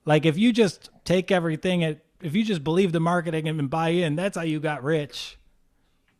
like 0.06 0.24
if 0.24 0.38
you 0.38 0.52
just 0.52 0.88
take 1.04 1.30
everything 1.30 1.84
at, 1.84 2.00
if 2.22 2.34
you 2.34 2.44
just 2.44 2.64
believe 2.64 2.92
the 2.92 3.00
marketing 3.00 3.46
and 3.46 3.68
buy 3.68 3.90
in, 3.90 4.16
that's 4.16 4.38
how 4.38 4.42
you 4.42 4.58
got 4.58 4.82
rich. 4.82 5.36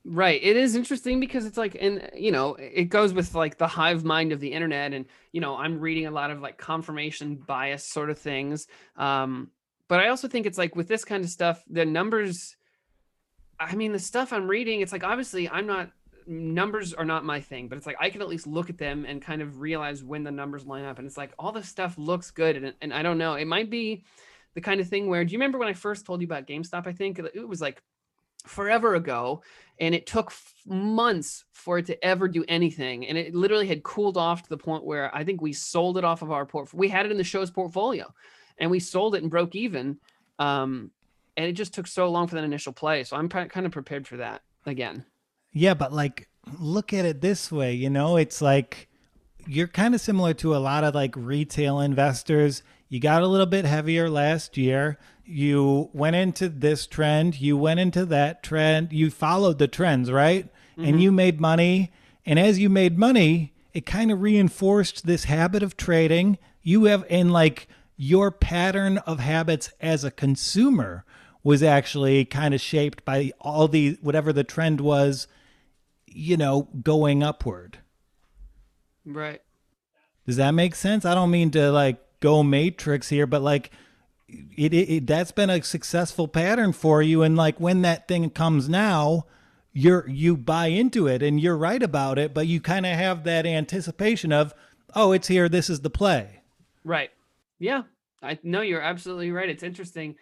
Right. 0.04 0.40
It 0.40 0.56
is 0.56 0.76
interesting 0.76 1.18
because 1.18 1.46
it's 1.46 1.56
like, 1.56 1.76
and 1.80 2.10
you 2.14 2.30
know, 2.30 2.54
it 2.54 2.90
goes 2.90 3.12
with 3.12 3.34
like 3.34 3.58
the 3.58 3.66
hive 3.66 4.04
mind 4.04 4.32
of 4.32 4.38
the 4.38 4.52
internet. 4.52 4.92
And, 4.92 5.06
you 5.32 5.40
know, 5.40 5.56
I'm 5.56 5.80
reading 5.80 6.06
a 6.06 6.10
lot 6.10 6.30
of 6.30 6.40
like 6.40 6.58
confirmation 6.58 7.36
bias 7.36 7.84
sort 7.84 8.10
of 8.10 8.18
things. 8.18 8.68
Um, 8.96 9.50
but 9.88 10.00
I 10.00 10.08
also 10.08 10.28
think 10.28 10.46
it's 10.46 10.58
like 10.58 10.76
with 10.76 10.86
this 10.86 11.04
kind 11.04 11.24
of 11.24 11.30
stuff, 11.30 11.64
the 11.68 11.84
numbers, 11.84 12.56
I 13.58 13.74
mean, 13.74 13.92
the 13.92 13.98
stuff 13.98 14.32
I'm 14.32 14.48
reading, 14.48 14.80
it's 14.80 14.92
like 14.92 15.04
obviously 15.04 15.48
I'm 15.48 15.66
not, 15.66 15.90
numbers 16.26 16.92
are 16.94 17.04
not 17.04 17.24
my 17.24 17.40
thing, 17.40 17.68
but 17.68 17.78
it's 17.78 17.86
like 17.86 17.96
I 18.00 18.10
can 18.10 18.22
at 18.22 18.28
least 18.28 18.46
look 18.46 18.70
at 18.70 18.78
them 18.78 19.04
and 19.04 19.22
kind 19.22 19.42
of 19.42 19.60
realize 19.60 20.02
when 20.02 20.24
the 20.24 20.30
numbers 20.30 20.66
line 20.66 20.84
up. 20.84 20.98
And 20.98 21.06
it's 21.06 21.16
like 21.16 21.32
all 21.38 21.52
this 21.52 21.68
stuff 21.68 21.96
looks 21.98 22.30
good. 22.30 22.56
And, 22.56 22.74
and 22.80 22.92
I 22.92 23.02
don't 23.02 23.18
know, 23.18 23.34
it 23.34 23.46
might 23.46 23.70
be 23.70 24.04
the 24.54 24.60
kind 24.60 24.80
of 24.80 24.88
thing 24.88 25.08
where, 25.08 25.24
do 25.24 25.32
you 25.32 25.38
remember 25.38 25.58
when 25.58 25.68
I 25.68 25.74
first 25.74 26.06
told 26.06 26.20
you 26.20 26.26
about 26.26 26.46
GameStop? 26.46 26.86
I 26.86 26.92
think 26.92 27.18
it 27.18 27.48
was 27.48 27.60
like, 27.60 27.82
forever 28.46 28.94
ago 28.94 29.42
and 29.80 29.94
it 29.94 30.06
took 30.06 30.28
f- 30.28 30.54
months 30.66 31.44
for 31.52 31.78
it 31.78 31.86
to 31.86 32.04
ever 32.04 32.28
do 32.28 32.44
anything 32.48 33.06
and 33.06 33.18
it 33.18 33.34
literally 33.34 33.66
had 33.66 33.82
cooled 33.82 34.16
off 34.16 34.42
to 34.42 34.48
the 34.48 34.56
point 34.56 34.84
where 34.84 35.14
i 35.14 35.24
think 35.24 35.40
we 35.40 35.52
sold 35.52 35.98
it 35.98 36.04
off 36.04 36.22
of 36.22 36.30
our 36.30 36.46
port 36.46 36.72
we 36.72 36.88
had 36.88 37.04
it 37.04 37.12
in 37.12 37.18
the 37.18 37.24
show's 37.24 37.50
portfolio 37.50 38.12
and 38.58 38.70
we 38.70 38.78
sold 38.78 39.14
it 39.14 39.22
and 39.22 39.30
broke 39.30 39.54
even 39.54 39.98
um 40.38 40.90
and 41.36 41.46
it 41.46 41.52
just 41.52 41.74
took 41.74 41.86
so 41.86 42.08
long 42.08 42.26
for 42.26 42.36
that 42.36 42.44
initial 42.44 42.72
play 42.72 43.02
so 43.04 43.16
i'm 43.16 43.28
kind 43.28 43.66
of 43.66 43.72
prepared 43.72 44.06
for 44.06 44.18
that 44.18 44.42
again 44.64 45.04
Yeah, 45.56 45.72
but 45.72 45.90
like 45.90 46.28
look 46.58 46.92
at 46.92 47.06
it 47.06 47.22
this 47.22 47.50
way, 47.50 47.72
you 47.72 47.88
know, 47.88 48.18
it's 48.18 48.42
like 48.42 48.88
you're 49.46 49.68
kind 49.68 49.94
of 49.94 50.02
similar 50.02 50.34
to 50.34 50.54
a 50.54 50.58
lot 50.58 50.84
of 50.84 50.94
like 50.94 51.14
retail 51.16 51.80
investors. 51.80 52.62
You 52.90 53.00
got 53.00 53.22
a 53.22 53.26
little 53.26 53.46
bit 53.46 53.64
heavier 53.64 54.10
last 54.10 54.58
year. 54.58 54.98
You 55.24 55.88
went 55.94 56.14
into 56.14 56.50
this 56.50 56.86
trend, 56.86 57.40
you 57.40 57.56
went 57.56 57.80
into 57.80 58.04
that 58.04 58.42
trend, 58.42 58.92
you 58.92 59.10
followed 59.10 59.58
the 59.58 59.66
trends, 59.66 60.12
right? 60.12 60.46
And 60.76 60.86
mm-hmm. 60.86 60.98
you 60.98 61.10
made 61.10 61.40
money. 61.40 61.90
And 62.26 62.38
as 62.38 62.58
you 62.58 62.68
made 62.68 62.98
money, 62.98 63.54
it 63.72 63.86
kind 63.86 64.10
of 64.10 64.20
reinforced 64.20 65.06
this 65.06 65.24
habit 65.24 65.62
of 65.62 65.78
trading. 65.78 66.36
You 66.62 66.84
have 66.84 67.06
and 67.08 67.32
like 67.32 67.66
your 67.96 68.30
pattern 68.30 68.98
of 68.98 69.20
habits 69.20 69.70
as 69.80 70.04
a 70.04 70.10
consumer 70.10 71.06
was 71.42 71.62
actually 71.62 72.26
kind 72.26 72.52
of 72.52 72.60
shaped 72.60 73.06
by 73.06 73.32
all 73.40 73.68
the 73.68 73.96
whatever 74.02 74.34
the 74.34 74.44
trend 74.44 74.82
was 74.82 75.26
you 76.16 76.36
know, 76.36 76.68
going 76.82 77.22
upward. 77.22 77.78
right 79.04 79.40
Does 80.26 80.36
that 80.36 80.52
make 80.52 80.74
sense? 80.74 81.04
I 81.04 81.14
don't 81.14 81.30
mean 81.30 81.50
to 81.52 81.70
like 81.70 81.98
go 82.20 82.42
matrix 82.42 83.08
here, 83.08 83.26
but 83.26 83.42
like 83.42 83.70
it, 84.28 84.74
it, 84.74 84.90
it 84.90 85.06
that's 85.06 85.32
been 85.32 85.50
a 85.50 85.62
successful 85.62 86.26
pattern 86.26 86.72
for 86.72 87.02
you 87.02 87.22
and 87.22 87.36
like 87.36 87.60
when 87.60 87.82
that 87.82 88.08
thing 88.08 88.28
comes 88.30 88.68
now, 88.68 89.26
you're 89.72 90.08
you 90.08 90.36
buy 90.36 90.68
into 90.68 91.06
it 91.06 91.22
and 91.22 91.40
you're 91.40 91.56
right 91.56 91.82
about 91.82 92.18
it, 92.18 92.32
but 92.34 92.46
you 92.46 92.60
kind 92.60 92.86
of 92.86 92.92
have 92.92 93.24
that 93.24 93.44
anticipation 93.46 94.32
of, 94.32 94.54
"Oh, 94.94 95.12
it's 95.12 95.28
here, 95.28 95.48
this 95.48 95.68
is 95.68 95.80
the 95.80 95.90
play." 95.90 96.36
right 96.86 97.10
yeah 97.58 97.82
i 98.22 98.38
know 98.42 98.62
you're 98.62 98.80
absolutely 98.80 99.32
right 99.32 99.50
it's 99.50 99.64
interesting 99.64 100.14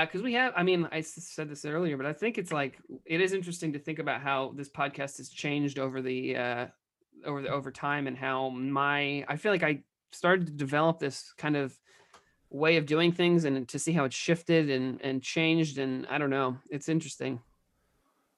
because 0.00 0.22
we 0.22 0.32
have 0.34 0.52
i 0.56 0.62
mean 0.62 0.88
i 0.92 1.00
said 1.00 1.48
this 1.48 1.64
earlier 1.64 1.96
but 1.96 2.06
i 2.06 2.12
think 2.12 2.38
it's 2.38 2.52
like 2.52 2.78
it 3.04 3.20
is 3.20 3.32
interesting 3.32 3.72
to 3.72 3.78
think 3.78 3.98
about 3.98 4.20
how 4.20 4.52
this 4.56 4.68
podcast 4.68 5.18
has 5.18 5.28
changed 5.28 5.78
over 5.78 6.02
the 6.02 6.36
uh 6.36 6.66
over 7.24 7.42
the 7.42 7.48
over 7.48 7.70
time 7.70 8.06
and 8.06 8.16
how 8.16 8.48
my 8.50 9.24
i 9.28 9.36
feel 9.36 9.52
like 9.52 9.62
i 9.62 9.80
started 10.12 10.46
to 10.46 10.52
develop 10.52 10.98
this 10.98 11.32
kind 11.38 11.56
of 11.56 11.78
way 12.50 12.76
of 12.76 12.86
doing 12.86 13.10
things 13.10 13.44
and 13.44 13.68
to 13.68 13.78
see 13.78 13.92
how 13.92 14.04
it's 14.04 14.16
shifted 14.16 14.70
and 14.70 15.00
and 15.02 15.22
changed 15.22 15.78
and 15.78 16.06
i 16.08 16.18
don't 16.18 16.30
know 16.30 16.56
it's 16.70 16.88
interesting. 16.88 17.40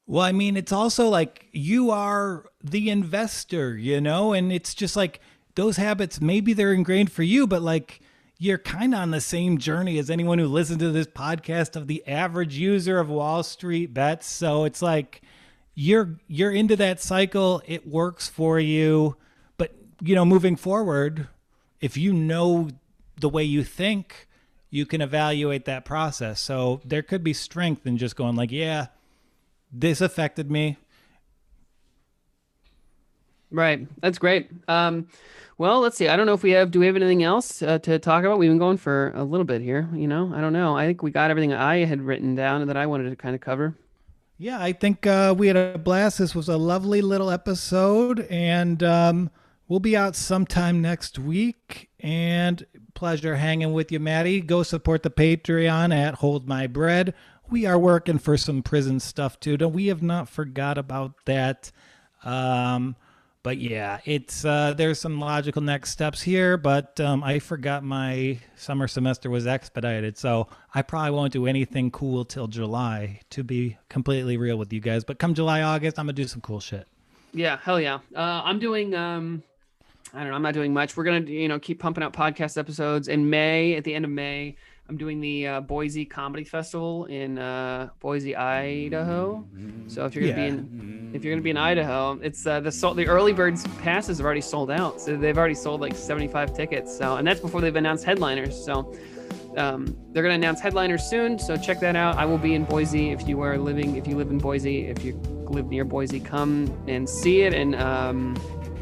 Well, 0.09 0.23
I 0.23 0.31
mean, 0.31 0.57
it's 0.57 0.71
also 0.71 1.09
like 1.09 1.47
you 1.51 1.91
are 1.91 2.47
the 2.63 2.91
investor, 2.91 3.77
you 3.77 4.01
know, 4.01 4.33
and 4.33 4.53
it's 4.53 4.73
just 4.73 4.95
like 4.95 5.21
those 5.57 5.79
habits, 5.79 6.21
maybe 6.21 6.53
they're 6.53 6.73
ingrained 6.73 7.11
for 7.11 7.25
you, 7.25 7.49
but 7.49 7.61
like 7.61 8.01
you're 8.39 8.59
kind 8.59 8.95
of 8.95 9.01
on 9.01 9.11
the 9.11 9.21
same 9.21 9.59
journey 9.59 9.99
as 9.99 10.11
anyone 10.11 10.39
who 10.39 10.47
listens 10.47 10.79
to 10.81 10.91
this 10.93 11.07
podcast 11.07 11.77
of 11.77 11.87
the 11.87 12.07
average 12.07 12.57
user 12.57 12.99
of 12.99 13.09
Wall 13.09 13.43
Street 13.43 13.95
bets. 13.95 14.27
So 14.27 14.65
it's 14.65 14.83
like 14.83 15.23
you're 15.75 16.19
you're 16.27 16.51
into 16.51 16.77
that 16.77 17.01
cycle, 17.01 17.63
it 17.67 17.87
works 17.87 18.29
for 18.29 18.61
you, 18.61 19.17
but 19.57 19.75
you 20.01 20.15
know, 20.15 20.25
moving 20.25 20.57
forward, 20.57 21.29
if 21.81 21.97
you 21.97 22.13
know 22.13 22.69
the 23.21 23.29
way 23.29 23.45
you 23.45 23.65
think, 23.65 24.29
you 24.71 24.85
can 24.85 25.01
evaluate 25.01 25.65
that 25.65 25.85
process. 25.85 26.41
So 26.41 26.81
there 26.85 27.03
could 27.03 27.25
be 27.25 27.33
strength 27.33 27.87
in 27.87 27.97
just 27.97 28.17
going 28.17 28.37
like, 28.37 28.53
yeah, 28.53 28.89
this 29.73 30.01
affected 30.01 30.51
me. 30.51 30.77
Right 33.51 33.87
that's 34.01 34.19
great 34.19 34.51
um 34.69 35.07
well 35.59 35.81
let's 35.81 35.97
see 35.97 36.09
i 36.09 36.17
don't 36.17 36.27
know 36.27 36.35
if 36.35 36.43
we 36.43 36.51
have 36.51 36.71
do 36.71 36.81
we 36.81 36.87
have 36.87 36.97
anything 36.97 37.23
else 37.23 37.63
uh, 37.63 37.79
to 37.79 37.99
talk 37.99 38.25
about 38.25 38.39
we've 38.39 38.51
been 38.51 38.59
going 38.59 38.77
for 38.77 39.13
a 39.15 39.23
little 39.25 39.45
bit 39.45 39.61
here 39.61 39.89
you 39.95 40.09
know 40.09 40.33
i 40.35 40.41
don't 40.41 40.53
know 40.53 40.77
i 40.77 40.87
think 40.87 41.03
we 41.03 41.11
got 41.11 41.31
everything 41.31 41.53
i 41.53 41.85
had 41.85 42.01
written 42.03 42.35
down 42.35 42.67
that 42.67 42.77
i 42.77 42.87
wanted 42.87 43.09
to 43.09 43.17
kind 43.17 43.35
of 43.35 43.41
cover 43.41 43.75
Yeah, 44.39 44.61
I 44.61 44.73
think 44.75 45.07
uh, 45.07 45.35
we 45.37 45.47
had 45.47 45.57
a 45.57 45.79
blast. 45.79 46.19
This 46.19 46.35
was 46.35 46.51
a 46.51 46.59
lovely 46.59 47.01
little 47.01 47.31
episode, 47.31 48.27
and 48.29 48.83
um, 48.83 49.31
we'll 49.67 49.81
be 49.81 49.97
out 49.97 50.15
sometime 50.15 50.83
next 50.83 51.19
week. 51.19 51.89
And 52.01 52.67
pleasure 52.93 53.37
hanging 53.37 53.73
with 53.73 53.91
you, 53.91 53.99
Maddie. 53.99 54.43
Go 54.43 54.63
support 54.63 55.03
the 55.03 55.11
Patreon 55.11 55.95
at 55.97 56.17
Hold 56.17 56.47
My 56.47 56.67
Bread. 56.67 57.15
We 57.49 57.65
are 57.65 57.79
working 57.79 58.19
for 58.19 58.37
some 58.37 58.63
prison 58.63 59.01
stuff 59.01 59.41
too. 59.41 59.57
Don't 59.57 59.73
we 59.73 59.87
have 59.87 60.03
not 60.03 60.29
forgot 60.29 60.77
about 60.77 61.15
that. 61.25 61.73
Um, 62.23 62.95
but 63.47 63.59
yeah, 63.59 64.01
it's 64.05 64.45
uh, 64.45 64.75
there's 64.77 64.99
some 64.99 65.21
logical 65.21 65.63
next 65.63 65.91
steps 65.91 66.21
here. 66.21 66.57
But 66.57 66.99
um, 66.99 67.23
I 67.23 67.39
forgot 67.39 67.85
my 67.85 68.41
summer 68.57 68.89
semester 68.89 69.31
was 69.31 69.47
expedited, 69.47 70.19
so 70.19 70.49
I 70.75 70.83
probably 70.83 71.13
won't 71.13 71.33
do 71.33 71.47
anything 71.47 71.93
cool 71.93 72.25
till 72.25 72.49
July. 72.49 73.21
To 73.31 73.45
be 73.45 73.79
completely 73.89 74.37
real 74.37 74.57
with 74.57 74.73
you 74.73 74.81
guys, 74.81 75.05
but 75.05 75.21
come 75.21 75.33
July, 75.33 75.63
August, 75.63 75.97
I'm 75.97 76.07
gonna 76.07 76.15
do 76.15 76.27
some 76.27 76.41
cool 76.41 76.59
shit. 76.59 76.89
Yeah, 77.33 77.59
hell 77.63 77.81
yeah. 77.81 78.01
Uh, 78.17 78.43
I'm 78.45 78.59
doing. 78.59 78.97
Um, 78.97 79.45
I 80.13 80.23
don't 80.23 80.31
know. 80.31 80.35
I'm 80.35 80.43
not 80.43 80.55
doing 80.55 80.75
much. 80.75 80.97
We're 80.97 81.05
gonna, 81.05 81.21
you 81.31 81.47
know, 81.47 81.61
keep 81.61 81.79
pumping 81.79 82.03
out 82.03 82.13
podcast 82.13 82.59
episodes. 82.59 83.07
In 83.07 83.31
May, 83.31 83.77
at 83.77 83.85
the 83.85 83.95
end 83.95 84.05
of 84.05 84.11
May, 84.11 84.57
I'm 84.89 84.97
doing 84.97 85.21
the 85.21 85.47
uh, 85.47 85.61
Boise 85.63 86.05
Comedy 86.05 86.45
Festival 86.45 87.07
in 87.07 87.39
uh, 87.39 87.89
Boise, 88.01 88.37
Idaho. 88.37 89.45
So 89.89 90.05
if 90.05 90.15
you're 90.15 90.29
gonna 90.29 90.41
Yeah. 90.41 90.49
be 90.55 90.59
in, 90.59 91.11
if 91.13 91.25
you're 91.25 91.35
gonna 91.35 91.43
be 91.43 91.51
in 91.51 91.57
Idaho, 91.57 92.19
it's 92.23 92.47
uh, 92.47 92.61
the 92.61 92.71
sold, 92.71 92.97
the 92.97 93.07
early 93.07 93.33
birds 93.33 93.65
passes 93.79 94.19
have 94.19 94.25
already 94.25 94.41
sold 94.41 94.71
out. 94.71 95.01
So 95.01 95.17
they've 95.17 95.37
already 95.37 95.55
sold 95.55 95.81
like 95.81 95.95
75 95.97 96.55
tickets. 96.55 96.97
So 96.97 97.17
and 97.17 97.27
that's 97.27 97.41
before 97.41 97.61
they've 97.61 97.75
announced 97.77 98.05
headliners. 98.05 98.57
So. 98.65 98.95
Um, 99.57 99.97
they're 100.13 100.23
going 100.23 100.39
to 100.39 100.47
announce 100.47 100.61
headliners 100.61 101.03
soon, 101.05 101.39
so 101.39 101.57
check 101.57 101.81
that 101.81 101.97
out. 101.97 102.17
I 102.19 102.27
will 102.27 102.37
be 102.37 102.55
in 102.55 102.65
Boise 102.65 103.09
if 103.09 103.27
you 103.27 103.41
are 103.41 103.57
living, 103.57 103.97
if 103.97 104.07
you 104.07 104.15
live 104.15 104.29
in 104.31 104.37
Boise, 104.37 104.81
if 104.87 105.03
you 105.03 105.15
live 105.49 105.69
near 105.69 105.83
Boise, 105.83 106.21
come 106.21 106.71
and 106.87 107.09
see 107.09 107.41
it, 107.41 107.55
and 107.55 107.75
um, 107.75 108.37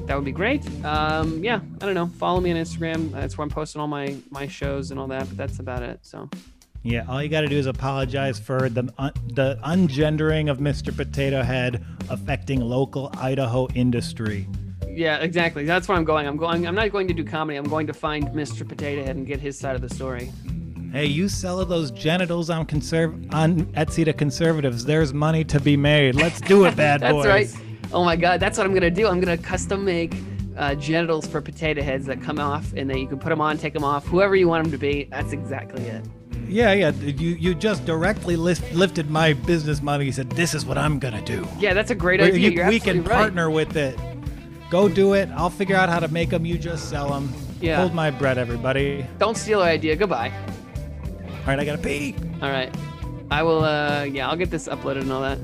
that 0.07 0.15
would 0.17 0.25
be 0.25 0.33
great. 0.33 0.63
Um, 0.85 1.43
yeah, 1.43 1.61
I 1.81 1.87
don't 1.87 1.95
know. 1.95 2.07
Follow 2.07 2.41
me 2.41 2.51
on 2.51 2.57
Instagram. 2.57 3.11
That's 3.13 3.37
where 3.39 3.43
I'm 3.45 3.51
posting 3.51 3.81
all 3.81 3.89
my 3.89 4.17
my 4.31 4.47
shows 4.47 4.91
and 4.91 5.01
all 5.01 5.07
that. 5.09 5.27
But 5.29 5.37
that's 5.37 5.59
about 5.59 5.83
it. 5.83 6.01
So 6.03 6.29
Yeah, 6.83 7.05
all 7.09 7.23
you 7.23 7.29
got 7.29 7.41
to 7.43 7.49
do 7.49 7.57
is 7.57 7.67
apologize 7.67 8.39
for 8.39 8.69
the 8.69 8.93
un- 8.99 9.13
the 9.33 9.59
ungendering 9.65 10.51
of 10.51 10.59
Mr. 10.59 10.95
Potato 10.95 11.43
Head 11.43 11.85
affecting 12.11 12.61
local 12.61 13.11
Idaho 13.17 13.67
industry. 13.75 14.47
yeah, 14.89 15.17
exactly. 15.19 15.65
That's 15.65 15.89
where 15.89 15.97
I'm 15.97 16.05
going. 16.05 16.27
I'm 16.27 16.37
going. 16.37 16.67
I'm 16.67 16.75
not 16.75 16.91
going 16.93 17.09
to 17.09 17.15
do 17.15 17.25
comedy. 17.25 17.57
I'm 17.59 17.65
going 17.69 17.87
to 17.87 17.95
find 17.95 18.29
Mr. 18.29 18.69
Potato 18.69 19.03
Head 19.05 19.17
and 19.17 19.27
get 19.27 19.41
his 19.41 19.59
side 19.59 19.75
of 19.75 19.81
the 19.81 19.89
story. 19.93 20.31
Hey, 20.93 21.07
you 21.07 21.29
sell 21.29 21.65
those 21.65 21.91
genitals 21.91 22.51
on 22.51 22.67
conserv- 22.67 23.33
on 23.35 23.65
Etsy 23.73 24.05
to 24.05 24.13
conservatives. 24.13 24.85
There's 24.85 25.13
money 25.13 25.43
to 25.45 25.59
be 25.59 25.77
made. 25.77 26.15
Let's 26.15 26.41
do 26.41 26.67
it, 26.67 26.77
bad 26.85 27.01
boy. 27.01 27.23
That's 27.25 27.55
boys. 27.55 27.57
right. 27.57 27.65
Oh 27.95 28.05
my 28.05 28.17
God, 28.17 28.41
that's 28.41 28.59
what 28.59 28.67
I'm 28.67 28.75
gonna 28.75 28.91
do. 28.91 29.07
I'm 29.07 29.21
gonna 29.21 29.39
custom 29.39 29.85
make 29.85 30.15
uh, 30.57 30.75
genitals 30.75 31.29
for 31.29 31.41
potato 31.41 31.81
heads 31.81 32.07
that 32.07 32.21
come 32.21 32.41
off, 32.41 32.73
and 32.77 32.91
then 32.91 32.99
you 32.99 33.07
can 33.07 33.21
put 33.21 33.29
them 33.29 33.41
on, 33.41 33.57
take 33.57 33.73
them 33.73 33.85
off, 33.85 34.05
whoever 34.05 34.35
you 34.35 34.49
want 34.49 34.65
them 34.65 34.73
to 34.73 34.79
be. 34.79 35.05
That's 35.05 35.33
exactly 35.33 35.85
it. 35.85 36.05
Yeah, 36.49 36.73
yeah. 36.73 36.91
You 36.91 37.31
you 37.31 37.55
just 37.55 37.87
directly 37.87 38.35
lift, 38.35 38.75
lifted 38.75 39.11
my 39.11 39.33
business 39.33 39.81
money. 39.81 40.07
You 40.07 40.13
said 40.13 40.29
this 40.31 40.55
is 40.55 40.67
what 40.67 40.77
I'm 40.77 40.99
gonna 40.99 41.23
do. 41.23 41.47
Yeah, 41.59 41.73
that's 41.73 41.93
a 41.93 41.95
great 41.95 42.21
idea. 42.21 42.51
you- 42.51 42.69
we 42.69 42.81
can 42.81 43.05
right. 43.05 43.15
partner 43.15 43.49
with 43.49 43.77
it. 43.77 43.97
Go 44.71 44.89
do 44.89 45.15
it. 45.15 45.29
I'll 45.37 45.49
figure 45.49 45.77
out 45.77 45.89
how 45.89 46.01
to 46.01 46.09
make 46.09 46.31
them. 46.31 46.45
You 46.45 46.59
just 46.59 46.91
sell 46.91 47.09
them. 47.09 47.33
Yeah. 47.61 47.77
Hold 47.77 47.95
my 47.95 48.11
bread, 48.11 48.39
everybody. 48.39 49.07
Don't 49.19 49.37
steal 49.37 49.61
our 49.61 49.69
idea. 49.69 49.95
Goodbye. 49.95 50.33
All 50.33 51.47
right, 51.47 51.61
I 51.61 51.65
gotta 51.65 51.79
pee. 51.79 52.17
All 52.43 52.51
right. 52.51 52.75
I 53.31 53.45
will. 53.45 53.65
Uh, 53.65 54.03
yeah, 54.03 54.29
I'll 54.29 54.37
get 54.37 54.51
this 54.51 54.67
uploaded 54.67 55.03
and 55.03 55.13
all 55.13 55.23
that. 55.23 55.39